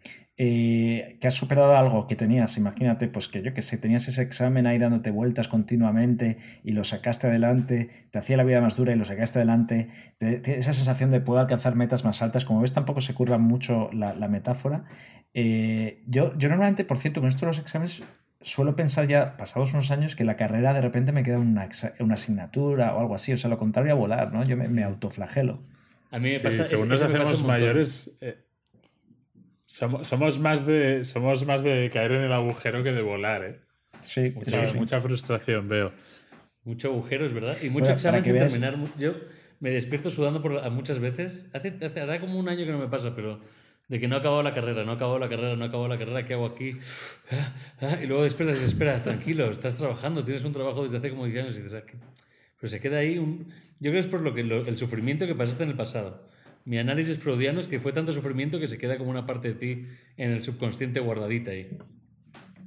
Eh, 0.43 1.19
que 1.21 1.29
has 1.29 1.35
superado 1.35 1.77
algo 1.77 2.07
que 2.07 2.17
tenías, 2.17 2.57
imagínate, 2.57 3.09
pues 3.09 3.29
que 3.29 3.43
yo 3.43 3.53
que 3.53 3.61
sé, 3.61 3.77
tenías 3.77 4.09
ese 4.09 4.23
examen 4.23 4.67
ahí 4.67 4.79
dándote 4.79 5.11
vueltas 5.11 5.49
continuamente 5.49 6.39
y 6.65 6.71
lo 6.71 6.83
sacaste 6.83 7.27
adelante, 7.27 7.91
te 8.11 8.19
hacía 8.19 8.39
la 8.39 8.45
vida 8.45 8.63
más 8.63 8.75
dura 8.75 8.95
y 8.95 8.97
lo 8.97 9.05
sacaste 9.05 9.39
adelante, 9.39 9.91
esa 10.19 10.73
sensación 10.73 11.11
de 11.11 11.21
poder 11.21 11.43
alcanzar 11.43 11.75
metas 11.75 12.07
más 12.07 12.23
altas, 12.23 12.47
como 12.47 12.63
ves 12.63 12.73
tampoco 12.73 13.03
se 13.03 13.13
curva 13.13 13.37
mucho 13.37 13.91
la, 13.93 14.15
metáfora. 14.29 14.87
Eh, 15.35 16.03
yo, 16.07 16.35
yo 16.39 16.49
normalmente, 16.49 16.87
por 16.87 16.97
cierto, 16.97 17.21
con 17.21 17.29
esto 17.29 17.41
de 17.41 17.49
los 17.49 17.59
exámenes 17.59 18.03
suelo 18.41 18.75
pensar 18.77 19.07
ya, 19.09 19.37
pasados 19.37 19.75
unos 19.75 19.91
años, 19.91 20.17
que 20.17 20.25
la 20.25 20.37
carrera 20.37 20.73
de 20.73 20.81
repente 20.81 21.13
me 21.13 21.23
queda 21.23 21.39
una, 21.39 21.69
una 21.99 22.15
asignatura 22.15 22.95
o 22.95 23.01
algo 23.01 23.15
así, 23.15 23.31
o 23.35 23.37
sea, 23.37 23.51
lo 23.51 23.59
contrario 23.59 23.93
a 23.93 23.97
volar, 23.97 24.33
¿no? 24.33 24.43
Yo 24.45 24.57
me, 24.57 24.85
autoflagelo. 24.85 25.61
A 26.11 26.19
mí 26.19 26.31
me 26.31 26.41
pasa... 26.41 26.65
según 26.65 26.89
nos 26.89 27.03
hacemos 27.03 27.45
mayores... 27.45 28.11
Eh, 28.23 28.39
somos, 29.71 30.39
más 30.41 30.67
de, 30.67 31.05
somos 31.05 31.47
más 31.47 31.63
de 31.63 31.91
caer 31.93 32.13
en 32.13 32.23
el 32.23 32.33
agujero 32.33 32.83
que 32.83 32.91
de 32.93 33.03
volar, 33.03 33.45
¿eh? 33.45 33.61
Sí, 34.03 34.33
mucha, 34.75 35.01
frustración 35.01 35.69
veo. 35.69 35.93
Mucho 36.65 36.89
agujero, 36.89 37.25
es 37.25 37.33
verdad. 37.33 37.57
Y 37.63 37.71
mucho 37.71 37.93
examen 37.93 38.25
sin 38.25 38.35
terminar. 38.35 38.77
Yo 38.99 39.15
me 39.61 39.71
despierto 39.71 40.11
sudando 40.11 40.43
por, 40.43 40.69
muchas 40.73 40.99
veces. 40.99 41.49
Hace, 41.53 41.77
hace, 41.85 42.01
hará 42.01 42.19
como 42.21 42.39
un 42.39 42.49
año 42.49 42.65
que 42.65 42.73
no 42.73 42.79
me 42.79 42.89
pasa, 42.89 43.15
pero 43.15 43.41
de 43.87 44.01
que 44.01 44.09
no 44.09 44.17
he 44.17 44.19
acabado 44.19 44.43
la 44.43 44.55
carrera, 44.55 44.83
no 44.85 44.93
he 44.93 44.95
acabado 44.97 45.21
la 45.21 45.29
carrera, 45.29 45.55
no 45.55 45.65
he 45.65 45.69
acabado 45.69 45.89
la 45.89 45.99
carrera, 45.99 46.27
¿qué 46.27 46.35
hago 46.35 46.47
aquí? 46.47 46.77
Ah, 47.31 47.55
ah, 47.81 47.99
y 48.03 48.07
luego 48.07 48.25
despiertas 48.25 48.61
y 48.61 48.65
espera, 48.65 49.01
tranquilo, 49.03 49.51
estás 49.51 49.77
trabajando, 49.77 50.25
tienes 50.25 50.45
un 50.45 50.53
trabajo 50.53 50.83
desde 50.83 50.99
hace 50.99 51.11
como 51.11 51.27
10 51.27 51.45
años 51.45 51.57
y 51.57 51.63
dices, 51.63 51.81
ah, 51.81 51.99
pero 52.59 52.71
se 52.71 52.81
queda 52.81 52.99
ahí 52.99 53.19
un... 53.19 53.53
Yo 53.79 53.91
creo 53.91 53.95
que 53.95 53.99
es 54.01 54.07
por 54.07 54.21
lo 54.21 54.35
que 54.35 54.41
el 54.41 54.77
sufrimiento 54.77 55.27
que 55.27 55.35
pasaste 55.35 55.63
en 55.63 55.71
el 55.71 55.77
pasado 55.77 56.29
mi 56.65 56.79
análisis 56.79 57.19
freudiano 57.19 57.61
es 57.61 57.69
que 57.69 57.81
fue 57.81 57.93
tanto 57.93 58.13
sufrimiento 58.13 58.61
que 58.61 58.67
se 58.67 58.79
queda 58.79 58.99
como 58.99 59.11
una 59.11 59.27
parte 59.27 59.49
de 59.49 59.55
ti 59.55 59.87
en 60.17 60.31
el 60.31 60.43
subconsciente 60.43 61.01
guardadita 61.01 61.51
ahí. 61.51 61.69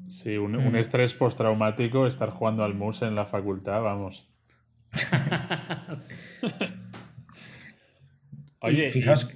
Sí, 0.10 0.38
un, 0.38 0.56
un 0.56 0.76
estrés 0.76 1.14
postraumático, 1.14 2.06
estar 2.06 2.30
jugando 2.30 2.64
al 2.64 2.76
mus 2.76 3.02
en 3.02 3.16
la 3.16 3.26
facultad, 3.26 3.82
vamos. 3.82 4.30
Oye, 8.60 8.92
fijaos, 8.92 9.28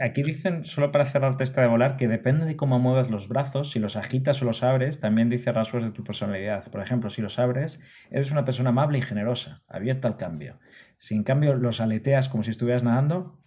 aquí 0.00 0.22
dicen, 0.22 0.64
solo 0.64 0.92
para 0.92 1.04
cerrar 1.04 1.36
testa 1.36 1.62
de 1.62 1.66
volar, 1.66 1.96
que 1.96 2.06
depende 2.06 2.44
de 2.44 2.56
cómo 2.56 2.78
muevas 2.78 3.10
los 3.10 3.28
brazos, 3.28 3.72
si 3.72 3.78
los 3.78 3.96
agitas 3.96 4.40
o 4.42 4.44
los 4.44 4.62
abres, 4.62 5.00
también 5.00 5.28
dice 5.28 5.52
rasgos 5.52 5.82
de 5.82 5.90
tu 5.90 6.04
personalidad. 6.04 6.70
Por 6.70 6.80
ejemplo, 6.80 7.10
si 7.10 7.22
los 7.22 7.38
abres, 7.38 7.80
eres 8.10 8.30
una 8.30 8.44
persona 8.44 8.70
amable 8.70 8.98
y 8.98 9.02
generosa, 9.02 9.62
abierta 9.68 10.06
al 10.06 10.16
cambio. 10.16 10.58
Si 10.98 11.14
en 11.14 11.24
cambio 11.24 11.54
los 11.54 11.80
aleteas 11.80 12.28
como 12.28 12.42
si 12.42 12.50
estuvieras 12.50 12.82
nadando, 12.82 13.38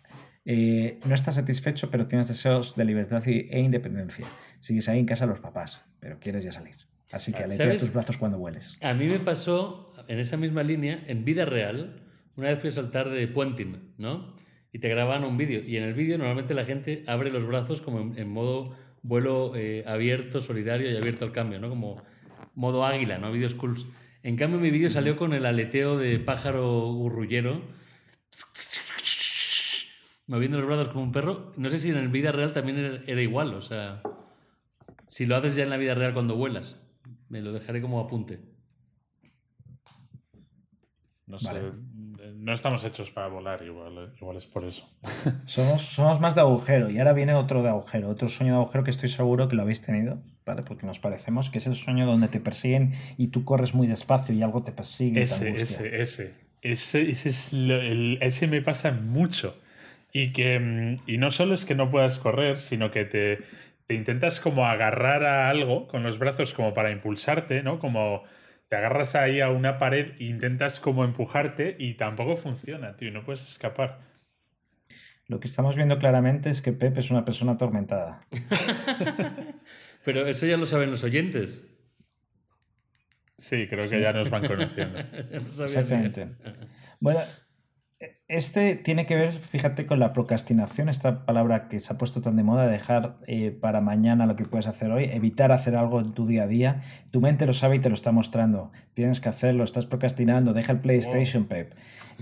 eh, 0.46 1.00
no 1.06 1.14
estás 1.14 1.36
satisfecho, 1.36 1.92
pero 1.92 2.08
tienes 2.08 2.28
deseos 2.28 2.76
de 2.76 2.86
libertad 2.86 3.24
e 3.28 3.60
independencia. 3.60 4.26
Sigues 4.60 4.90
ahí 4.90 5.00
en 5.00 5.06
casa 5.06 5.26
de 5.26 5.32
los 5.32 5.40
papás, 5.40 5.82
pero 6.00 6.20
quieres 6.20 6.44
ya 6.44 6.52
salir. 6.52 6.76
Así 7.12 7.34
que 7.34 7.44
aletea 7.44 7.78
tus 7.78 7.94
brazos 7.94 8.18
cuando 8.18 8.38
hueles. 8.38 8.78
A 8.82 8.94
mí 8.94 9.08
me 9.08 9.20
pasó 9.20 9.94
en 10.08 10.20
esa 10.20 10.38
misma 10.38 10.64
línea, 10.64 11.04
en 11.08 11.26
vida 11.26 11.46
real, 11.46 12.02
una 12.36 12.50
vez 12.50 12.60
fui 12.60 12.70
a 12.70 12.72
saltar 12.72 13.10
de 13.10 13.28
puenting, 13.28 13.94
¿no? 13.98 14.36
Y 14.72 14.80
te 14.80 14.88
graban 14.88 15.26
un 15.26 15.38
vídeo. 15.38 15.62
Y 15.66 15.78
en 15.78 15.84
el 15.84 15.94
vídeo 15.94 16.18
normalmente 16.18 16.54
la 16.54 16.64
gente 16.64 17.04
abre 17.08 17.30
los 17.30 17.46
brazos 17.46 17.82
como 17.82 18.16
en, 18.16 18.30
modo 18.30 18.76
vuelo 19.04 19.54
eh, 19.56 19.84
abierto, 19.86 20.40
solidario 20.40 20.90
y 20.90 20.96
abierto 20.96 21.26
al 21.26 21.34
cambio, 21.34 21.60
¿no? 21.60 21.70
Como 21.70 22.02
modo 22.56 22.86
águila, 22.86 23.18
¿no? 23.18 23.32
Video 23.32 23.50
schools. 23.50 23.86
En 24.24 24.38
cambio, 24.38 24.60
mi 24.60 24.72
vídeo 24.72 24.90
salió 24.90 25.18
con 25.18 25.34
el 25.34 25.46
aleteo 25.46 25.98
de 25.98 26.20
pájaro 26.20 26.94
gurrullero 26.94 27.62
moviendo 30.32 30.58
los 30.60 30.66
brazos 30.66 30.88
como 30.88 31.04
un 31.04 31.12
perro. 31.12 31.52
No 31.58 31.70
sé 31.70 31.78
si 31.78 31.90
en 31.90 31.96
la 31.96 32.08
vida 32.10 32.32
real 32.32 32.54
también 32.54 33.04
era, 33.06 33.22
igual, 33.22 33.54
o 33.54 33.62
sea, 33.62 34.02
si 35.10 35.26
lo 35.26 35.36
haces 35.36 35.56
ya 35.56 35.64
en 35.64 35.70
la 35.70 35.76
vida 35.76 35.94
real 35.94 36.14
cuando 36.14 36.38
vuelas, 36.38 36.80
me 37.28 37.42
lo 37.42 37.52
dejaré 37.52 37.82
como 37.82 38.00
apunte. 38.00 38.40
No 41.28 41.38
sé, 41.38 41.50
no 42.36 42.54
estamos 42.54 42.84
hechos 42.86 43.12
para 43.12 43.28
volar, 43.28 43.62
igual, 43.64 44.14
igual 44.18 44.38
es 44.38 44.46
por 44.46 44.64
eso. 44.64 44.90
Somos, 45.46 45.82
somos 45.82 46.22
más 46.22 46.36
de 46.36 46.42
agujero 46.42 46.90
y 46.90 46.98
ahora 47.00 47.12
viene 47.12 47.34
otro 47.34 47.62
de 47.62 47.70
agujero, 47.70 48.10
otro 48.10 48.30
sueño 48.30 48.54
de 48.54 48.60
agujero 48.60 48.86
que 48.86 48.92
estoy 48.92 49.10
seguro 49.10 49.50
que 49.50 49.58
lo 49.58 49.64
habéis 49.64 49.82
tenido, 49.82 50.24
¿vale? 50.46 50.64
Porque 50.64 50.86
nos 50.86 51.00
parecemos, 51.00 51.50
que 51.50 51.58
es 51.58 51.68
el 51.68 51.76
sueño 51.76 52.06
donde 52.06 52.30
te 52.30 52.40
persiguen 52.40 52.94
y 53.18 53.28
tú 53.28 53.44
corres 53.44 53.74
muy 53.74 53.88
despacio 53.88 54.34
y 54.34 54.42
algo 54.44 54.64
te 54.64 54.72
persigue. 54.72 55.22
Ese, 55.22 55.50
ese, 55.50 56.02
ese, 56.02 56.36
ese, 56.62 57.10
ese, 57.10 57.30
es 57.30 57.54
el, 57.54 58.18
ese 58.22 58.48
me 58.48 58.62
pasa 58.62 58.92
mucho. 58.92 59.61
Y 60.12 60.34
que 60.34 60.60
mm, 60.60 61.04
y 61.08 61.18
no 61.18 61.32
solo 61.32 61.54
es 61.54 61.66
que 61.66 61.76
no 61.76 61.90
puedas 61.90 62.20
correr, 62.20 62.60
sino 62.60 62.92
que 62.92 63.06
te, 63.06 63.40
te 63.88 63.96
intentas 63.96 64.40
como 64.40 64.66
agarrar 64.66 65.24
a 65.24 65.50
algo 65.50 65.88
con 65.88 66.04
los 66.04 66.20
brazos 66.20 66.54
como 66.54 66.74
para 66.74 66.92
impulsarte, 66.92 67.64
¿no? 67.64 67.80
Como 67.80 68.24
te 68.72 68.78
agarras 68.78 69.16
ahí 69.16 69.42
a 69.42 69.50
una 69.50 69.78
pared 69.78 70.14
e 70.20 70.24
intentas 70.24 70.80
como 70.80 71.04
empujarte 71.04 71.76
y 71.78 71.96
tampoco 71.96 72.38
funciona, 72.38 72.96
tío, 72.96 73.12
no 73.12 73.26
puedes 73.26 73.44
escapar. 73.44 74.00
Lo 75.28 75.40
que 75.40 75.48
estamos 75.48 75.76
viendo 75.76 75.98
claramente 75.98 76.50
es 76.50 76.62
que 76.62 76.72
Pep 76.72 76.98
es 76.98 77.12
una 77.12 77.26
persona 77.26 77.54
atormentada. 77.54 78.26
Pero 80.06 80.26
eso 80.26 80.46
ya 80.46 80.58
lo 80.58 80.66
saben 80.66 80.90
los 80.90 81.04
oyentes. 81.04 81.66
Sí, 83.38 83.68
creo 83.68 83.90
que 83.90 84.00
ya 84.00 84.14
nos 84.14 84.30
van 84.30 84.48
conociendo. 84.48 85.00
Exactamente. 85.32 86.30
Bueno, 87.00 87.22
este 88.32 88.78
tiene 88.78 89.06
que 89.06 89.16
ver, 89.16 89.34
fíjate, 89.40 89.86
con 89.86 90.00
la 90.00 90.14
procrastinación, 90.14 90.88
esta 90.88 91.26
palabra 91.26 91.68
que 91.68 91.80
se 91.80 91.92
ha 91.92 91.98
puesto 91.98 92.22
tan 92.22 92.38
de 92.38 92.44
moda, 92.44 92.66
dejar 92.66 93.18
eh, 93.28 93.52
para 93.52 93.82
mañana 93.82 94.26
lo 94.26 94.38
que 94.38 94.46
puedes 94.46 94.68
hacer 94.68 94.90
hoy, 94.90 95.10
evitar 95.12 95.52
hacer 95.52 95.76
algo 95.76 96.00
en 96.00 96.14
tu 96.14 96.26
día 96.26 96.44
a 96.44 96.48
día. 96.48 96.82
Tu 97.12 97.20
mente 97.20 97.46
lo 97.46 97.52
sabe 97.52 97.76
y 97.76 97.80
te 97.80 97.90
lo 97.90 97.96
está 97.96 98.14
mostrando. 98.14 98.72
Tienes 98.94 99.20
que 99.20 99.28
hacerlo, 99.28 99.66
estás 99.66 99.86
procrastinando, 99.86 100.54
deja 100.54 100.72
el 100.72 100.80
PlayStation, 100.80 101.44
Pep. 101.44 101.74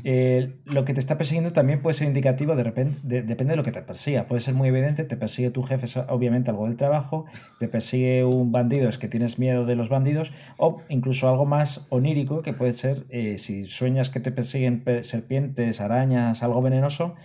Eh, 0.04 0.56
lo 0.66 0.86
que 0.86 0.94
te 0.94 1.00
está 1.00 1.18
persiguiendo 1.18 1.52
también 1.52 1.82
puede 1.82 1.94
ser 1.94 2.08
indicativo, 2.08 2.56
de 2.56 2.64
repente, 2.64 3.00
depende 3.04 3.52
de 3.52 3.58
lo 3.58 3.64
que 3.64 3.72
te 3.72 3.82
persiga. 3.82 4.26
Puede 4.26 4.42
ser 4.42 4.54
muy 4.54 4.70
evidente, 4.70 5.04
te 5.04 5.18
persigue 5.18 5.52
tu 5.52 5.64
jefe, 5.64 5.88
obviamente 6.08 6.50
algo 6.50 6.66
del 6.66 6.78
trabajo, 6.78 7.26
te 7.60 7.68
persigue 7.68 8.24
un 8.24 8.52
bandido, 8.52 8.88
es 8.88 8.98
que 8.98 9.08
tienes 9.08 9.40
miedo 9.40 9.66
de 9.66 9.76
los 9.76 9.90
bandidos, 9.90 10.32
o 10.58 10.82
incluso 10.90 11.30
algo 11.30 11.46
más 11.46 11.86
onírico, 11.90 12.42
que 12.42 12.54
puede 12.54 12.74
ser 12.74 13.06
eh, 13.10 13.38
si 13.38 13.64
sueñas 13.64 14.10
que 14.10 14.20
te 14.20 14.32
persiguen 14.32 14.84
serpientes, 15.02 15.82
arañas, 15.82 15.99
algo 16.00 16.62
venenoso. 16.62 17.16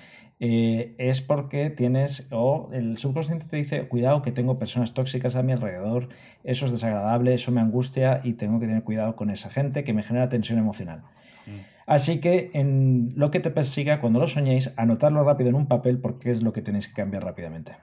Eh, 0.41 0.97
es 0.99 1.21
porque 1.21 1.71
tienes, 1.71 2.27
o 2.31 2.69
el 2.73 2.99
subconsciente 2.99 3.47
te 3.47 3.57
dice, 3.57 3.87
cuidado 3.87 4.23
que 4.23 4.33
tengo 4.33 4.59
personas 4.59 4.93
tóxicas 4.93 5.37
a 5.37 5.43
mi 5.43 5.53
alrededor, 5.53 6.09
eso 6.43 6.67
es 6.67 6.73
desagradable, 6.73 7.35
eso 7.35 7.53
me 7.53 7.61
angustia 7.61 8.21
y 8.25 8.33
tengo 8.35 8.59
que 8.59 8.67
tener 8.67 8.83
cuidado 8.83 9.15
con 9.15 9.31
esa 9.31 9.49
gente 9.49 9.85
que 9.85 9.93
me 9.93 10.03
genera 10.03 10.29
tensión 10.29 10.59
emocional. 10.59 11.03
Mm. 11.47 11.61
Así 11.87 12.21
que 12.21 12.51
en 12.55 13.13
lo 13.15 13.31
que 13.31 13.41
te 13.41 13.51
persiga, 13.51 14.01
cuando 14.01 14.19
lo 14.19 14.27
soñéis, 14.27 14.73
anotarlo 14.77 15.23
rápido 15.23 15.51
en 15.51 15.55
un 15.55 15.67
papel 15.67 15.99
porque 15.99 16.31
es 16.31 16.43
lo 16.43 16.53
que 16.53 16.63
tenéis 16.63 16.89
que 16.89 16.95
cambiar 16.95 17.25
rápidamente. 17.25 17.77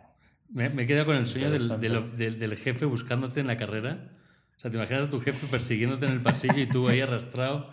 Me, 0.49 0.65
he 0.65 0.87
quedado 0.87 1.05
con 1.05 1.15
el 1.15 1.27
sueño 1.27 1.49
del, 1.49 2.57
jefe 2.57 2.85
buscándote 2.85 3.39
en 3.39 3.47
la 3.47 3.57
carrera. 3.57 4.09
O 4.61 4.63
sea, 4.63 4.69
te 4.69 4.77
imaginas 4.77 5.07
a 5.07 5.09
tu 5.09 5.19
jefe 5.21 5.47
persiguiéndote 5.47 6.05
en 6.05 6.11
el 6.11 6.21
pasillo 6.21 6.59
y 6.59 6.67
tú 6.67 6.87
ahí 6.87 7.01
arrastrado, 7.01 7.71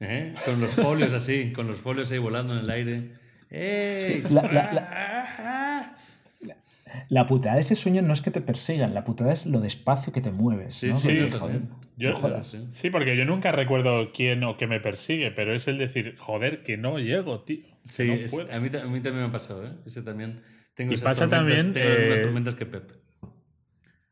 ¿eh? 0.00 0.34
con 0.44 0.60
los 0.60 0.70
folios 0.70 1.12
así, 1.12 1.52
con 1.52 1.68
los 1.68 1.76
folios 1.78 2.10
ahí 2.10 2.18
volando 2.18 2.54
en 2.54 2.64
el 2.64 2.70
aire. 2.70 3.10
¡Eh! 3.50 4.24
La 7.08 7.26
putada 7.26 7.54
de 7.54 7.60
ese 7.60 7.76
sueño 7.76 8.02
no 8.02 8.12
es 8.12 8.20
que 8.20 8.32
te 8.32 8.40
persigan, 8.40 8.94
la 8.94 9.04
putada 9.04 9.32
es 9.32 9.46
lo 9.46 9.60
despacio 9.60 10.12
que 10.12 10.20
te 10.20 10.32
mueves. 10.32 10.74
Sí, 10.74 10.88
¿no? 10.88 10.94
sí, 10.98 11.06
Porque, 11.08 11.30
yo 11.30 11.38
joder, 11.38 11.58
también. 11.60 11.70
Yo- 11.96 12.10
no 12.10 12.16
jodas. 12.16 12.46
Sí. 12.48 12.66
Sí, 12.70 12.90
porque 12.90 13.16
yo 13.16 13.24
nunca 13.24 13.52
recuerdo 13.52 14.10
quién 14.12 14.42
o 14.42 14.56
qué 14.56 14.66
me 14.66 14.80
persigue, 14.80 15.30
pero 15.30 15.54
es 15.54 15.68
el 15.68 15.78
decir, 15.78 16.16
joder, 16.18 16.64
que 16.64 16.76
no 16.76 16.98
llego, 16.98 17.42
tío. 17.44 17.62
que 17.84 17.88
Sí, 17.88 18.06
no 18.08 18.14
es- 18.14 18.32
puedo. 18.32 18.52
a, 18.52 18.58
mí, 18.58 18.70
ta- 18.70 18.82
a 18.82 18.86
mí 18.86 19.00
también 19.00 19.22
me 19.22 19.28
ha 19.28 19.32
pasado, 19.32 19.64
¿eh? 19.64 19.70
Ese 19.86 20.02
también. 20.02 20.42
Tengo 20.74 20.90
Y 20.90 20.94
esas 20.96 21.10
pasa 21.10 21.28
tormentas, 21.28 21.56
también, 21.64 21.74
tengo 21.74 21.88
las 21.88 21.98
mismas 22.00 22.18
eh, 22.18 22.22
tormentas 22.22 22.54
que 22.56 22.66
Pep. 22.66 22.90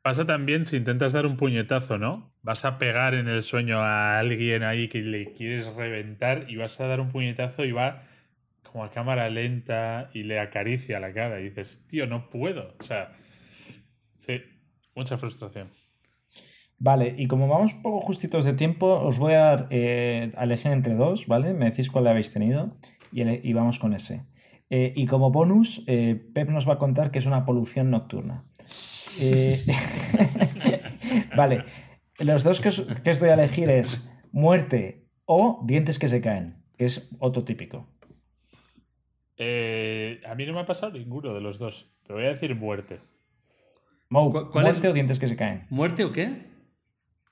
Pasa 0.03 0.27
también 0.27 0.67
si 0.67 0.77
intentas 0.77 1.13
dar 1.13 1.27
un 1.27 1.37
puñetazo, 1.37 1.97
¿no? 1.97 2.35
Vas 2.43 2.65
a 2.65 2.77
pegar 2.77 3.15
en 3.15 3.29
el 3.29 3.45
sueño 3.45 3.79
a 3.79 4.19
alguien 4.19 4.65
ahí 4.65 4.89
que 4.89 5.01
le 5.01 5.33
quieres 5.33 5.73
reventar 5.75 6.47
y 6.49 6.57
vas 6.57 6.81
a 6.81 6.89
dar 6.89 7.01
un 7.01 7.11
puñetazo 7.11 7.65
y 7.65 7.71
va 7.71 8.03
como 8.65 8.83
a 8.83 8.91
cámara 8.91 9.31
lenta 9.31 10.11
y 10.13 10.25
le 10.25 10.41
acaricia 10.41 10.99
la 10.99 11.13
cara 11.13 11.41
y 11.41 11.45
dices, 11.45 11.87
tío, 11.87 12.09
no 12.09 12.31
puedo. 12.31 12.75
O 12.81 12.83
sea, 12.83 13.13
sí, 14.19 14.41
mucha 14.97 15.19
frustración. 15.19 15.71
Vale, 16.79 17.15
y 17.17 17.29
como 17.29 17.47
vamos 17.47 17.75
un 17.75 17.83
poco 17.83 18.01
justitos 18.01 18.45
de 18.45 18.55
tiempo, 18.55 18.89
os 18.89 19.21
voy 19.21 19.35
a, 19.35 19.69
eh, 19.71 20.33
a 20.37 20.43
elegir 20.43 20.73
entre 20.73 20.95
dos, 20.97 21.29
¿vale? 21.29 21.55
Me 21.55 21.67
decís 21.67 21.89
cuál 21.89 22.09
habéis 22.09 22.33
tenido 22.33 22.77
y 23.13 23.53
vamos 23.53 23.79
con 23.79 23.93
ese. 23.93 24.25
Eh, 24.75 24.93
y 24.97 25.07
como 25.07 25.31
bonus, 25.31 25.85
eh, 25.87 26.19
Pep 26.35 26.49
nos 26.49 26.67
va 26.67 26.73
a 26.73 26.79
contar 26.79 27.11
que 27.11 27.19
es 27.19 27.27
una 27.27 27.45
polución 27.45 27.91
nocturna. 27.91 28.47
Eh, 29.21 29.65
vale, 31.37 31.65
los 32.19 32.45
dos 32.45 32.61
que 32.61 32.69
os, 32.69 32.81
que 33.03 33.11
os 33.11 33.21
doy 33.21 33.31
a 33.31 33.35
elegir 33.35 33.71
es 33.71 34.09
muerte 34.33 35.07
o 35.25 35.63
dientes 35.67 35.99
que 35.99 36.09
se 36.09 36.21
caen, 36.21 36.63
que 36.77 36.85
es 36.87 37.09
otro 37.19 37.45
típico. 37.45 37.89
Eh, 39.37 40.21
a 40.27 40.35
mí 40.35 40.47
no 40.47 40.53
me 40.53 40.61
ha 40.61 40.67
pasado 40.67 40.93
ninguno 40.93 41.35
de 41.35 41.41
los 41.41 41.59
dos, 41.59 41.91
pero 42.03 42.17
voy 42.17 42.27
a 42.27 42.31
decir 42.31 42.55
muerte. 42.55 43.01
Mau, 44.09 44.31
¿Cu- 44.31 44.51
cuál 44.51 44.67
es? 44.67 44.75
muerte 44.75 44.89
o 44.89 44.93
dientes 44.93 45.19
que 45.19 45.27
se 45.27 45.37
caen. 45.37 45.67
¿Muerte 45.71 46.05
o 46.05 46.13
qué? 46.13 46.47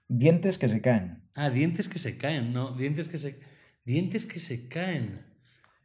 Dientes 0.09 0.59
que 0.59 0.69
se 0.69 0.81
caen. 0.81 1.23
Ah, 1.35 1.51
dientes 1.51 1.89
que 1.89 1.99
se 1.99 2.17
caen, 2.19 2.53
no, 2.53 2.73
dientes 2.73 3.07
que 3.09 3.19
se 3.19 3.41
dientes 3.85 4.27
que 4.27 4.39
se 4.41 4.69
caen. 4.69 5.25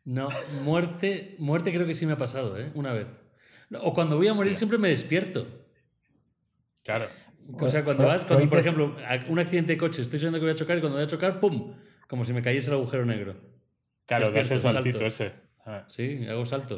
No, 0.03 0.29
muerte, 0.63 1.35
muerte 1.39 1.73
creo 1.73 1.87
que 1.87 1.93
sí 1.93 2.05
me 2.05 2.13
ha 2.13 2.17
pasado, 2.17 2.59
¿eh? 2.59 2.71
Una 2.75 2.93
vez. 2.93 3.07
O 3.81 3.93
cuando 3.93 4.17
voy 4.17 4.27
a 4.27 4.33
morir 4.33 4.55
siempre 4.55 4.77
me 4.77 4.89
despierto. 4.89 5.64
Claro. 6.85 7.07
O 7.59 7.67
sea, 7.67 7.83
cuando 7.83 8.05
vas, 8.07 8.23
cuando, 8.23 8.47
por 8.49 8.59
es- 8.59 8.65
ejemplo, 8.65 8.95
un 9.27 9.39
accidente 9.39 9.73
de 9.73 9.77
coche, 9.77 10.01
estoy 10.01 10.19
soñando 10.19 10.39
que 10.39 10.45
voy 10.45 10.53
a 10.53 10.55
chocar 10.55 10.77
y 10.77 10.81
cuando 10.81 10.97
voy 10.97 11.03
a 11.05 11.07
chocar, 11.09 11.39
¡pum! 11.39 11.73
Como 12.07 12.23
si 12.23 12.31
me 12.31 12.41
cayese 12.41 12.69
el 12.69 12.75
agujero 12.77 13.05
negro. 13.05 13.35
Claro, 14.05 14.31
das 14.31 14.49
el 14.51 14.57
Despierto, 14.59 14.71
saltito 14.71 14.99
salto. 14.99 15.05
ese. 15.07 15.31
Ah. 15.65 15.83
Sí, 15.87 16.25
hago 16.29 16.45
salto. 16.45 16.77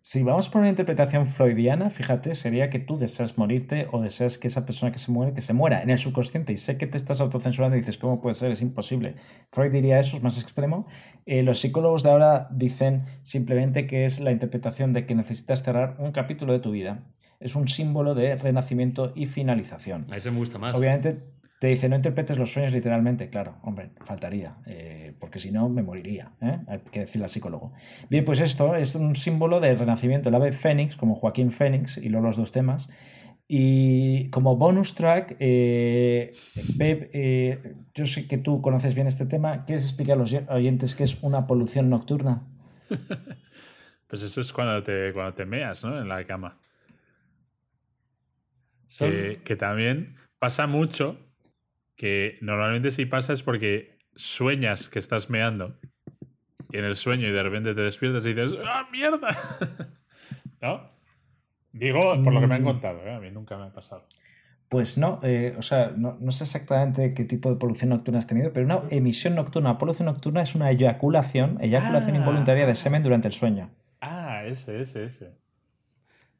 Si 0.00 0.22
vamos 0.22 0.50
por 0.50 0.60
una 0.60 0.68
interpretación 0.68 1.26
freudiana, 1.26 1.88
fíjate, 1.88 2.34
sería 2.34 2.68
que 2.68 2.78
tú 2.78 2.98
deseas 2.98 3.38
morirte 3.38 3.88
o 3.90 4.02
deseas 4.02 4.36
que 4.36 4.48
esa 4.48 4.66
persona 4.66 4.92
que 4.92 4.98
se 4.98 5.10
muere, 5.10 5.32
que 5.32 5.40
se 5.40 5.54
muera 5.54 5.82
en 5.82 5.88
el 5.88 5.96
subconsciente. 5.98 6.52
Y 6.52 6.58
sé 6.58 6.76
que 6.76 6.86
te 6.86 6.98
estás 6.98 7.22
autocensurando 7.22 7.74
y 7.76 7.80
dices, 7.80 7.96
¿cómo 7.96 8.20
puede 8.20 8.34
ser? 8.34 8.50
Es 8.52 8.60
imposible. 8.60 9.14
Freud 9.48 9.72
diría 9.72 9.98
eso, 9.98 10.16
es 10.18 10.22
más 10.22 10.38
extremo. 10.42 10.86
Eh, 11.24 11.42
los 11.42 11.58
psicólogos 11.60 12.02
de 12.02 12.10
ahora 12.10 12.48
dicen 12.50 13.04
simplemente 13.22 13.86
que 13.86 14.04
es 14.04 14.20
la 14.20 14.30
interpretación 14.30 14.92
de 14.92 15.06
que 15.06 15.14
necesitas 15.14 15.62
cerrar 15.62 15.96
un 15.98 16.12
capítulo 16.12 16.52
de 16.52 16.58
tu 16.58 16.72
vida. 16.72 17.02
Es 17.40 17.54
un 17.56 17.68
símbolo 17.68 18.14
de 18.14 18.36
renacimiento 18.36 19.12
y 19.14 19.26
finalización. 19.26 20.06
A 20.10 20.16
ese 20.16 20.30
me 20.30 20.38
gusta 20.38 20.58
más. 20.58 20.74
Obviamente 20.74 21.34
te 21.58 21.68
dice, 21.68 21.88
no 21.88 21.96
interpretes 21.96 22.36
los 22.36 22.52
sueños 22.52 22.72
literalmente. 22.72 23.30
Claro, 23.30 23.56
hombre, 23.62 23.90
faltaría, 24.04 24.56
eh, 24.66 25.14
porque 25.18 25.38
si 25.38 25.50
no 25.50 25.68
me 25.68 25.82
moriría. 25.82 26.32
¿eh? 26.42 26.58
Hay 26.68 26.80
que 26.90 27.00
decirle 27.00 27.24
al 27.24 27.30
psicólogo. 27.30 27.72
Bien, 28.10 28.24
pues 28.24 28.40
esto 28.40 28.76
es 28.76 28.94
un 28.94 29.16
símbolo 29.16 29.60
del 29.60 29.78
renacimiento. 29.78 30.28
El 30.28 30.34
ave 30.34 30.52
Fénix, 30.52 30.96
como 30.96 31.14
Joaquín 31.14 31.50
Fénix, 31.50 31.96
y 31.96 32.08
luego 32.08 32.26
los 32.26 32.36
dos 32.36 32.50
temas. 32.50 32.88
Y 33.46 34.30
como 34.30 34.56
bonus 34.56 34.94
track, 34.94 35.36
eh, 35.38 36.32
Pep, 36.78 37.10
eh, 37.12 37.74
yo 37.94 38.06
sé 38.06 38.26
que 38.26 38.38
tú 38.38 38.62
conoces 38.62 38.94
bien 38.94 39.06
este 39.06 39.26
tema. 39.26 39.64
¿Quieres 39.64 39.84
explicar 39.84 40.16
a 40.16 40.18
los 40.18 40.34
oyentes 40.48 40.94
qué 40.94 41.04
es 41.04 41.22
una 41.22 41.46
polución 41.46 41.90
nocturna? 41.90 42.42
Pues 44.06 44.22
eso 44.22 44.42
es 44.42 44.52
cuando 44.52 44.80
te, 44.80 45.12
cuando 45.12 45.34
te 45.34 45.44
meas, 45.44 45.82
¿no? 45.82 46.00
En 46.00 46.08
la 46.08 46.24
cama. 46.24 46.56
Son- 48.94 49.10
Que, 49.10 49.40
que 49.44 49.56
también 49.56 50.14
pasa 50.38 50.66
mucho 50.68 51.18
que 51.96 52.38
normalmente 52.40 52.90
si 52.92 53.06
pasa 53.06 53.32
es 53.32 53.42
porque 53.42 53.98
sueñas 54.14 54.88
que 54.88 55.00
estás 55.00 55.30
meando 55.30 55.76
y 56.70 56.78
en 56.78 56.84
el 56.84 56.94
sueño 56.94 57.26
y 57.26 57.32
de 57.32 57.42
repente 57.42 57.74
te 57.74 57.80
despiertas 57.80 58.24
y 58.26 58.34
dices 58.34 58.54
¡Ah, 58.64 58.86
mierda! 58.92 59.28
¿No? 60.62 60.90
Digo 61.72 62.00
por 62.22 62.32
lo 62.32 62.40
que 62.40 62.46
me 62.46 62.54
han 62.54 62.62
Mm. 62.62 62.66
contado, 62.66 63.00
¿eh? 63.04 63.12
a 63.14 63.18
mí 63.20 63.30
nunca 63.32 63.56
me 63.58 63.64
ha 63.64 63.72
pasado. 63.72 64.06
Pues 64.68 64.96
no, 64.96 65.18
eh, 65.24 65.54
o 65.58 65.62
sea, 65.62 65.92
no, 65.96 66.16
no 66.20 66.30
sé 66.30 66.44
exactamente 66.44 67.14
qué 67.14 67.24
tipo 67.24 67.50
de 67.50 67.56
polución 67.56 67.90
nocturna 67.90 68.18
has 68.18 68.26
tenido, 68.28 68.52
pero 68.52 68.64
una 68.64 68.82
emisión 68.90 69.34
nocturna, 69.34 69.76
polución 69.76 70.06
nocturna 70.06 70.42
es 70.42 70.54
una 70.54 70.70
eyaculación, 70.70 71.58
eyaculación 71.60 72.14
Ah. 72.14 72.18
involuntaria 72.18 72.64
de 72.66 72.74
semen 72.76 73.02
durante 73.02 73.26
el 73.28 73.34
sueño. 73.34 73.70
Ah, 74.00 74.44
ese, 74.46 74.80
ese, 74.80 75.04
ese. 75.04 75.32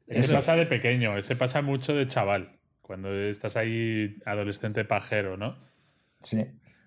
Ese 0.07 0.33
pasa 0.33 0.55
de 0.55 0.65
pequeño, 0.65 1.17
ese 1.17 1.35
pasa 1.35 1.61
mucho 1.61 1.93
de 1.95 2.05
chaval, 2.07 2.59
cuando 2.81 3.11
estás 3.13 3.57
ahí 3.57 4.17
adolescente 4.25 4.85
pajero, 4.85 5.35
¿no? 5.37 5.57
Sí, 6.21 6.45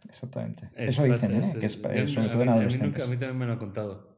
exactamente. 0.08 0.68
es- 0.76 0.90
Eso 0.90 1.04
dicen, 1.04 1.36
es- 1.36 1.54
¿eh? 1.54 1.58
que 1.58 1.66
es 1.66 1.74
eh, 1.76 2.06
sobre 2.08 2.28
a 2.28 2.32
todo 2.32 2.42
en 2.42 2.48
mí- 2.48 2.52
a 2.52 2.54
mí 2.54 2.60
adolescentes. 2.60 2.80
nunca- 2.80 3.04
A 3.04 3.06
mí, 3.08 3.16
también 3.16 3.38
me 3.38 3.46
lo 3.46 3.52
han 3.52 3.58
contado. 3.58 4.16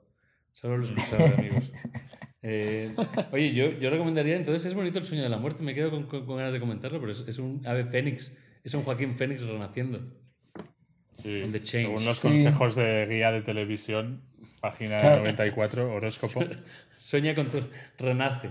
Solo 0.53 0.77
lo 0.79 0.85
he 0.85 0.87
escuchado 0.87 1.29
de 1.29 1.35
amigos. 1.35 1.73
Eh, 2.43 2.95
oye, 3.33 3.53
yo, 3.53 3.71
yo 3.79 3.91
recomendaría, 3.91 4.35
entonces 4.35 4.65
es 4.65 4.73
bonito 4.73 4.99
el 4.99 5.05
sueño 5.05 5.23
de 5.23 5.29
la 5.29 5.37
muerte, 5.37 5.63
me 5.63 5.75
quedo 5.75 5.91
con, 5.91 6.05
con- 6.05 6.25
con 6.25 6.39
ganas 6.39 6.55
de 6.55 6.59
comentarlo, 6.59 6.99
pero 6.99 7.13
es, 7.13 7.23
es 7.29 7.39
un 7.39 7.61
ave 7.67 7.85
fénix, 7.85 8.35
es 8.65 8.73
un 8.73 8.83
Joaquín 8.83 9.15
Fénix 9.15 9.43
renaciendo. 9.47 10.01
Sí. 11.23 11.45
Según 11.65 12.03
los 12.07 12.17
Sí. 12.17 12.29
consejos 12.29 12.75
de 12.77 13.07
guía 13.11 13.31
de 13.31 13.43
televisión, 13.43 14.23
página 14.63 15.01
Claro. 15.01 15.19
94, 15.19 15.93
horóscopo. 15.93 16.41
Sueña 16.99 17.35
con 17.35 17.49
tu... 17.51 17.59
renace. 17.99 18.49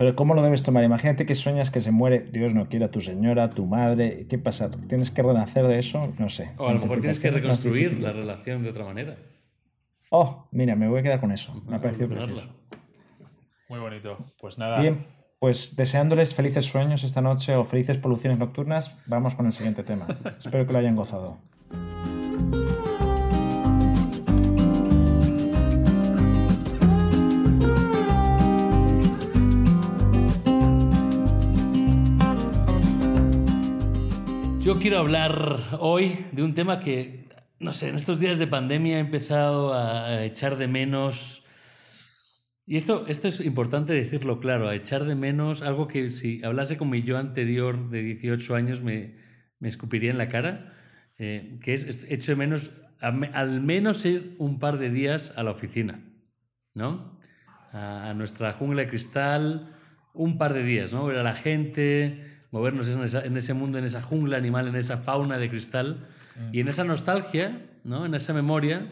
Pero 0.00 0.16
¿cómo 0.16 0.32
lo 0.32 0.40
debes 0.40 0.62
tomar? 0.62 0.82
Imagínate 0.82 1.26
que 1.26 1.34
sueñas 1.34 1.70
que 1.70 1.78
se 1.78 1.90
muere, 1.90 2.20
Dios 2.20 2.54
no 2.54 2.70
quiera, 2.70 2.90
tu 2.90 3.02
señora, 3.02 3.50
tu 3.50 3.66
madre. 3.66 4.26
¿Qué 4.30 4.38
pasa? 4.38 4.70
¿Tienes 4.88 5.10
que 5.10 5.22
renacer 5.22 5.66
de 5.66 5.78
eso? 5.78 6.14
No 6.18 6.30
sé. 6.30 6.52
O 6.56 6.68
a 6.68 6.72
lo 6.72 6.80
mejor 6.80 7.00
tienes 7.00 7.20
que 7.20 7.30
reconstruir 7.30 8.00
la 8.00 8.10
relación 8.10 8.62
de 8.62 8.70
otra 8.70 8.86
manera. 8.86 9.16
Oh, 10.08 10.48
mira, 10.52 10.74
me 10.74 10.88
voy 10.88 11.00
a 11.00 11.02
quedar 11.02 11.20
con 11.20 11.32
eso. 11.32 11.52
Me 11.68 11.76
ha 11.76 11.82
parecido 11.82 12.08
precioso. 12.08 12.48
Muy 13.68 13.78
bonito. 13.78 14.16
Pues 14.40 14.56
nada. 14.56 14.80
Bien, 14.80 15.04
pues 15.38 15.76
deseándoles 15.76 16.34
felices 16.34 16.64
sueños 16.64 17.04
esta 17.04 17.20
noche 17.20 17.54
o 17.54 17.64
felices 17.64 17.98
poluciones 17.98 18.38
nocturnas, 18.38 18.96
vamos 19.04 19.34
con 19.34 19.44
el 19.44 19.52
siguiente 19.52 19.82
tema. 19.82 20.06
Espero 20.38 20.66
que 20.66 20.72
lo 20.72 20.78
hayan 20.78 20.96
gozado. 20.96 21.36
Yo 34.70 34.78
quiero 34.78 35.00
hablar 35.00 35.58
hoy 35.80 36.26
de 36.30 36.44
un 36.44 36.54
tema 36.54 36.78
que, 36.78 37.28
no 37.58 37.72
sé, 37.72 37.88
en 37.88 37.96
estos 37.96 38.20
días 38.20 38.38
de 38.38 38.46
pandemia 38.46 38.98
he 38.98 39.00
empezado 39.00 39.74
a 39.74 40.24
echar 40.24 40.58
de 40.58 40.68
menos. 40.68 41.44
Y 42.66 42.76
esto, 42.76 43.04
esto 43.08 43.26
es 43.26 43.40
importante 43.40 43.94
decirlo 43.94 44.38
claro, 44.38 44.68
a 44.68 44.76
echar 44.76 45.06
de 45.06 45.16
menos 45.16 45.62
algo 45.62 45.88
que 45.88 46.08
si 46.08 46.40
hablase 46.44 46.76
con 46.76 46.88
mi 46.88 47.02
yo 47.02 47.18
anterior 47.18 47.90
de 47.90 48.04
18 48.04 48.54
años 48.54 48.80
me, 48.80 49.16
me 49.58 49.66
escupiría 49.66 50.12
en 50.12 50.18
la 50.18 50.28
cara, 50.28 50.72
eh, 51.18 51.58
que 51.64 51.74
es 51.74 52.06
echo 52.08 52.30
de 52.30 52.36
menos 52.36 52.70
al 53.00 53.60
menos 53.62 54.04
ir 54.04 54.36
un 54.38 54.60
par 54.60 54.78
de 54.78 54.90
días 54.90 55.32
a 55.34 55.42
la 55.42 55.50
oficina, 55.50 56.00
¿no? 56.74 57.18
A, 57.72 58.10
a 58.10 58.14
nuestra 58.14 58.52
jungla 58.52 58.82
de 58.82 58.88
cristal, 58.88 59.74
un 60.14 60.38
par 60.38 60.54
de 60.54 60.62
días, 60.62 60.92
¿no? 60.92 61.06
Ver 61.06 61.18
a 61.18 61.24
la 61.24 61.34
gente, 61.34 62.39
movernos 62.50 62.88
en, 62.88 63.02
esa- 63.02 63.24
en 63.24 63.36
ese 63.36 63.54
mundo, 63.54 63.78
en 63.78 63.84
esa 63.84 64.02
jungla 64.02 64.36
animal, 64.36 64.68
en 64.68 64.76
esa 64.76 64.98
fauna 64.98 65.38
de 65.38 65.48
cristal. 65.48 66.06
Y 66.52 66.60
en 66.60 66.68
esa 66.68 66.84
nostalgia, 66.84 67.60
¿no? 67.84 68.06
En 68.06 68.14
esa 68.14 68.32
memoria, 68.32 68.86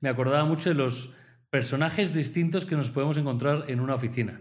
me 0.00 0.08
acordaba 0.08 0.44
mucho 0.44 0.68
de 0.68 0.74
los 0.74 1.10
personajes 1.50 2.12
distintos 2.12 2.66
que 2.66 2.76
nos 2.76 2.90
podemos 2.90 3.16
encontrar 3.16 3.64
en 3.68 3.80
una 3.80 3.94
oficina. 3.94 4.40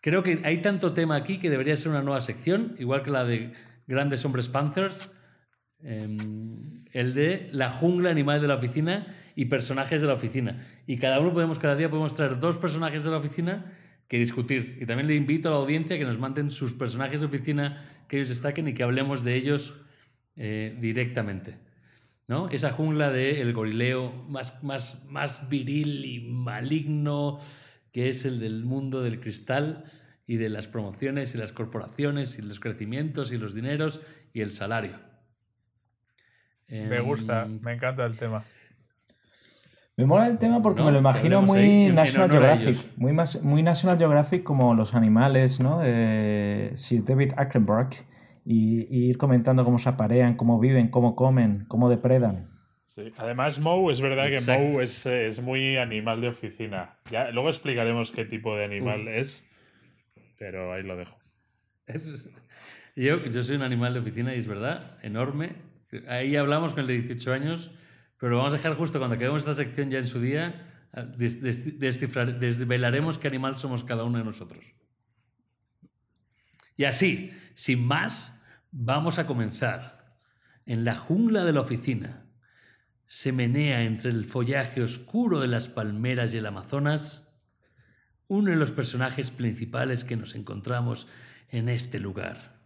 Creo 0.00 0.22
que 0.22 0.40
hay 0.44 0.62
tanto 0.62 0.92
tema 0.94 1.16
aquí 1.16 1.38
que 1.38 1.48
debería 1.50 1.76
ser 1.76 1.90
una 1.90 2.02
nueva 2.02 2.20
sección, 2.20 2.74
igual 2.78 3.02
que 3.02 3.10
la 3.10 3.24
de 3.24 3.52
Grandes 3.86 4.24
Hombres 4.24 4.48
Panthers, 4.48 5.10
em, 5.82 6.84
el 6.92 7.14
de 7.14 7.48
la 7.52 7.70
jungla 7.70 8.10
animal 8.10 8.40
de 8.40 8.48
la 8.48 8.56
oficina 8.56 9.06
y 9.34 9.46
personajes 9.46 10.00
de 10.00 10.08
la 10.08 10.14
oficina. 10.14 10.64
Y 10.86 10.98
cada 10.98 11.20
uno 11.20 11.32
podemos, 11.32 11.58
cada 11.58 11.76
día 11.76 11.88
podemos 11.90 12.14
traer 12.14 12.38
dos 12.40 12.58
personajes 12.58 13.04
de 13.04 13.10
la 13.10 13.18
oficina 13.18 13.66
que 14.08 14.18
discutir. 14.18 14.78
Y 14.80 14.86
también 14.86 15.08
le 15.08 15.14
invito 15.14 15.48
a 15.48 15.52
la 15.52 15.58
audiencia 15.58 15.98
que 15.98 16.04
nos 16.04 16.18
manden 16.18 16.50
sus 16.50 16.74
personajes 16.74 17.20
de 17.20 17.26
oficina 17.26 17.84
que 18.08 18.16
ellos 18.16 18.28
destaquen 18.28 18.68
y 18.68 18.74
que 18.74 18.82
hablemos 18.82 19.24
de 19.24 19.34
ellos 19.34 19.74
eh, 20.36 20.76
directamente. 20.80 21.56
¿no? 22.28 22.48
Esa 22.50 22.72
jungla 22.72 23.10
del 23.10 23.52
gorileo 23.52 24.12
más, 24.28 24.62
más, 24.64 25.04
más 25.08 25.48
viril 25.48 26.04
y 26.04 26.20
maligno 26.20 27.38
que 27.92 28.08
es 28.08 28.24
el 28.24 28.40
del 28.40 28.64
mundo 28.64 29.02
del 29.02 29.20
cristal 29.20 29.84
y 30.26 30.36
de 30.36 30.50
las 30.50 30.66
promociones 30.66 31.34
y 31.34 31.38
las 31.38 31.52
corporaciones 31.52 32.38
y 32.38 32.42
los 32.42 32.60
crecimientos 32.60 33.32
y 33.32 33.38
los 33.38 33.54
dineros 33.54 34.02
y 34.34 34.42
el 34.42 34.52
salario. 34.52 34.98
Me 36.68 37.00
gusta, 37.00 37.44
Em, 37.44 37.60
me 37.62 37.72
encanta 37.72 38.04
el 38.04 38.18
tema. 38.18 38.44
Me 39.96 40.04
mola 40.04 40.26
el 40.26 40.38
tema 40.38 40.60
porque 40.60 40.80
No, 40.80 40.86
me 40.86 40.92
lo 40.92 40.98
imagino 40.98 41.40
muy 41.40 41.90
National 41.90 42.30
Geographic. 42.30 42.76
Muy, 42.96 43.12
mas- 43.14 43.42
muy 43.42 43.62
National 43.62 43.96
Geographic 43.96 44.42
como 44.42 44.74
los 44.74 44.94
animales, 44.94 45.58
¿no? 45.58 45.78
De 45.80 46.72
Sir 46.74 47.02
David 47.04 47.32
Attenborough. 47.36 47.94
Y, 48.44 48.86
y 48.94 49.08
ir 49.08 49.18
comentando 49.18 49.64
cómo 49.64 49.78
se 49.78 49.88
aparean, 49.88 50.36
cómo 50.36 50.60
viven, 50.60 50.88
cómo 50.88 51.16
comen, 51.16 51.64
cómo 51.66 51.88
depredan. 51.88 52.50
Sí. 52.94 53.12
Además, 53.16 53.58
Moe, 53.58 53.90
es 53.92 54.00
verdad 54.00 54.28
Exacto. 54.28 54.62
que 54.62 54.72
Moe 54.74 54.84
es, 54.84 55.04
eh, 55.06 55.26
es 55.26 55.42
muy 55.42 55.76
animal 55.78 56.20
de 56.20 56.28
oficina. 56.28 56.96
Ya, 57.10 57.30
luego 57.30 57.48
explicaremos 57.48 58.12
qué 58.12 58.24
tipo 58.24 58.54
de 58.56 58.64
animal 58.64 59.08
es, 59.08 59.48
pero 60.38 60.72
ahí 60.72 60.82
lo 60.82 60.96
dejo. 60.96 61.16
Es- 61.86 62.28
Yo, 62.94 63.22
yo 63.24 63.42
soy 63.42 63.56
un 63.56 63.62
animal 63.62 63.94
de 63.94 64.00
oficina 64.00 64.34
y 64.34 64.38
es 64.38 64.46
verdad, 64.46 64.96
enorme. 65.02 65.50
Ahí 66.08 66.36
hablamos 66.36 66.72
con 66.72 66.82
el 66.82 66.86
de 66.86 66.94
18 67.02 67.32
años, 67.32 67.70
pero 68.18 68.30
lo 68.32 68.38
vamos 68.38 68.54
a 68.54 68.56
dejar 68.56 68.74
justo 68.76 68.98
cuando 68.98 69.16
acabemos 69.16 69.42
esta 69.42 69.54
sección 69.54 69.90
ya 69.90 69.98
en 69.98 70.06
su 70.06 70.20
día. 70.20 70.72
des- 71.18 71.42
descifrar- 71.42 72.38
desvelaremos 72.38 73.18
qué 73.18 73.28
animal 73.28 73.58
somos 73.58 73.84
cada 73.84 74.04
uno 74.04 74.16
de 74.18 74.24
nosotros. 74.24 74.72
Y 76.76 76.84
así, 76.84 77.32
sin 77.54 77.84
más, 77.84 78.42
vamos 78.70 79.18
a 79.18 79.26
comenzar. 79.26 80.16
En 80.64 80.84
la 80.84 80.94
jungla 80.94 81.44
de 81.44 81.52
la 81.52 81.60
oficina 81.60 82.24
se 83.06 83.32
menea 83.32 83.82
entre 83.82 84.10
el 84.10 84.24
follaje 84.24 84.82
oscuro 84.82 85.40
de 85.40 85.48
las 85.48 85.68
palmeras 85.68 86.32
y 86.34 86.38
el 86.38 86.46
Amazonas 86.46 87.22
uno 88.28 88.50
de 88.50 88.56
los 88.56 88.72
personajes 88.72 89.30
principales 89.30 90.02
que 90.02 90.16
nos 90.16 90.34
encontramos 90.34 91.06
en 91.50 91.68
este 91.68 92.00
lugar, 92.00 92.58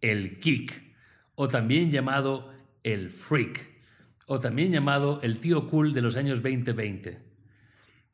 el 0.00 0.40
geek, 0.40 0.94
o 1.34 1.48
también 1.48 1.90
llamado 1.90 2.50
el 2.82 3.10
freak, 3.10 3.75
o 4.26 4.40
también 4.40 4.72
llamado 4.72 5.20
el 5.22 5.38
tío 5.38 5.66
cool 5.68 5.94
de 5.94 6.02
los 6.02 6.16
años 6.16 6.42
2020. 6.42 7.18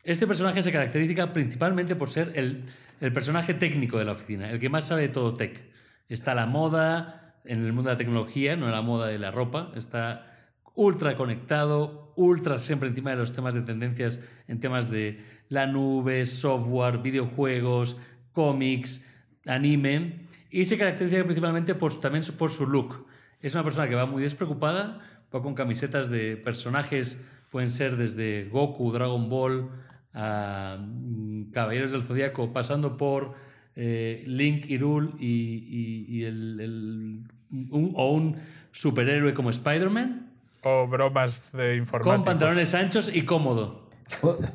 Este 0.04 0.26
personaje 0.26 0.62
se 0.62 0.72
caracteriza 0.72 1.32
principalmente 1.32 1.96
por 1.96 2.10
ser 2.10 2.32
el, 2.34 2.64
personaje 3.12 3.54
técnico 3.54 3.98
de 3.98 4.04
la 4.04 4.12
oficina, 4.12 4.50
el 4.50 4.60
que 4.60 4.68
más 4.68 4.86
sabe 4.86 5.02
de 5.02 5.08
todo 5.08 5.34
tech. 5.34 5.60
Está 6.08 6.34
la 6.34 6.46
moda 6.46 7.36
en 7.44 7.64
el 7.64 7.72
mundo 7.72 7.88
de 7.88 7.94
la 7.94 7.98
tecnología, 7.98 8.56
no 8.56 8.66
en 8.66 8.72
la 8.72 8.82
moda 8.82 9.08
de 9.08 9.18
la 9.18 9.30
ropa, 9.30 9.72
está 9.74 10.50
ultra 10.74 11.16
conectado, 11.16 12.12
ultra 12.16 12.58
siempre 12.58 12.88
encima 12.88 13.10
de 13.10 13.16
los 13.16 13.32
temas 13.32 13.54
de 13.54 13.62
tendencias 13.62 14.20
en 14.48 14.60
temas 14.60 14.90
de 14.90 15.22
la 15.48 15.66
nube, 15.66 16.26
software, 16.26 16.98
videojuegos, 16.98 17.96
cómics, 18.32 19.04
anime, 19.46 20.26
y 20.50 20.64
se 20.64 20.78
caracteriza 20.78 21.24
principalmente 21.24 21.74
por, 21.74 21.98
también 22.00 22.24
por 22.38 22.50
su 22.50 22.66
look. 22.66 23.06
Es 23.40 23.54
una 23.54 23.64
persona 23.64 23.88
que 23.88 23.94
va 23.94 24.06
muy 24.06 24.22
despreocupada, 24.22 25.00
va 25.34 25.42
con 25.42 25.54
camisetas 25.54 26.08
de 26.10 26.36
personajes, 26.36 27.20
pueden 27.50 27.70
ser 27.70 27.96
desde 27.96 28.48
Goku, 28.50 28.92
Dragon 28.92 29.28
Ball, 29.28 29.70
a 30.14 30.78
mm, 30.80 31.50
Caballeros 31.52 31.92
del 31.92 32.02
Zodíaco, 32.02 32.52
pasando 32.52 32.96
por 32.96 33.34
eh, 33.74 34.22
Link, 34.26 34.66
Hyrule 34.66 35.12
y, 35.18 35.26
y- 35.26 36.06
y 36.18 36.24
el, 36.24 36.60
el- 36.60 37.22
un- 37.70 37.92
o 37.96 38.12
un 38.12 38.36
superhéroe 38.72 39.32
como 39.34 39.48
Spider-Man, 39.50 40.30
O 40.64 40.86
bromas 40.86 41.52
de 41.52 41.76
informáticos. 41.76 42.16
con 42.16 42.24
pantalones 42.24 42.74
anchos 42.74 43.10
y 43.14 43.22
cómodo. 43.24 43.88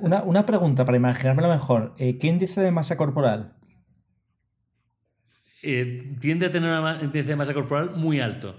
Una, 0.02 0.22
una 0.22 0.46
pregunta 0.46 0.86
para 0.86 0.98
imaginármelo 0.98 1.50
mejor. 1.50 1.96
Eh, 1.98 2.20
¿Qué 2.20 2.28
índice 2.28 2.62
de 2.62 2.70
masa 2.72 2.96
corporal? 2.96 3.54
Eh, 5.64 6.16
tiende 6.20 6.46
a 6.46 6.52
tener 6.52 6.70
una 6.70 6.82
ma- 6.82 7.00
índice 7.02 7.24
de 7.24 7.36
masa 7.36 7.54
corporal 7.54 7.92
muy 7.96 8.20
alto. 8.20 8.56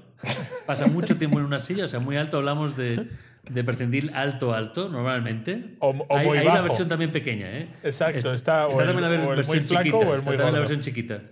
Pasa 0.69 0.87
mucho 0.87 1.17
tiempo 1.17 1.39
en 1.39 1.47
una 1.47 1.61
silla, 1.61 1.87
o 1.87 1.89
sea, 1.89 1.99
muy 1.99 2.19
alto. 2.19 2.37
Hablamos 2.37 2.77
de, 2.77 3.09
de 3.49 3.65
percentil 3.65 4.11
alto, 4.15 4.53
alto, 4.53 4.91
normalmente. 4.91 5.77
O- 5.79 5.89
o 6.09 6.17
hay, 6.17 6.27
muy 6.27 6.37
hay 6.39 6.45
la 6.45 6.53
bajo. 6.53 6.65
versión 6.65 6.89
también 6.89 7.11
pequeña, 7.11 7.47
¿eh? 7.51 7.69
Exacto, 7.83 8.35
está 8.35 8.67
o 8.67 8.79
el- 8.79 8.87
también 8.87 9.01
la 9.01 9.09
o 9.09 9.13
el 9.15 9.19
muy 9.27 9.37
versión 9.37 9.61
flaco 9.65 9.83
chiquita. 9.85 9.97
o 9.97 10.11
el 10.13 10.19
está 10.21 10.31
muy 10.31 10.37
la 10.53 10.59
versión 10.59 10.81
chiquita. 10.81 11.23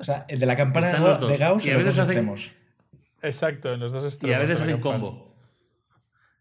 O 0.00 0.02
sea, 0.02 0.24
el 0.26 0.40
de 0.40 0.46
la 0.46 0.56
campana 0.56 0.86
de, 0.88 0.92
Están 0.94 1.04
los 1.08 1.20
de 1.20 1.26
dos. 1.28 1.38
Gauss 1.38 1.64
Y 1.64 1.68
en 1.68 1.74
a 1.74 1.76
los 1.76 1.84
veces 1.84 1.96
dos 1.96 2.06
hacen- 2.08 2.18
extremos. 2.18 2.52
Exacto, 3.22 3.72
en 3.72 3.78
los 3.78 3.92
dos 3.92 4.02
Y 4.02 4.06
extremos. 4.08 4.36
a 4.36 4.40
veces 4.40 4.60
hacen 4.60 4.74
campana. 4.80 5.00
combo. 5.00 5.36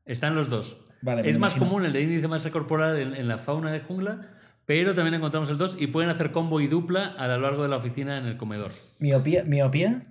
Están 0.06 0.34
los 0.36 0.50
dos. 0.50 0.78
Vale, 1.04 1.22
es 1.30 1.38
más 1.38 1.54
imagino. 1.54 1.66
común 1.70 1.86
el 1.86 1.94
de 1.94 2.02
índice 2.02 2.22
de 2.24 2.28
masa 2.28 2.50
corporal 2.50 2.98
en, 3.00 3.16
en 3.16 3.28
la 3.28 3.38
fauna 3.38 3.72
de 3.72 3.82
jungla, 3.82 4.30
pero 4.66 4.96
también 4.96 5.14
encontramos 5.14 5.48
el 5.52 5.60
2 5.60 5.78
y 5.80 5.88
pueden 5.88 6.10
hacer 6.10 6.32
combo 6.32 6.60
y 6.60 6.66
dupla 6.68 7.14
a 7.18 7.28
lo 7.28 7.38
largo 7.40 7.62
de 7.64 7.70
la 7.70 7.78
oficina 7.78 8.18
en 8.18 8.26
el 8.26 8.38
comedor. 8.38 8.72
¿Miopía? 9.00 9.44
¿Miopía? 9.44 10.08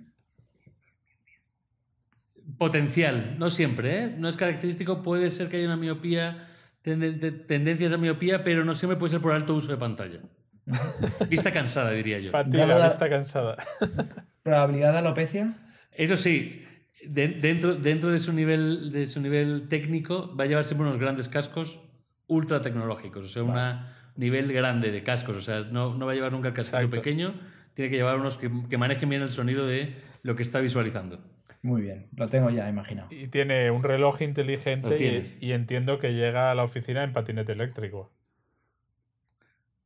Potencial, 2.65 3.37
no 3.39 3.49
siempre, 3.49 4.03
¿eh? 4.03 4.15
No 4.19 4.29
es 4.29 4.37
característico, 4.37 5.01
puede 5.01 5.31
ser 5.31 5.49
que 5.49 5.57
haya 5.57 5.65
una 5.65 5.77
miopía, 5.77 6.47
tenden- 6.83 7.17
de- 7.19 7.31
tendencias 7.31 7.91
a 7.91 7.97
miopía, 7.97 8.43
pero 8.43 8.63
no 8.63 8.75
siempre 8.75 8.97
puede 8.99 9.09
ser 9.09 9.19
por 9.19 9.31
alto 9.33 9.55
uso 9.55 9.71
de 9.71 9.77
pantalla. 9.77 10.19
Vista 11.27 11.51
cansada, 11.51 11.89
diría 11.89 12.19
yo. 12.19 12.29
Fatiga, 12.29 12.67
la- 12.67 12.83
vista 12.87 13.09
cansada. 13.09 13.57
¿Probabilidad 14.43 14.91
de 14.91 14.97
alopecia? 14.99 15.57
Eso 15.91 16.15
sí, 16.15 16.63
de- 17.03 17.29
dentro, 17.29 17.73
dentro 17.73 18.11
de, 18.11 18.19
su 18.19 18.31
nivel, 18.31 18.91
de 18.91 19.07
su 19.07 19.19
nivel 19.21 19.67
técnico 19.67 20.35
va 20.39 20.43
a 20.43 20.47
llevar 20.47 20.63
siempre 20.65 20.85
unos 20.85 20.99
grandes 20.99 21.29
cascos 21.29 21.79
ultra 22.27 22.61
tecnológicos, 22.61 23.25
o 23.25 23.27
sea, 23.27 23.41
un 23.41 24.21
nivel 24.21 24.53
grande 24.53 24.91
de 24.91 25.01
cascos, 25.01 25.35
o 25.35 25.41
sea, 25.41 25.61
no, 25.61 25.95
no 25.95 26.05
va 26.05 26.11
a 26.11 26.15
llevar 26.15 26.31
nunca 26.31 26.49
el 26.49 26.53
casquito 26.53 26.77
Exacto. 26.77 26.95
pequeño, 27.01 27.33
tiene 27.73 27.89
que 27.89 27.97
llevar 27.97 28.19
unos 28.19 28.37
que, 28.37 28.51
que 28.69 28.77
manejen 28.77 29.09
bien 29.09 29.23
el 29.23 29.31
sonido 29.31 29.65
de 29.65 29.95
lo 30.21 30.35
que 30.35 30.43
está 30.43 30.59
visualizando. 30.59 31.19
Muy 31.63 31.81
bien, 31.83 32.07
lo 32.15 32.27
tengo 32.27 32.49
ya 32.49 32.67
imaginado. 32.69 33.07
Y 33.11 33.27
tiene 33.27 33.69
un 33.69 33.83
reloj 33.83 34.21
inteligente 34.21 35.23
y 35.39 35.51
entiendo 35.51 35.99
que 35.99 36.13
llega 36.13 36.49
a 36.51 36.55
la 36.55 36.63
oficina 36.63 37.03
en 37.03 37.13
patinete 37.13 37.51
eléctrico. 37.51 38.11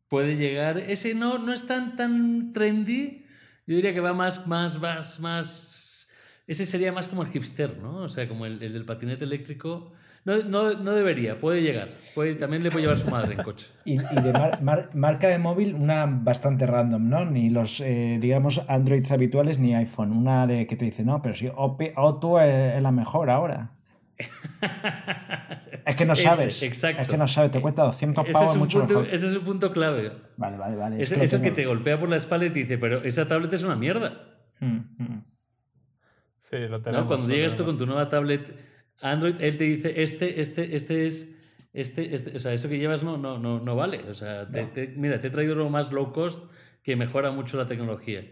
puede 0.07 0.36
llegar. 0.36 0.78
Ese 0.78 1.13
no, 1.15 1.38
no 1.38 1.51
es 1.53 1.65
tan, 1.67 1.95
tan 1.95 2.53
trendy. 2.53 3.26
Yo 3.67 3.76
diría 3.76 3.93
que 3.93 3.99
va 3.99 4.13
más, 4.13 4.47
más, 4.47 4.80
más, 4.80 5.19
más. 5.19 6.09
Ese 6.47 6.65
sería 6.65 6.91
más 6.91 7.07
como 7.07 7.23
el 7.23 7.30
hipster, 7.30 7.78
¿no? 7.78 7.97
O 8.03 8.07
sea, 8.07 8.28
como 8.28 8.45
el, 8.45 8.61
el 8.61 8.73
del 8.73 8.86
patinete 8.86 9.26
eléctrico. 9.26 9.91
No, 10.26 10.38
no, 10.43 10.73
no 10.73 10.91
debería, 10.93 11.39
puede 11.39 11.61
llegar. 11.61 11.89
Puede, 12.15 12.36
también 12.36 12.63
le 12.63 12.69
puede 12.71 12.84
llevar 12.84 12.97
su 12.97 13.07
madre 13.09 13.36
en 13.36 13.43
coche. 13.43 13.67
Y, 13.86 13.93
y 13.93 14.21
de 14.23 14.34
mar- 14.34 14.61
mar- 14.63 14.89
marca 14.95 15.28
de 15.28 15.38
móvil, 15.38 15.76
una 15.76 16.05
bastante 16.07 16.65
random, 16.65 17.07
¿no? 17.09 17.26
Ni 17.26 17.49
los, 17.51 17.80
eh, 17.82 18.17
digamos, 18.19 18.61
Androids 18.67 19.11
habituales 19.11 19.59
ni 19.59 19.76
iPhone. 19.76 20.11
Una 20.11 20.47
de 20.47 20.65
que 20.65 20.76
te 20.76 20.86
dice, 20.86 21.03
no, 21.03 21.21
pero 21.21 21.36
si 21.36 21.49
Otto 21.55 22.39
es, 22.41 22.76
es 22.76 22.82
la 22.82 22.91
mejor 22.91 23.30
ahora. 23.30 23.71
Es 25.86 25.95
que 25.95 26.05
no 26.05 26.13
Ese, 26.13 26.23
sabes. 26.23 26.63
exacto. 26.63 27.01
Es 27.03 27.07
que 27.07 27.15
no 27.17 27.28
sabes, 27.28 27.51
te 27.51 27.61
cuesta 27.61 27.84
200 27.84 28.23
Ese 28.23 28.34
pavos 28.34 28.49
es, 28.49 28.55
un 28.55 28.61
mucho 28.61 28.80
punto, 28.80 28.93
mejor. 29.01 29.13
ese 29.13 29.28
es 29.28 29.36
un 29.36 29.43
punto 29.45 29.71
clave. 29.71 30.11
Vale, 30.36 30.57
vale, 30.57 30.76
vale. 30.76 30.99
Es, 30.99 31.09
que 31.11 31.17
lo 31.17 31.23
es 31.23 31.34
el 31.34 31.41
que 31.43 31.51
te 31.51 31.63
golpea 31.65 31.99
por 31.99 32.09
la 32.09 32.15
espalda 32.15 32.47
y 32.47 32.49
te 32.49 32.59
dice, 32.61 32.80
pero 32.80 33.03
esa 33.03 33.28
tablet 33.28 33.53
es 33.53 33.61
una 33.61 33.76
mierda. 33.76 34.13
Mm, 34.61 34.78
mm. 34.97 35.23
Sí, 36.39 36.57
lo 36.57 36.69
¿no? 36.69 36.82
tenemos. 36.82 37.05
Cuando 37.07 37.28
lo 37.28 37.36
llegas 37.36 37.55
tú 37.55 37.65
con 37.65 37.78
tu 37.78 37.86
nueva 37.86 38.09
tablet 38.09 38.41
Android, 39.01 39.35
él 39.39 39.57
te 39.57 39.63
dice, 39.65 40.01
este, 40.01 40.41
este, 40.41 40.75
este 40.75 41.05
es, 41.05 41.37
este, 41.73 42.15
este, 42.15 42.35
o 42.35 42.39
sea, 42.39 42.53
eso 42.53 42.69
que 42.69 42.77
llevas 42.77 43.03
no, 43.03 43.17
no, 43.17 43.37
no, 43.37 43.59
no 43.59 43.75
vale. 43.75 44.03
O 44.09 44.13
sea, 44.13 44.49
te- 44.49 44.63
No. 44.63 44.69
te- 44.69 44.87
mira, 44.95 45.19
te 45.19 45.27
he 45.27 45.31
traído 45.31 45.55
lo 45.55 45.69
más 45.69 45.91
low 45.91 46.11
cost 46.13 46.51
que 46.83 46.95
mejora 46.95 47.31
mucho 47.31 47.57
la 47.57 47.65
tecnología. 47.65 48.25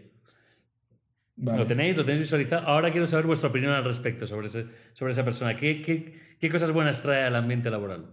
Vale. 1.36 1.58
Lo 1.58 1.66
tenéis, 1.66 1.96
lo 1.96 2.04
tenéis 2.04 2.20
visualizado. 2.20 2.66
Ahora 2.68 2.90
quiero 2.92 3.06
saber 3.06 3.26
vuestra 3.26 3.48
opinión 3.50 3.72
al 3.72 3.84
respecto 3.84 4.26
sobre, 4.26 4.46
ese, 4.46 4.66
sobre 4.92 5.12
esa 5.12 5.24
persona. 5.24 5.56
¿Qué, 5.56 5.82
qué, 5.82 6.36
qué 6.40 6.48
cosas 6.48 6.70
buenas 6.72 7.02
trae 7.02 7.24
al 7.24 7.34
ambiente 7.34 7.70
laboral? 7.70 8.06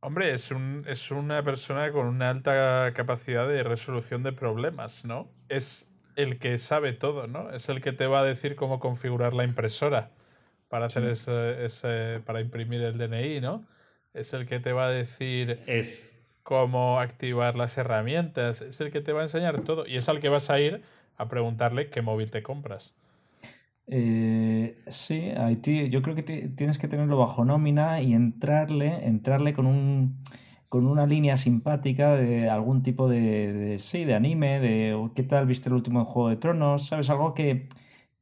Hombre, 0.00 0.32
es, 0.32 0.50
un, 0.50 0.84
es 0.86 1.10
una 1.10 1.42
persona 1.42 1.90
con 1.92 2.06
una 2.06 2.30
alta 2.30 2.92
capacidad 2.94 3.46
de 3.48 3.62
resolución 3.62 4.22
de 4.22 4.32
problemas, 4.32 5.04
¿no? 5.04 5.30
Es 5.48 5.90
el 6.16 6.38
que 6.38 6.58
sabe 6.58 6.92
todo, 6.92 7.26
¿no? 7.26 7.50
Es 7.50 7.68
el 7.68 7.80
que 7.80 7.92
te 7.92 8.06
va 8.06 8.20
a 8.20 8.24
decir 8.24 8.54
cómo 8.56 8.80
configurar 8.80 9.34
la 9.34 9.44
impresora 9.44 10.10
para 10.68 10.86
hacer 10.86 11.04
ese, 11.04 11.64
ese- 11.64 12.20
para 12.24 12.40
imprimir 12.40 12.80
el 12.82 12.98
DNI, 12.98 13.40
¿no? 13.40 13.64
Es 14.14 14.32
el 14.34 14.46
que 14.46 14.60
te 14.60 14.72
va 14.72 14.86
a 14.86 14.90
decir 14.90 15.60
Es. 15.66 16.12
cómo 16.42 17.00
activar 17.00 17.56
las 17.56 17.76
herramientas, 17.78 18.60
es 18.60 18.80
el 18.80 18.90
que 18.92 19.00
te 19.00 19.12
va 19.12 19.20
a 19.20 19.24
enseñar 19.24 19.62
todo 19.62 19.86
y 19.86 19.96
es 19.96 20.08
al 20.08 20.20
que 20.20 20.28
vas 20.28 20.50
a 20.50 20.60
ir 20.60 20.82
a 21.16 21.28
preguntarle 21.28 21.90
qué 21.90 22.02
móvil 22.02 22.30
te 22.30 22.42
compras. 22.42 22.94
Eh, 23.86 24.76
sí, 24.88 25.30
ahí 25.36 25.56
ti- 25.56 25.90
yo 25.90 26.00
creo 26.02 26.14
que 26.14 26.22
ti- 26.22 26.48
tienes 26.56 26.78
que 26.78 26.88
tenerlo 26.88 27.18
bajo 27.18 27.44
nómina 27.44 28.00
y 28.00 28.14
entrarle, 28.14 29.06
entrarle 29.06 29.52
con 29.54 29.66
un 29.66 30.24
con 30.70 30.86
una 30.88 31.06
línea 31.06 31.36
simpática 31.36 32.16
de 32.16 32.50
algún 32.50 32.82
tipo 32.82 33.08
de, 33.08 33.52
de- 33.52 33.78
sí, 33.78 34.04
de 34.04 34.14
anime, 34.14 34.58
de 34.58 34.92
o, 34.94 35.12
¿qué 35.14 35.22
tal 35.22 35.46
viste 35.46 35.68
el 35.68 35.74
último 35.76 36.04
Juego 36.04 36.30
de 36.30 36.36
Tronos? 36.36 36.88
¿Sabes? 36.88 37.10
Algo 37.10 37.32
que, 37.34 37.68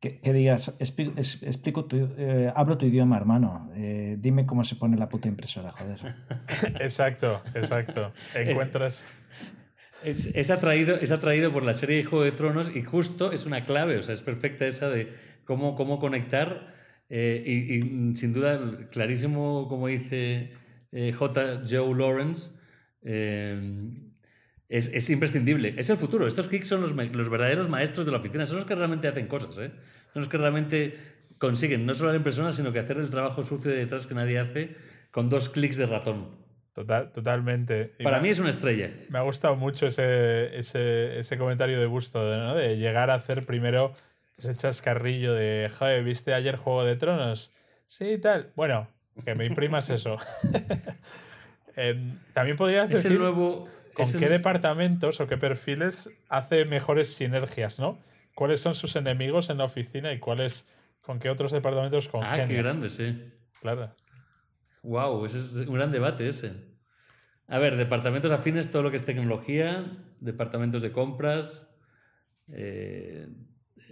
que, 0.02 0.18
que 0.18 0.32
digas, 0.32 0.76
"Expli- 0.80 1.12
es- 1.16 1.40
explico 1.44 1.84
tu, 1.84 1.96
eh, 2.18 2.52
hablo 2.56 2.76
tu 2.76 2.86
idioma, 2.86 3.16
hermano. 3.16 3.70
eh, 3.76 4.16
dime 4.18 4.44
cómo 4.46 4.64
se 4.64 4.74
pone 4.74 4.96
la 4.96 5.08
puta 5.08 5.28
impresora, 5.28 5.70
joder. 5.70 6.00
exacto, 6.80 7.40
exacto. 7.54 8.12
Encuentras. 8.34 9.06
Es, 10.04 10.50
atraído, 10.50 10.96
es 10.96 11.12
atraído 11.12 11.52
por 11.52 11.62
la 11.62 11.74
serie 11.74 11.98
de 11.98 12.04
Juego 12.04 12.24
de 12.24 12.32
Tronos 12.32 12.74
y 12.74 12.82
justo 12.82 13.30
es 13.30 13.46
una 13.46 13.64
clave, 13.64 13.96
o 13.98 14.02
sea, 14.02 14.12
es 14.14 14.22
perfecta 14.22 14.66
esa 14.66 14.88
de 14.88 15.12
cómo, 15.44 15.76
cómo 15.76 16.00
conectar 16.00 16.74
eh, 17.08 17.44
y, 17.46 18.16
sin 18.16 18.32
duda 18.32 18.88
clarísimo, 18.90 19.68
como 19.68 19.86
dice 19.86 20.50
eh, 20.90 21.12
J. 21.12 21.60
Joe 21.70 21.94
Lawrence, 21.96 22.50
eh, 24.72 24.90
es, 24.94 25.10
imprescindible. 25.10 25.74
Es 25.76 25.90
el 25.90 25.98
futuro. 25.98 26.26
Estos 26.26 26.48
geeks 26.48 26.66
son 26.66 26.80
los, 26.80 26.92
los, 26.92 27.28
verdaderos 27.28 27.68
maestros 27.68 28.06
de 28.06 28.12
la 28.12 28.18
oficina, 28.18 28.46
son 28.46 28.56
los 28.56 28.64
que 28.64 28.74
realmente 28.74 29.06
hacen 29.06 29.26
cosas, 29.26 29.54
son 29.54 29.70
los 30.14 30.28
que 30.28 30.38
realmente 30.38 30.96
consiguen 31.36 31.84
no 31.84 31.92
solo 31.92 32.10
la 32.10 32.16
impresora, 32.16 32.52
sino 32.52 32.72
que 32.72 32.78
hacer 32.78 32.96
el 32.96 33.10
trabajo 33.10 33.42
sucio 33.42 33.70
de 33.70 33.76
detrás 33.76 34.06
que 34.06 34.14
nadie 34.14 34.38
hace 34.38 34.74
con 35.10 35.28
dos 35.28 35.50
clics 35.50 35.76
de 35.76 35.84
ratón. 35.84 36.28
Total, 36.72 37.12
totalmente. 37.12 37.92
Para 38.02 38.20
mí 38.20 38.30
es 38.30 38.38
una 38.38 38.48
estrella. 38.48 38.90
Me 39.10 39.18
ha 39.18 39.22
gustado 39.22 39.56
mucho 39.56 39.86
ese, 39.86 40.56
ese, 40.56 41.18
ese 41.18 41.36
comentario 41.36 41.78
de 41.78 41.84
gusto, 41.84 42.18
¿no? 42.34 42.54
de 42.54 42.78
llegar 42.78 43.10
a 43.10 43.14
hacer 43.14 43.44
primero 43.44 43.92
ese 44.38 44.56
chascarrillo 44.56 45.34
de, 45.34 45.70
joder, 45.78 46.02
¿viste 46.02 46.32
ayer 46.32 46.56
Juego 46.56 46.84
de 46.84 46.96
Tronos? 46.96 47.52
Sí, 47.88 48.16
tal. 48.16 48.52
Bueno, 48.56 48.88
que 49.22 49.34
me 49.34 49.44
imprimas 49.44 49.90
eso. 49.90 50.16
Em, 51.74 52.18
también 52.34 52.56
podrías 52.56 52.90
decir 52.90 53.18
nuevo, 53.18 53.66
con 53.94 54.10
qué 54.12 54.28
departamentos 54.28 55.20
o 55.20 55.26
qué 55.26 55.36
perfiles 55.36 56.10
hace 56.28 56.64
mejores 56.64 57.14
sinergias, 57.14 57.78
¿no? 57.78 58.00
¿Cuáles 58.34 58.60
son 58.60 58.74
sus 58.74 58.96
enemigos 58.96 59.50
en 59.50 59.58
la 59.58 59.64
oficina 59.64 60.12
y 60.12 60.18
cuáles 60.18 60.66
con 61.00 61.18
qué 61.18 61.28
otros 61.28 61.52
departamentos 61.52 62.08
congenian? 62.08 62.42
Ah, 62.42 62.48
qué 62.48 62.56
grande, 62.56 62.88
sí. 62.88 63.32
Claro. 63.60 63.94
Wow, 64.82 65.26
ese 65.26 65.38
es 65.38 65.54
un 65.54 65.74
gran 65.74 65.92
debate 65.92 66.28
ese. 66.28 66.52
A 67.48 67.58
ver, 67.58 67.76
departamentos 67.76 68.32
afines, 68.32 68.70
todo 68.70 68.82
lo 68.82 68.90
que 68.90 68.96
es 68.96 69.04
tecnología, 69.04 69.98
departamentos 70.20 70.82
de 70.82 70.92
compras, 70.92 71.68
eh, 72.52 73.28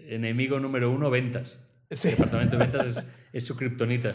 enemigo 0.09 0.59
número 0.59 0.91
uno, 0.91 1.11
ventas. 1.11 1.67
El 1.91 1.99
departamento 1.99 2.57
de 2.57 2.67
ventas 2.67 3.07
es, 3.33 3.45
su 3.45 3.57
kriptonita. 3.57 4.15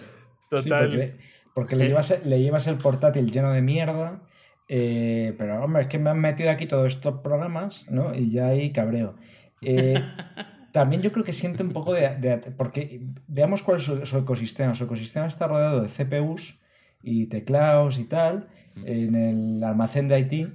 Total. 0.49 1.15
porque, 1.53 1.75
le, 1.75 1.87
llevas, 1.87 2.25
le 2.25 2.41
llevas 2.41 2.67
el 2.67 2.77
portátil 2.77 3.31
lleno 3.31 3.51
de 3.51 3.61
mierda. 3.61 4.21
Eh, 4.67 5.35
pero 5.37 5.63
hombre, 5.63 5.83
es 5.83 5.87
que 5.87 5.99
me 5.99 6.09
han 6.09 6.19
metido 6.19 6.49
aquí 6.49 6.65
todos 6.65 6.93
estos 6.93 7.21
programas, 7.21 7.89
¿no? 7.89 8.15
Y 8.15 8.31
ya 8.31 8.47
hay 8.47 8.71
cabreo. 8.71 9.15
Eh, 9.61 9.95
también 10.71 11.01
yo 11.01 11.11
creo 11.11 11.23
que 11.23 11.33
siente 11.33 11.63
un 11.63 11.71
poco 11.71 11.93
de, 11.93 12.37
Porque 12.57 13.01
veamos 13.27 13.63
cuál 13.63 13.77
es 13.77 13.83
su, 13.83 14.17
ecosistema. 14.17 14.73
Su 14.73 14.85
ecosistema 14.85 15.27
está 15.27 15.47
rodeado 15.47 15.81
de 15.81 15.89
CPUs 15.89 16.59
y 17.03 17.27
teclados 17.27 17.99
y 17.99 18.05
tal 18.05 18.47
en 18.83 19.15
el 19.15 19.63
almacén 19.63 20.07
de 20.07 20.15
Haití. 20.15 20.47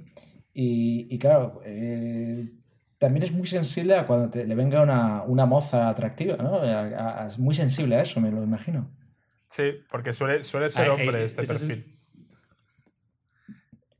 Y, 0.53 1.17
claro, 1.17 1.61
eh, 1.65 2.49
también 2.97 3.23
es 3.23 3.31
muy 3.31 3.47
sensible 3.47 3.95
a 3.95 4.05
cuando 4.05 4.37
le 4.37 4.55
venga 4.55 4.81
una, 4.81 5.45
moza 5.45 5.89
atractiva, 5.89 6.35
¿no? 6.35 6.61
es 7.25 7.39
muy 7.39 7.55
sensible 7.55 7.95
a 7.95 8.01
eso, 8.01 8.19
me 8.19 8.31
lo 8.31 8.43
imagino. 8.43 8.91
Sí, 9.49 9.71
porque 9.89 10.13
suele, 10.13 10.43
suele 10.43 10.69
ser 10.69 10.89
hombre 10.89 11.23
este 11.23 11.43
perfil. 11.43 12.00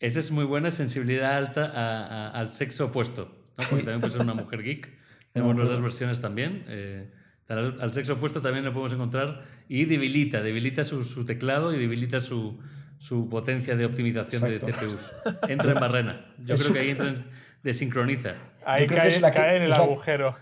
Esa 0.02 0.20
es 0.20 0.32
muy 0.32 0.46
buena 0.46 0.72
sensibilidad 0.72 1.38
alta 1.38 2.32
al 2.32 2.54
sexo 2.54 2.86
opuesto, 2.86 3.34
¿no? 3.58 3.64
porque 3.70 3.84
también 3.84 4.02
puede 4.02 4.12
ser 4.12 4.22
una 4.22 4.34
mujer 4.34 4.64
geek. 4.64 4.90
Tenemos 5.34 5.56
las 5.58 5.70
dos 5.70 5.82
versiones 5.82 6.20
también. 6.20 6.66
Eh, 6.68 7.08
al, 7.48 7.94
sexo 7.94 8.14
opuesto 8.14 8.42
también 8.42 8.66
lo 8.66 8.74
podemos 8.74 8.94
encontrar 8.94 9.44
y 9.70 9.86
debilita, 9.86 10.42
debilita 10.42 10.84
su, 10.84 11.26
teclado 11.26 11.74
y 11.74 11.80
debilita 11.80 12.20
su, 12.20 12.60
potencia 13.30 13.76
de 13.76 13.86
optimización 13.86 14.44
de 14.44 14.60
CPUs. 14.60 15.12
Entra 15.48 15.74
en 15.74 15.80
barrena. 15.80 16.26
Yo 16.46 16.56
creo 16.56 16.74
que 16.74 16.80
ahí 16.80 16.90
entra 16.90 17.10
en, 17.10 17.24
desincroniza. 17.62 18.34
Ahí 18.66 18.88
cae, 18.88 19.58
en 19.58 19.64
el 19.64 19.74
agujero. 19.74 20.36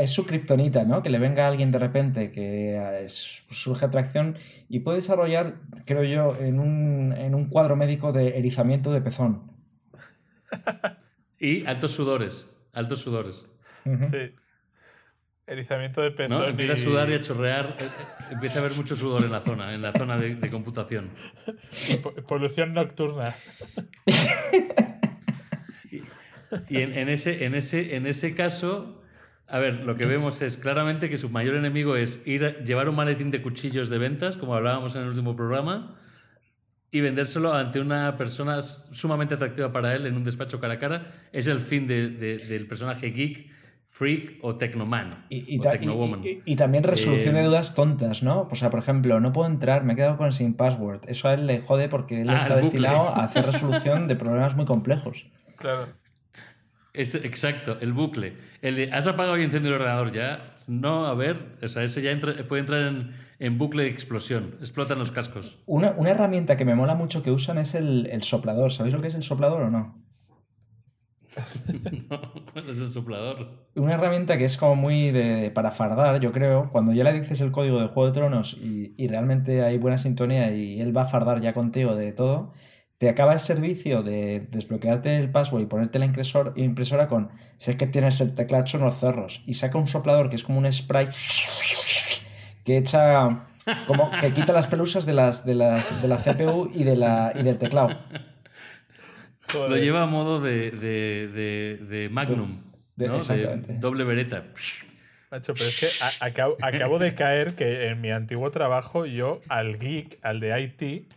Es 0.00 0.10
su 0.10 0.26
kriptonita, 0.26 0.84
¿no? 0.84 1.02
Que 1.02 1.10
le 1.10 1.18
venga 1.18 1.44
a 1.44 1.48
alguien 1.48 1.70
de 1.70 1.78
repente 1.78 2.30
que 2.30 3.04
surge 3.06 3.84
atracción 3.84 4.36
y 4.68 4.80
puede 4.80 4.96
desarrollar, 4.96 5.56
creo 5.84 6.04
yo, 6.04 6.36
en 6.40 6.58
un, 6.58 7.12
en 7.12 7.34
un 7.34 7.48
cuadro 7.48 7.76
médico 7.76 8.12
de 8.12 8.38
erizamiento 8.38 8.92
de 8.92 9.00
pezón. 9.00 9.52
y 11.38 11.64
altos 11.66 11.92
sudores, 11.92 12.50
altos 12.72 13.00
sudores. 13.00 13.48
Sí. 13.84 14.34
Erizamiento 15.46 16.02
de 16.02 16.10
pezón. 16.10 16.44
Empieza 16.44 16.74
a 16.74 16.76
sudar 16.76 17.10
y 17.10 17.14
a 17.14 17.20
chorrear. 17.20 17.76
Eh, 17.78 17.84
eh, 17.84 18.32
empieza 18.32 18.58
a 18.58 18.62
haber 18.62 18.76
mucho 18.76 18.96
sudor 18.96 19.24
en 19.24 19.32
la 19.32 19.40
zona, 19.40 19.72
en 19.72 19.82
la 19.82 19.92
zona 19.92 20.18
de, 20.18 20.34
de 20.34 20.50
computación. 20.50 21.10
Polución 22.26 22.74
nocturna. 22.74 23.34
Y 26.68 26.78
en, 26.78 27.08
ese, 27.08 27.44
en, 27.44 27.54
ese, 27.54 27.96
en 27.96 28.06
ese 28.06 28.34
caso, 28.34 28.97
a 29.48 29.58
ver, 29.58 29.80
lo 29.84 29.96
que 29.96 30.04
vemos 30.04 30.42
es 30.42 30.58
claramente 30.58 31.08
que 31.08 31.16
su 31.16 31.30
mayor 31.30 31.56
enemigo 31.56 31.96
es 31.96 32.26
ir 32.26 32.44
a 32.44 32.58
llevar 32.58 32.88
un 32.88 32.96
maletín 32.96 33.30
de 33.30 33.40
cuchillos 33.40 33.88
de 33.88 33.98
ventas, 33.98 34.36
como 34.36 34.54
hablábamos 34.54 34.94
en 34.94 35.02
el 35.02 35.08
último 35.08 35.34
programa, 35.36 35.96
y 36.90 37.00
vendérselo 37.00 37.54
ante 37.54 37.80
una 37.80 38.16
persona 38.16 38.60
sumamente 38.62 39.34
atractiva 39.34 39.72
para 39.72 39.94
él 39.94 40.06
en 40.06 40.16
un 40.16 40.24
despacho 40.24 40.60
cara 40.60 40.74
a 40.74 40.78
cara. 40.78 41.12
Es 41.32 41.46
el 41.46 41.60
fin 41.60 41.86
del 41.86 42.66
personaje 42.68 43.10
geek, 43.10 43.50
freak 43.90 44.38
o 44.42 44.56
technoman. 44.56 45.26
Y, 45.30 45.56
y, 45.56 46.56
también 46.56 46.84
resolución 46.84 47.34
de 47.34 47.40
eh, 47.40 47.44
dudas 47.44 47.74
tontas, 47.74 48.22
¿no? 48.22 48.48
O 48.50 48.54
sea, 48.54 48.70
por 48.70 48.80
ejemplo, 48.80 49.18
no 49.18 49.32
puedo 49.32 49.48
entrar, 49.48 49.82
me 49.82 49.94
he 49.94 49.96
quedado 49.96 50.16
con 50.18 50.26
el 50.26 50.32
sin 50.32 50.54
password. 50.54 51.00
Eso 51.08 51.28
a 51.28 51.34
él 51.34 51.46
le 51.46 51.60
jode 51.60 51.88
porque 51.88 52.20
él 52.20 52.30
ah, 52.30 52.36
está 52.36 52.56
destinado 52.56 53.08
a 53.08 53.24
hacer 53.24 53.46
resolución 53.52 54.08
de 54.08 54.16
problemas 54.16 54.56
muy 54.56 54.66
complejos. 54.66 55.26
Claro. 55.56 55.88
Es, 56.98 57.14
exacto, 57.14 57.78
el 57.80 57.92
bucle. 57.92 58.32
El 58.60 58.74
de, 58.74 58.90
¿has 58.90 59.06
apagado 59.06 59.38
y 59.38 59.44
encendido 59.44 59.76
el 59.76 59.80
ordenador 59.80 60.10
ya? 60.10 60.56
No, 60.66 61.06
a 61.06 61.14
ver, 61.14 61.56
o 61.62 61.68
sea, 61.68 61.84
ese 61.84 62.02
ya 62.02 62.10
puede 62.48 62.60
entrar 62.60 62.92
en, 63.38 63.56
bucle 63.56 63.84
de 63.84 63.90
explosión. 63.90 64.56
Explotan 64.58 64.98
los 64.98 65.12
cascos. 65.12 65.62
Una, 65.66 65.94
herramienta 66.06 66.56
que 66.56 66.64
me 66.64 66.74
mola 66.74 66.96
mucho 66.96 67.22
que 67.22 67.30
usan 67.30 67.58
es 67.58 67.76
el, 67.76 68.20
soplador. 68.24 68.72
¿Sabéis 68.72 68.96
lo 68.96 69.00
que 69.00 69.06
es 69.06 69.14
el 69.14 69.22
soplador 69.22 69.62
o 69.62 69.70
no? 69.70 70.02
no, 72.10 72.68
es 72.68 72.80
el 72.80 72.90
soplador? 72.90 73.68
Una 73.76 73.94
herramienta 73.94 74.36
que 74.36 74.46
es 74.46 74.56
como 74.56 74.74
muy 74.74 75.12
de, 75.12 75.52
para 75.54 75.70
fardar, 75.70 76.18
yo 76.18 76.32
creo. 76.32 76.68
Cuando 76.72 76.92
ya 76.94 77.04
le 77.04 77.12
dices 77.12 77.40
el 77.40 77.52
código 77.52 77.80
de 77.80 77.86
Juego 77.86 78.06
de 78.06 78.12
Tronos 78.12 78.54
y, 78.54 78.92
y 78.98 79.06
realmente 79.06 79.62
hay 79.62 79.78
buena 79.78 79.98
sintonía 79.98 80.52
y 80.52 80.80
él 80.80 80.96
va 80.96 81.02
a 81.02 81.08
fardar 81.08 81.40
ya 81.40 81.54
contigo 81.54 81.94
de 81.94 82.10
todo, 82.12 82.54
te 82.98 83.08
acaba 83.08 83.32
el 83.32 83.38
servicio 83.38 84.02
de 84.02 84.46
desbloquearte 84.50 85.16
el 85.16 85.30
password 85.30 85.62
y 85.62 85.66
ponerte 85.66 86.00
la 86.00 86.06
impresora 86.56 87.06
con 87.06 87.30
sé 87.56 87.76
que 87.76 87.86
tienes 87.86 88.20
el 88.20 88.34
teclado 88.34 88.64
en 88.74 88.80
los 88.80 88.98
cerros 88.98 89.42
y 89.46 89.54
saca 89.54 89.78
un 89.78 89.86
soplador 89.86 90.28
que 90.28 90.36
es 90.36 90.42
como 90.42 90.58
un 90.58 90.70
spray 90.70 91.08
que 92.64 92.76
echa 92.76 93.46
como 93.86 94.10
que 94.20 94.32
quita 94.32 94.52
las 94.52 94.66
pelusas 94.66 95.06
de 95.06 95.12
las 95.12 95.46
de, 95.46 95.54
las, 95.54 96.02
de 96.02 96.08
la 96.08 96.16
CPU 96.16 96.70
y 96.74 96.84
de 96.84 96.96
la 96.96 97.32
y 97.34 97.42
del 97.42 97.58
teclado. 97.58 97.96
Lo 99.54 99.76
lleva 99.76 100.02
a 100.02 100.06
modo 100.06 100.40
de, 100.40 100.70
de, 100.70 101.78
de 101.78 102.08
Magnum, 102.10 102.62
¿no? 102.96 103.18
de 103.20 103.78
doble 103.78 104.04
vereta. 104.04 104.44
Macho, 105.30 105.54
pero 105.54 105.66
es 105.66 105.80
que 105.80 106.24
acabo, 106.24 106.56
acabo 106.60 106.98
de 106.98 107.14
caer 107.14 107.54
que 107.54 107.88
en 107.88 108.00
mi 108.00 108.10
antiguo 108.10 108.50
trabajo 108.50 109.06
yo 109.06 109.40
al 109.48 109.78
geek, 109.78 110.18
al 110.22 110.40
de 110.40 110.60
IT, 110.60 111.12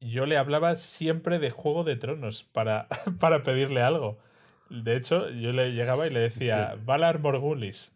yo 0.00 0.26
le 0.26 0.36
hablaba 0.36 0.76
siempre 0.76 1.38
de 1.38 1.50
Juego 1.50 1.84
de 1.84 1.96
Tronos 1.96 2.44
para, 2.44 2.88
para 3.20 3.42
pedirle 3.42 3.82
algo. 3.82 4.18
De 4.70 4.96
hecho, 4.96 5.28
yo 5.30 5.52
le 5.52 5.72
llegaba 5.72 6.06
y 6.06 6.10
le 6.10 6.20
decía, 6.20 6.76
Valar 6.84 7.18
Morgulis. 7.20 7.92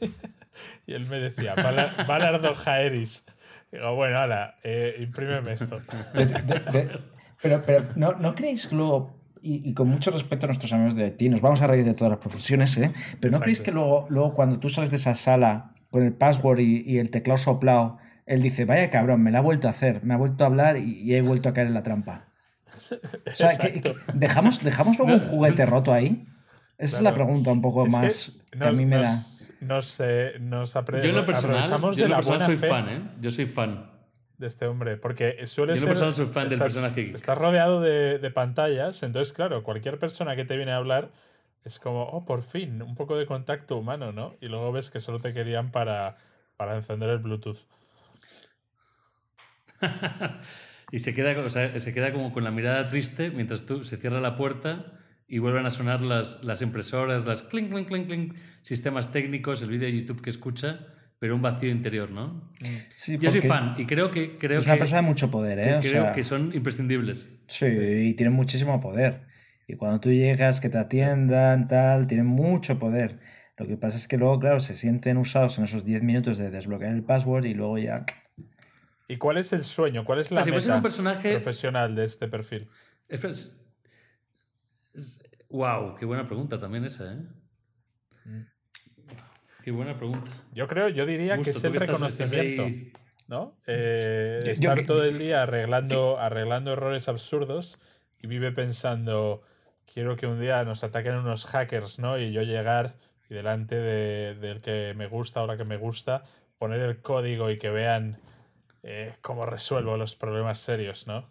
y 0.86 0.94
él 0.94 1.06
me 1.06 1.18
decía, 1.18 1.54
Valar, 1.54 2.06
Valar 2.06 2.40
Dojaeris. 2.40 3.24
Digo, 3.72 3.94
bueno, 3.96 4.18
hala, 4.18 4.54
eh, 4.62 4.96
imprímeme 5.00 5.52
esto. 5.52 5.80
pero 7.42 7.62
pero 7.66 7.84
¿no, 7.96 8.12
¿no 8.12 8.34
creéis 8.34 8.68
que 8.68 8.76
luego, 8.76 9.12
y, 9.42 9.74
con 9.74 9.88
mucho 9.88 10.12
respeto 10.12 10.46
a 10.46 10.48
nuestros 10.48 10.72
amigos 10.72 10.94
de 10.94 11.10
ti, 11.10 11.28
nos 11.28 11.40
vamos 11.40 11.60
a 11.60 11.66
reír 11.66 11.84
de 11.84 11.94
todas 11.94 12.10
las 12.10 12.20
profesiones, 12.20 12.76
¿eh? 12.78 12.92
Pero 13.20 13.32
¿no 13.32 13.40
creéis 13.40 13.60
que 13.60 13.72
luego, 13.72 14.06
luego 14.08 14.34
cuando 14.34 14.60
tú 14.60 14.68
sales 14.68 14.90
de 14.90 14.96
esa 14.96 15.14
sala 15.14 15.74
con 15.90 16.02
el 16.04 16.12
password 16.12 16.60
y, 16.60 16.82
y 16.86 16.98
el 16.98 17.10
teclado 17.10 17.38
soplado, 17.38 17.98
él 18.26 18.42
dice, 18.42 18.64
vaya 18.64 18.90
cabrón, 18.90 19.22
me 19.22 19.30
la 19.30 19.38
ha 19.38 19.42
vuelto 19.42 19.68
a 19.68 19.70
hacer, 19.70 20.04
me 20.04 20.14
ha 20.14 20.16
vuelto 20.16 20.44
a 20.44 20.48
hablar 20.48 20.76
y, 20.76 21.14
he 21.14 21.22
vuelto 21.22 21.48
a 21.48 21.54
caer 21.54 21.68
en 21.68 21.74
la 21.74 21.82
trampa. 21.82 22.28
O 23.26 23.34
sea, 23.34 23.56
dejamos, 24.14 24.62
¿dejamos 24.62 24.98
luego 24.98 25.14
un 25.14 25.20
juguete 25.20 25.64
roto 25.64 25.92
ahí? 25.92 26.26
Esa 26.78 26.98
es 26.98 27.02
la 27.02 27.14
pregunta 27.14 27.50
un 27.50 27.62
poco 27.62 27.86
más 27.86 28.32
que, 28.50 28.64
a 28.64 28.72
mí 28.72 28.84
me 28.84 28.98
da. 28.98 29.14
Nos, 29.60 30.00
nos 30.40 30.74
yo 30.74 31.08
en 31.08 31.14
lo 31.14 31.24
personal, 31.24 31.66
yo 31.94 32.04
en 32.04 32.10
lo 32.10 32.16
personal 32.16 32.42
soy 32.42 32.56
fan, 32.56 32.88
¿eh? 32.88 33.02
Yo 33.20 33.30
soy 33.30 33.46
fan. 33.46 33.90
De 34.36 34.46
este 34.46 34.66
hombre, 34.66 34.98
porque 34.98 35.46
suele 35.46 35.74
yo 35.74 35.78
en 35.78 35.82
lo 35.82 35.88
personal 35.88 36.14
soy 36.14 36.26
fan 36.26 36.48
del 36.48 36.58
personaje. 36.58 37.12
Estás 37.14 37.38
rodeado 37.38 37.80
de, 37.80 38.18
de 38.18 38.30
pantallas, 38.30 39.02
entonces, 39.02 39.32
claro, 39.32 39.62
cualquier 39.62 39.98
persona 39.98 40.36
que 40.36 40.44
te 40.44 40.56
viene 40.56 40.72
a 40.72 40.76
hablar 40.76 41.10
es 41.64 41.80
como, 41.80 42.02
oh, 42.02 42.24
por 42.24 42.42
fin, 42.42 42.82
un 42.82 42.94
poco 42.94 43.16
de 43.16 43.26
contacto 43.26 43.76
humano, 43.76 44.12
¿no? 44.12 44.34
Y 44.40 44.48
luego 44.48 44.70
ves 44.72 44.90
que 44.90 45.00
solo 45.00 45.20
te 45.20 45.32
querían 45.32 45.70
para, 45.70 46.16
para 46.56 46.76
encender 46.76 47.08
el 47.08 47.18
Bluetooth. 47.18 47.66
y 50.92 50.98
se 50.98 51.14
queda, 51.14 51.48
se 51.48 51.94
queda 51.94 52.12
como 52.12 52.32
con 52.32 52.44
la 52.44 52.50
mirada 52.50 52.84
triste 52.84 53.30
mientras 53.30 53.66
tú 53.66 53.84
se 53.84 53.96
cierra 53.96 54.20
la 54.20 54.36
puerta 54.36 54.92
y 55.28 55.38
vuelven 55.38 55.66
a 55.66 55.70
sonar 55.70 56.02
las, 56.02 56.42
las 56.44 56.62
impresoras, 56.62 57.26
las 57.26 57.42
clink, 57.42 57.70
clink, 57.70 57.88
clink, 57.88 58.06
clink, 58.06 58.34
sistemas 58.62 59.10
técnicos, 59.10 59.62
el 59.62 59.70
vídeo 59.70 59.88
de 59.88 59.96
YouTube 60.00 60.22
que 60.22 60.30
escucha, 60.30 60.86
pero 61.18 61.34
un 61.34 61.42
vacío 61.42 61.70
interior, 61.70 62.10
¿no? 62.10 62.52
Sí, 62.94 63.18
Yo 63.18 63.30
soy 63.30 63.40
fan 63.40 63.74
y 63.78 63.86
creo 63.86 64.10
que 64.10 64.38
creo 64.38 64.60
es 64.60 64.66
una 64.66 64.74
que, 64.74 64.80
persona 64.80 65.02
de 65.02 65.08
mucho 65.08 65.30
poder, 65.30 65.58
que 65.58 65.70
¿eh? 65.70 65.76
O 65.76 65.80
creo 65.80 66.02
sea, 66.04 66.12
que 66.12 66.22
son 66.24 66.52
imprescindibles. 66.54 67.28
sí, 67.48 67.66
y 67.66 68.14
tienen 68.14 68.34
muchísimo 68.34 68.80
poder. 68.80 69.26
Y 69.68 69.74
cuando 69.74 69.98
tú 69.98 70.10
llegas, 70.12 70.60
que 70.60 70.68
te 70.68 70.78
atiendan, 70.78 71.66
tal, 71.66 72.06
tienen 72.06 72.26
mucho 72.26 72.78
poder. 72.78 73.18
Lo 73.56 73.66
que 73.66 73.76
pasa 73.76 73.96
es 73.96 74.06
que 74.06 74.16
luego, 74.16 74.38
claro, 74.38 74.60
se 74.60 74.74
sienten 74.74 75.16
usados 75.16 75.58
en 75.58 75.64
esos 75.64 75.84
10 75.84 76.02
minutos 76.02 76.38
de 76.38 76.50
desbloquear 76.50 76.92
el 76.92 77.02
password 77.02 77.46
y 77.46 77.54
luego 77.54 77.78
ya. 77.78 78.02
¿Y 79.08 79.18
cuál 79.18 79.38
es 79.38 79.52
el 79.52 79.62
sueño? 79.64 80.04
¿Cuál 80.04 80.18
es 80.20 80.30
la 80.30 80.42
si 80.42 80.50
fuese 80.50 80.68
meta 80.68 80.76
un 80.78 80.82
personaje 80.82 81.30
profesional 81.32 81.94
de 81.94 82.04
este 82.04 82.28
perfil? 82.28 82.68
Espera, 83.08 83.32
es- 83.32 83.60
es- 84.94 85.20
wow, 85.48 85.94
qué 85.96 86.04
buena 86.04 86.26
pregunta 86.26 86.58
también 86.58 86.84
esa, 86.84 87.12
¿eh? 87.12 87.18
Mm. 88.24 88.42
Qué 89.62 89.70
buena 89.70 89.96
pregunta. 89.96 90.30
Yo 90.52 90.66
creo, 90.66 90.88
yo 90.88 91.06
diría 91.06 91.36
que 91.40 91.50
es 91.50 91.62
el 91.64 91.72
que 91.72 91.78
estás- 91.78 92.02
estás 92.02 92.30
reconocimiento, 92.30 92.62
ahí- 92.64 92.92
¿no? 93.28 93.56
Eh, 93.66 94.42
Yo- 94.44 94.52
estar 94.52 94.86
todo 94.86 95.04
el 95.04 95.18
día 95.18 95.42
arreglando, 95.42 96.18
arreglando 96.18 96.72
errores 96.72 97.08
absurdos 97.08 97.78
y 98.20 98.26
vive 98.28 98.52
pensando, 98.52 99.42
quiero 99.92 100.16
que 100.16 100.26
un 100.26 100.40
día 100.40 100.62
nos 100.64 100.84
ataquen 100.84 101.14
unos 101.14 101.46
hackers, 101.46 101.98
¿no? 101.98 102.18
Y 102.18 102.32
yo 102.32 102.42
llegar 102.42 102.94
y 103.28 103.34
delante 103.34 103.74
de- 103.76 104.34
del 104.36 104.60
que 104.60 104.94
me 104.96 105.08
gusta 105.08 105.42
o 105.42 105.46
la 105.48 105.56
que 105.56 105.64
me 105.64 105.76
gusta, 105.76 106.24
poner 106.58 106.80
el 106.80 107.00
código 107.02 107.50
y 107.50 107.58
que 107.58 107.70
vean 107.70 108.20
eh, 108.88 109.16
cómo 109.20 109.44
resuelvo 109.44 109.96
los 109.96 110.14
problemas 110.14 110.60
serios, 110.60 111.06
¿no? 111.08 111.28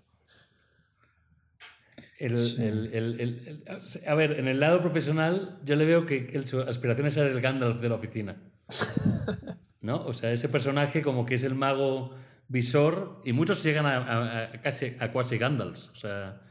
El- 2.20 2.38
Sí. 2.38 2.56
el- 2.64 2.90
el- 2.94 3.20
el- 3.22 3.64
el- 3.68 4.08
a 4.08 4.16
ver, 4.16 4.40
en 4.40 4.48
el 4.48 4.60
lado 4.60 4.82
profesional, 4.82 5.60
yo 5.64 5.76
le 5.76 5.86
veo 5.86 6.06
que 6.06 6.42
su 6.46 6.62
aspiración 6.62 7.08
es 7.08 7.14
ser 7.14 7.28
el 7.28 7.42
Gandalf 7.42 7.80
de 7.82 7.90
la 7.90 7.96
oficina. 7.96 8.36
¿No? 9.82 10.04
O 10.06 10.14
sea, 10.14 10.32
ese 10.32 10.50
personaje 10.50 11.02
como 11.02 11.26
que 11.26 11.36
es 11.36 11.44
el 11.44 11.54
mago 11.56 12.16
visor 12.48 13.22
y 13.24 13.34
muchos 13.34 13.62
llegan 13.64 13.86
a, 13.86 13.98
a- 13.98 14.44
a 14.54 14.62
casi 14.62 14.96
a 15.00 15.12
cuasi 15.12 15.38
Gandalfs. 15.38 15.90
O 15.90 15.96
sea, 15.96 16.42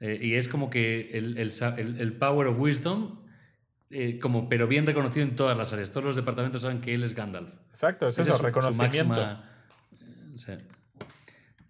eh, 0.00 0.18
y 0.20 0.34
es 0.34 0.48
como 0.48 0.70
que 0.70 1.10
el, 1.12 1.36
el 1.38 1.52
sa- 1.52 1.74
el- 1.76 2.00
el 2.00 2.14
Power 2.16 2.46
of 2.48 2.58
Wisdom, 2.58 3.24
eh, 3.90 4.18
como, 4.18 4.48
pero 4.48 4.66
bien 4.68 4.86
reconocido 4.86 5.24
en 5.26 5.36
todas 5.36 5.56
las 5.56 5.72
áreas. 5.72 5.90
Todos 5.90 6.04
los 6.04 6.16
departamentos 6.16 6.62
saben 6.62 6.80
que 6.80 6.94
él 6.94 7.02
es 7.02 7.14
Gandalf. 7.14 7.52
Exacto, 7.70 8.08
es 8.08 8.14
Ese 8.18 8.22
eso, 8.22 8.32
su- 8.32 8.38
su 8.38 8.44
reconocimiento. 8.46 9.04
máxima- 9.08 9.44
sí. 10.38 10.52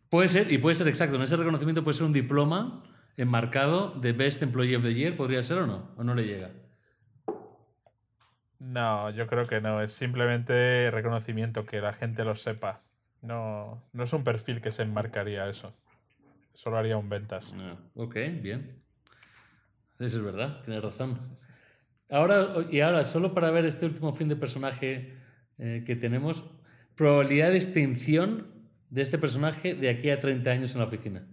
Puede 0.08 0.28
ser, 0.28 0.50
y 0.50 0.58
puede 0.58 0.74
ser 0.74 0.88
exacto, 0.88 1.16
en 1.16 1.22
ese 1.22 1.36
reconocimiento 1.36 1.84
puede 1.84 1.96
ser 1.96 2.06
un 2.06 2.12
diploma 2.12 2.82
enmarcado 3.16 3.90
de 3.90 4.12
Best 4.12 4.42
Employee 4.42 4.76
of 4.76 4.82
the 4.82 4.94
Year, 4.94 5.16
¿podría 5.16 5.42
ser 5.42 5.58
o 5.58 5.66
no? 5.66 5.90
¿O 5.96 6.04
no 6.04 6.14
le 6.14 6.24
llega? 6.24 6.50
No, 8.58 9.10
yo 9.10 9.26
creo 9.26 9.46
que 9.46 9.60
no, 9.60 9.82
es 9.82 9.92
simplemente 9.92 10.90
reconocimiento, 10.90 11.64
que 11.64 11.80
la 11.80 11.92
gente 11.92 12.24
lo 12.24 12.34
sepa. 12.34 12.82
No, 13.20 13.88
no 13.92 14.04
es 14.04 14.12
un 14.12 14.24
perfil 14.24 14.60
que 14.60 14.70
se 14.70 14.82
enmarcaría 14.82 15.48
eso. 15.48 15.74
Solo 16.54 16.78
haría 16.78 16.96
un 16.96 17.08
ventas. 17.08 17.52
No. 17.52 17.78
Ok, 17.94 18.14
bien. 18.40 18.82
Eso 19.98 20.18
es 20.18 20.22
verdad, 20.22 20.62
tienes 20.62 20.82
razón. 20.82 21.38
Ahora, 22.10 22.48
y 22.70 22.80
ahora, 22.80 23.04
solo 23.04 23.34
para 23.34 23.50
ver 23.50 23.64
este 23.64 23.84
último 23.84 24.14
fin 24.14 24.28
de 24.28 24.36
personaje 24.36 25.16
eh, 25.58 25.84
que 25.86 25.96
tenemos, 25.96 26.44
probabilidad 26.94 27.50
de 27.50 27.56
extinción 27.56 28.57
de 28.90 29.02
este 29.02 29.18
personaje 29.18 29.74
de 29.74 29.88
aquí 29.90 30.10
a 30.10 30.18
30 30.18 30.50
años 30.50 30.72
en 30.72 30.78
la 30.80 30.86
oficina, 30.86 31.26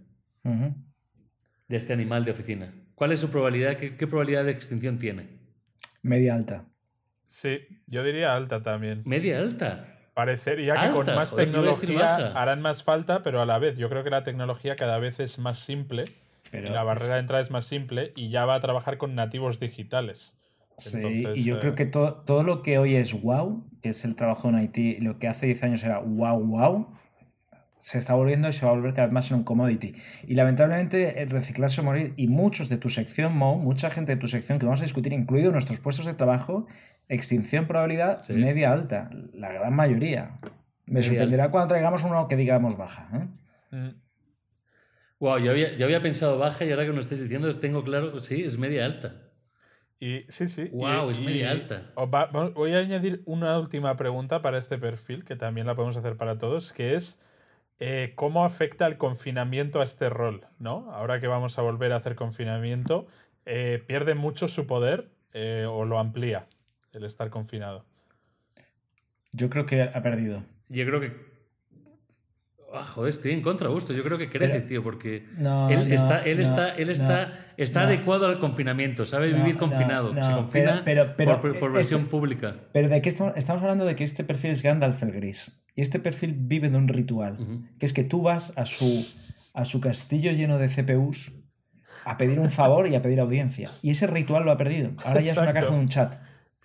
de 1.68 1.76
este 1.76 1.92
animal 1.92 2.24
de 2.24 2.30
oficina. 2.32 2.72
¿Cuál 2.94 3.12
es 3.12 3.20
su 3.20 3.30
probabilidad? 3.30 3.76
¿Qué, 3.76 3.96
qué 3.96 4.06
probabilidad 4.06 4.44
de 4.44 4.52
extinción 4.52 4.98
tiene? 4.98 5.28
Media 6.02 6.34
alta. 6.34 6.64
Sí, 7.26 7.60
yo 7.86 8.04
diría 8.04 8.34
alta 8.36 8.62
también. 8.62 9.02
Media 9.04 9.38
alta. 9.40 9.92
Parecería 10.14 10.74
que 10.74 10.90
con 10.90 11.04
más 11.14 11.30
joder, 11.30 11.46
tecnología 11.46 12.16
harán 12.40 12.62
más 12.62 12.82
falta, 12.84 13.22
pero 13.22 13.42
a 13.42 13.46
la 13.46 13.58
vez 13.58 13.76
yo 13.76 13.90
creo 13.90 14.02
que 14.02 14.10
la 14.10 14.22
tecnología 14.22 14.76
cada 14.76 14.98
vez 14.98 15.20
es 15.20 15.38
más 15.38 15.58
simple 15.58 16.04
Pero 16.50 16.68
y 16.68 16.70
la 16.70 16.80
es- 16.80 16.86
barrera 16.86 17.14
de 17.14 17.20
entrada 17.20 17.42
es 17.42 17.50
más 17.50 17.64
simple 17.66 18.12
y 18.16 18.30
ya 18.30 18.46
va 18.46 18.54
a 18.54 18.60
trabajar 18.60 18.96
con 18.96 19.14
nativos 19.14 19.60
digitales. 19.60 20.38
Sí, 20.78 20.96
Entonces, 20.96 21.38
y 21.38 21.44
yo 21.44 21.56
eh, 21.56 21.60
creo 21.60 21.74
que 21.74 21.86
todo, 21.86 22.22
todo 22.24 22.42
lo 22.44 22.62
que 22.62 22.78
hoy 22.78 22.96
es 22.96 23.12
wow, 23.20 23.64
que 23.82 23.90
es 23.90 24.04
el 24.04 24.14
trabajo 24.14 24.48
en 24.48 24.62
IT, 24.62 24.98
lo 25.00 25.18
que 25.18 25.28
hace 25.28 25.46
10 25.46 25.62
años 25.62 25.82
era 25.82 25.98
wow, 25.98 26.38
wow, 26.38 26.86
se 27.78 27.98
está 27.98 28.14
volviendo 28.14 28.48
y 28.48 28.52
se 28.52 28.64
va 28.66 28.72
a 28.72 28.74
volver 28.74 28.94
cada 28.94 29.06
vez 29.06 29.12
más 29.14 29.30
en 29.30 29.36
un 29.38 29.44
commodity. 29.44 29.94
Y 30.26 30.34
lamentablemente 30.34 31.22
el 31.22 31.30
reciclarse 31.30 31.80
o 31.80 31.84
morir, 31.84 32.14
y 32.16 32.26
muchos 32.28 32.68
de 32.68 32.78
tu 32.78 32.88
sección, 32.88 33.36
Mo, 33.36 33.58
mucha 33.58 33.90
gente 33.90 34.14
de 34.14 34.20
tu 34.20 34.26
sección 34.26 34.58
que 34.58 34.66
vamos 34.66 34.80
a 34.80 34.84
discutir, 34.84 35.12
incluido 35.12 35.52
nuestros 35.52 35.78
puestos 35.80 36.06
de 36.06 36.14
trabajo, 36.14 36.66
extinción 37.08 37.66
probabilidad 37.66 38.22
Sí. 38.24 38.32
media 38.32 38.72
alta, 38.72 39.10
la 39.34 39.52
gran 39.52 39.74
mayoría. 39.74 40.38
Me 40.86 40.94
Media 41.00 41.08
sorprenderá 41.08 41.50
cuando 41.50 41.68
traigamos 41.68 42.02
uno 42.04 42.26
que 42.28 42.36
digamos 42.36 42.76
baja. 42.76 43.08
¿eh? 43.12 43.76
mm, 43.76 43.90
Wow, 45.18 45.38
yo 45.38 45.50
había, 45.50 45.74
yo 45.76 45.86
había 45.86 46.02
pensado 46.02 46.38
baja 46.38 46.64
y 46.64 46.70
ahora 46.70 46.82
que 46.84 46.90
me 46.90 46.96
lo 46.96 47.00
estáis 47.00 47.22
diciendo, 47.22 47.50
tengo 47.58 47.82
claro, 47.84 48.20
sí, 48.20 48.42
es 48.42 48.58
media 48.58 48.84
alta. 48.84 49.22
Y 49.98 50.24
sí, 50.28 50.46
sí. 50.46 50.62
y- 50.64 50.68
Guau, 50.68 51.10
es 51.10 51.18
y- 51.18 51.24
media 51.24 51.50
alta. 51.52 51.90
va- 51.96 52.26
voy 52.26 52.74
a 52.74 52.78
añadir 52.78 53.22
una 53.24 53.58
última 53.58 53.96
pregunta 53.96 54.42
para 54.42 54.58
este 54.58 54.76
perfil, 54.76 55.24
que 55.24 55.34
también 55.36 55.66
la 55.66 55.74
podemos 55.74 55.96
hacer 55.96 56.16
para 56.18 56.36
todos, 56.36 56.72
que 56.74 56.94
es 56.94 57.18
eh, 57.78 58.12
cómo 58.14 58.44
afecta 58.44 58.86
el 58.86 58.96
confinamiento 58.96 59.80
a 59.80 59.84
este 59.84 60.08
rol, 60.08 60.46
¿no? 60.58 60.90
Ahora 60.92 61.20
que 61.20 61.26
vamos 61.26 61.58
a 61.58 61.62
volver 61.62 61.92
a 61.92 61.96
hacer 61.96 62.14
confinamiento, 62.14 63.06
eh, 63.44 63.82
¿pierde 63.86 64.14
mucho 64.14 64.48
su 64.48 64.66
poder 64.66 65.10
eh, 65.32 65.66
o 65.68 65.84
lo 65.84 65.98
amplía 65.98 66.46
el 66.92 67.04
estar 67.04 67.28
confinado? 67.28 67.84
Yo 69.32 69.50
creo 69.50 69.66
que 69.66 69.82
ha 69.82 70.02
perdido. 70.02 70.42
Yo 70.68 70.86
creo 70.86 71.00
que. 71.00 71.35
Ah, 72.78 72.84
joder, 72.84 73.10
estoy 73.10 73.32
en 73.32 73.42
contra, 73.42 73.68
Augusto. 73.68 73.92
Yo 73.92 74.02
creo 74.02 74.18
que 74.18 74.28
crece, 74.30 74.54
Pero- 74.54 74.66
tío, 74.68 74.82
porque 74.82 75.26
No, 75.36 75.68
él 75.70 75.88
no, 75.88 75.94
está, 75.94 76.22
él 76.24 76.36
no, 76.36 76.42
está, 76.42 76.74
él 76.76 76.90
está, 76.90 77.26
no, 77.26 77.32
está 77.56 77.80
no. 77.82 77.86
adecuado 77.88 78.26
al 78.26 78.38
confinamiento, 78.38 79.06
sabe 79.06 79.32
vivir 79.32 79.54
no, 79.54 79.60
confinado, 79.60 80.10
se 80.22 80.32
confina 80.32 80.82
pero- 80.84 81.14
pero- 81.16 81.16
pero 81.16 81.40
por, 81.40 81.58
por 81.58 81.68
este- 81.70 81.76
versión 81.76 82.06
pública. 82.06 82.56
Pero 82.72 82.88
de 82.88 83.00
qué 83.02 83.08
estamos, 83.08 83.32
estamos 83.36 83.62
hablando 83.62 83.84
de 83.84 83.96
que 83.96 84.04
este 84.04 84.24
perfil 84.24 84.50
es 84.50 84.62
Gandalf 84.62 85.02
el 85.02 85.12
gris. 85.12 85.50
Y 85.74 85.82
este 85.82 85.98
perfil 85.98 86.34
vive 86.36 86.68
de 86.70 86.76
un 86.76 86.88
ritual. 86.88 87.36
Que 87.78 87.86
es 87.86 87.92
que 87.92 88.04
tú 88.04 88.22
vas 88.22 88.52
a 88.56 88.64
su, 88.64 89.06
a 89.54 89.64
su 89.64 89.80
castillo 89.80 90.32
lleno 90.32 90.58
de 90.58 90.68
CPUs 90.68 91.32
a 92.04 92.16
pedir 92.16 92.38
un 92.40 92.50
favor 92.50 92.86
y 92.88 92.94
a 92.94 93.02
pedir 93.02 93.20
audiencia. 93.20 93.70
Y 93.82 93.90
ese 93.90 94.06
ritual 94.06 94.44
lo 94.44 94.52
ha 94.52 94.56
perdido. 94.56 94.92
Ahora 95.04 95.20
ya 95.20 95.32
es 95.32 95.38
una 95.38 95.52
caja 95.52 95.70
de 95.70 95.76
un 95.76 95.88
chat. 95.88 96.14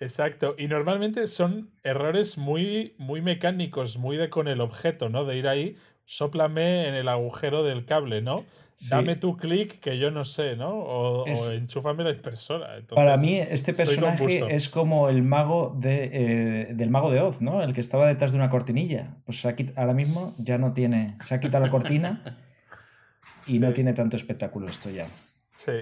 Exacto. 0.00 0.54
Y 0.58 0.66
normalmente 0.66 1.26
son 1.26 1.70
errores 1.84 2.36
muy, 2.38 2.94
muy 2.98 3.22
mecánicos, 3.22 3.98
muy 3.98 4.16
de 4.16 4.30
con 4.30 4.48
el 4.48 4.60
objeto, 4.60 5.08
¿no? 5.08 5.24
De 5.24 5.36
ir 5.36 5.46
ahí, 5.46 5.76
sóplame 6.16 6.88
en 6.88 6.94
el 6.94 7.08
agujero 7.08 7.62
del 7.64 7.86
cable, 7.86 8.20
¿no? 8.20 8.44
Sí. 8.74 8.88
Dame 8.90 9.16
tu 9.16 9.36
clic 9.36 9.80
que 9.80 9.98
yo 9.98 10.10
no 10.10 10.24
sé, 10.24 10.56
¿no? 10.56 10.70
O, 10.70 11.26
Es- 11.26 11.40
o 11.48 11.52
enchúfame 11.52 12.04
la 12.04 12.10
impresora. 12.10 12.74
Entonces, 12.76 12.94
Para 12.96 13.16
mí, 13.16 13.38
este 13.38 13.72
personaje 13.72 14.54
es 14.54 14.68
como 14.68 15.08
el 15.08 15.22
mago 15.22 15.74
de, 15.78 16.10
eh, 16.12 16.68
del 16.74 16.90
mago 16.90 17.10
de 17.10 17.20
Oz, 17.20 17.40
¿no? 17.40 17.62
El 17.62 17.72
que 17.72 17.80
estaba 17.80 18.08
detrás 18.08 18.32
de 18.32 18.36
una 18.38 18.50
cortinilla. 18.50 19.14
Pues 19.24 19.40
se 19.40 19.48
ha 19.48 19.56
quit- 19.56 19.72
ahora 19.76 19.94
mismo 19.94 20.34
ya 20.38 20.58
no 20.58 20.72
tiene. 20.74 21.16
Se 21.22 21.34
ha 21.34 21.40
quitado 21.40 21.64
la 21.64 21.70
cortina 21.70 22.38
y 23.46 23.58
no 23.58 23.72
tiene 23.72 23.92
tanto 23.94 24.16
espectáculo 24.16 24.66
esto 24.68 24.90
ya. 24.90 25.06
Sí. 25.54 25.72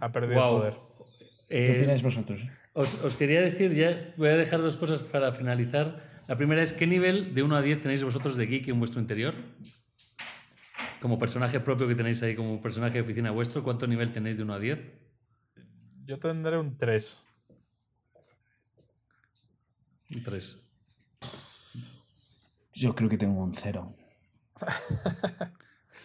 Ha 0.00 0.12
perdido 0.12 0.34
Guau. 0.40 0.58
poder. 0.58 0.74
¿Qué 1.48 1.66
Eh, 1.72 1.78
opináis 1.78 2.02
vosotros? 2.02 2.42
os, 2.74 2.94
os 3.02 3.16
quería 3.16 3.40
decir, 3.40 3.74
ya 3.74 4.12
voy 4.16 4.28
a 4.28 4.36
dejar 4.36 4.60
dos 4.60 4.76
cosas 4.76 5.02
para 5.02 5.32
finalizar. 5.32 6.09
La 6.30 6.36
primera 6.36 6.62
es, 6.62 6.72
¿qué 6.72 6.86
nivel 6.86 7.34
de 7.34 7.42
1 7.42 7.56
a 7.56 7.60
10 7.60 7.80
tenéis 7.80 8.04
vosotros 8.04 8.36
de 8.36 8.46
geek 8.46 8.68
en 8.68 8.78
vuestro 8.78 9.00
interior? 9.00 9.34
Como 11.00 11.18
personaje 11.18 11.58
propio 11.58 11.88
que 11.88 11.96
tenéis 11.96 12.22
ahí, 12.22 12.36
como 12.36 12.62
personaje 12.62 12.94
de 12.94 13.00
oficina 13.00 13.32
vuestro, 13.32 13.64
¿cuánto 13.64 13.88
nivel 13.88 14.12
tenéis 14.12 14.36
de 14.36 14.44
1 14.44 14.54
a 14.54 14.60
10? 14.60 14.78
Yo 16.04 16.20
tendré 16.20 16.56
un 16.56 16.78
3. 16.78 17.20
Un 20.14 20.22
3. 20.22 20.56
Yo 22.74 22.94
creo 22.94 23.08
que 23.08 23.18
tengo 23.18 23.42
un 23.42 23.52
cero. 23.52 23.92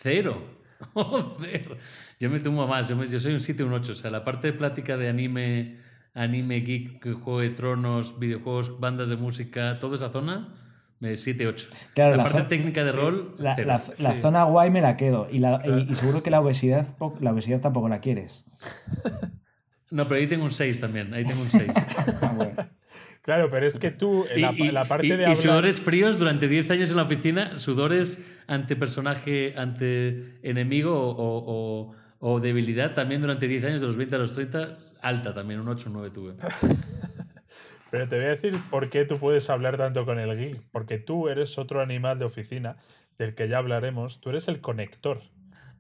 Cero. 0.02 0.42
Oh, 0.94 1.32
cero. 1.40 1.78
Yo 2.20 2.30
me 2.30 2.40
tomo 2.40 2.68
más. 2.68 2.90
Yo, 2.90 2.98
me- 2.98 3.08
yo 3.08 3.18
soy 3.20 3.32
un 3.32 3.40
7 3.40 3.64
un 3.64 3.74
8. 3.74 3.92
O 3.92 3.96
sea, 3.96 4.12
la 4.12 4.26
parte 4.26 4.48
de 4.48 4.54
plática 4.54 4.98
de 4.98 5.08
anime, 5.08 5.80
anime, 6.16 6.62
geek, 6.62 7.04
Juego 7.04 7.42
de 7.42 7.50
Tronos, 7.52 8.18
videojuegos, 8.20 8.80
bandas 8.80 9.10
de 9.10 9.18
música, 9.18 9.78
toda 9.80 9.96
esa 9.96 10.10
zona, 10.10 10.56
me 11.00 11.16
7 11.18 11.46
8. 11.48 11.68
Claro, 11.94 12.16
la, 12.16 12.24
la 12.24 12.30
parte 12.30 12.44
técnica 12.58 12.84
de 12.84 12.92
sí, 12.92 12.98
rol, 12.98 13.36
La, 13.38 13.56
cero. 13.56 13.68
la- 13.68 13.82
la 14.00 14.16
Sí. 14.16 14.22
zona 14.22 14.44
guay 14.46 14.72
me 14.72 14.82
la 14.82 14.96
quedo. 14.98 15.28
Y, 15.30 15.40
la- 15.40 15.60
y- 15.64 15.68
Claro. 15.68 15.80
y 15.90 15.94
seguro 15.96 16.24
que 16.24 16.32
la 16.32 16.40
obesidad, 16.42 16.88
la 17.20 17.32
obesidad 17.32 17.60
tampoco 17.60 17.90
la 17.90 18.00
quieres. 18.00 18.46
No, 19.92 20.08
pero 20.08 20.20
ahí 20.20 20.28
tengo 20.28 20.44
un 20.46 20.52
6 20.52 20.80
también. 20.80 21.14
Ahí 21.14 21.24
tengo 21.26 21.42
un 21.42 21.50
6. 21.50 21.70
Ah, 22.22 22.34
bueno. 22.36 22.54
Claro, 23.22 23.50
pero 23.50 23.66
es 23.66 23.80
que 23.80 23.90
tú, 23.92 24.26
en 24.30 24.42
la, 24.42 24.52
y, 24.54 24.64
y- 24.64 24.72
la 24.72 24.86
parte 24.88 25.08
y- 25.08 25.10
de 25.10 25.16
y 25.16 25.20
hablar... 25.24 25.36
sudores 25.36 25.82
fríos 25.82 26.18
durante 26.20 26.48
10 26.48 26.70
años 26.72 26.92
en 26.92 26.98
la 26.98 27.04
oficina, 27.04 27.56
sudores 27.58 28.20
ante 28.48 28.76
personaje, 28.76 29.54
ante 29.58 30.38
enemigo 30.44 30.94
o, 30.94 31.10
o- 31.12 31.90
o- 31.92 31.96
O 32.20 32.40
debilidad 32.40 32.94
también 32.94 33.22
durante 33.22 33.48
10 33.48 33.66
años, 33.66 33.82
de 33.82 33.88
los 33.88 33.98
20 33.98 34.16
a 34.16 34.20
los 34.20 34.34
30, 34.34 34.78
alta 35.02 35.34
también, 35.34 35.60
un 35.60 35.68
8 35.68 35.90
o 35.90 35.94
9 35.94 36.10
tuve. 36.12 36.34
Pero 37.92 38.08
te 38.10 38.18
voy 38.18 38.26
a 38.26 38.30
decir 38.30 38.60
por 38.70 38.90
qué 38.90 39.06
tú 39.06 39.20
puedes 39.20 39.50
hablar 39.50 39.78
tanto 39.78 40.06
con 40.06 40.20
el 40.20 40.38
geek. 40.38 40.62
Porque 40.72 40.98
tú 40.98 41.30
eres 41.30 41.58
otro 41.58 41.82
animal 41.82 42.20
de 42.20 42.26
oficina 42.26 42.78
del 43.18 43.36
que 43.36 43.48
ya 43.48 43.60
hablaremos. 43.60 44.20
Tú 44.20 44.32
eres 44.32 44.48
el 44.48 44.60
conector. 44.60 45.22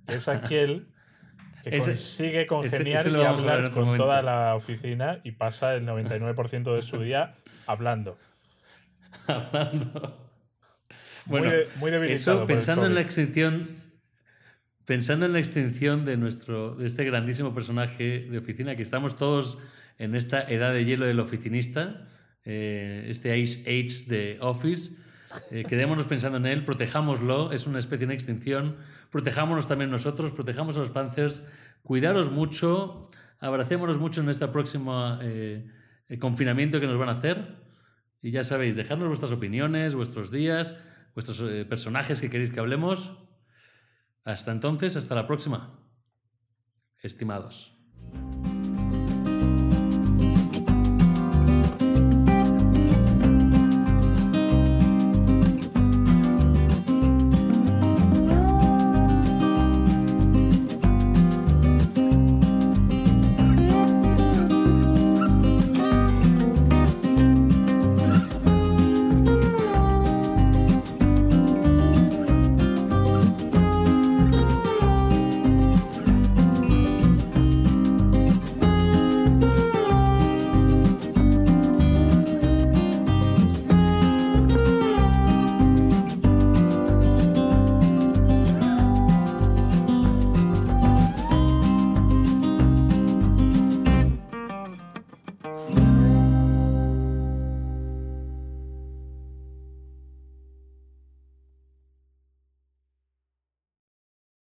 Que 0.08 0.16
es 0.16 0.28
aquel 0.28 0.88
que 1.64 1.80
consigue 1.80 2.46
congeniar 2.48 3.08
y 3.08 3.22
hablar 3.22 3.72
con 3.72 3.98
toda 3.98 4.22
la 4.22 4.56
oficina 4.56 5.20
y 5.24 5.32
pasa 5.32 5.74
el 5.76 5.86
99% 5.86 6.76
de 6.76 6.82
su 6.84 7.00
día 7.02 7.36
hablando. 7.68 8.18
hablando. 9.28 10.26
Bueno, 11.26 11.52
muy, 11.78 11.92
eso 12.12 12.46
pensando 12.46 12.86
en 12.86 12.94
la 12.94 13.02
extinción, 13.02 13.82
pensando 14.86 15.26
en 15.26 15.34
la 15.34 15.40
extinción 15.40 16.06
de 16.06 16.16
nuestro, 16.16 16.76
de 16.76 16.86
este 16.86 17.04
grandísimo 17.04 17.54
personaje 17.54 18.28
de 18.30 18.38
oficina, 18.38 18.76
que 18.76 18.84
estamos 18.84 19.18
todos 19.18 19.58
en 19.98 20.16
esta 20.16 20.42
edad 20.44 20.74
de 20.74 20.86
hielo 20.86 21.06
del 21.06 21.20
oficinista, 21.20 22.06
eh, 22.44 23.08
este 23.10 23.38
Ice 23.38 23.62
Age 23.62 24.06
de 24.08 24.38
Office. 24.42 24.96
Eh, 25.52 25.66
quedémonos 25.68 26.06
pensando 26.06 26.38
en 26.38 26.46
él, 26.46 26.64
protejámoslo, 26.66 27.52
es 27.52 27.66
una 27.66 27.80
especie 27.80 28.06
en 28.06 28.12
extinción, 28.12 28.78
protejámonos 29.12 29.68
también 29.68 29.90
nosotros, 29.90 30.32
protejamos 30.32 30.78
a 30.78 30.82
los 30.82 30.92
Panthers, 30.92 31.44
cuidaros 31.82 32.32
mucho, 32.32 33.10
abracémonos 33.40 34.00
mucho 34.00 34.22
en 34.22 34.30
este 34.30 34.48
próximo 34.48 35.18
eh, 35.22 35.66
confinamiento 36.20 36.80
que 36.80 36.88
nos 36.88 36.98
van 36.98 37.10
a 37.10 37.14
hacer. 37.14 37.66
Y 38.22 38.32
ya 38.32 38.44
sabéis, 38.44 38.76
dejadnos 38.76 39.08
vuestras 39.08 39.32
opiniones, 39.32 39.94
vuestros 39.94 40.32
días, 40.32 40.78
vuestros 41.14 41.66
personajes 41.66 42.22
que 42.22 42.30
queréis 42.30 42.52
que 42.52 42.60
hablemos. 42.60 43.25
Hasta 44.26 44.52
entonces, 44.52 44.96
hasta 44.98 45.14
la 45.14 45.28
próxima, 45.28 45.80
estimados. 47.02 47.78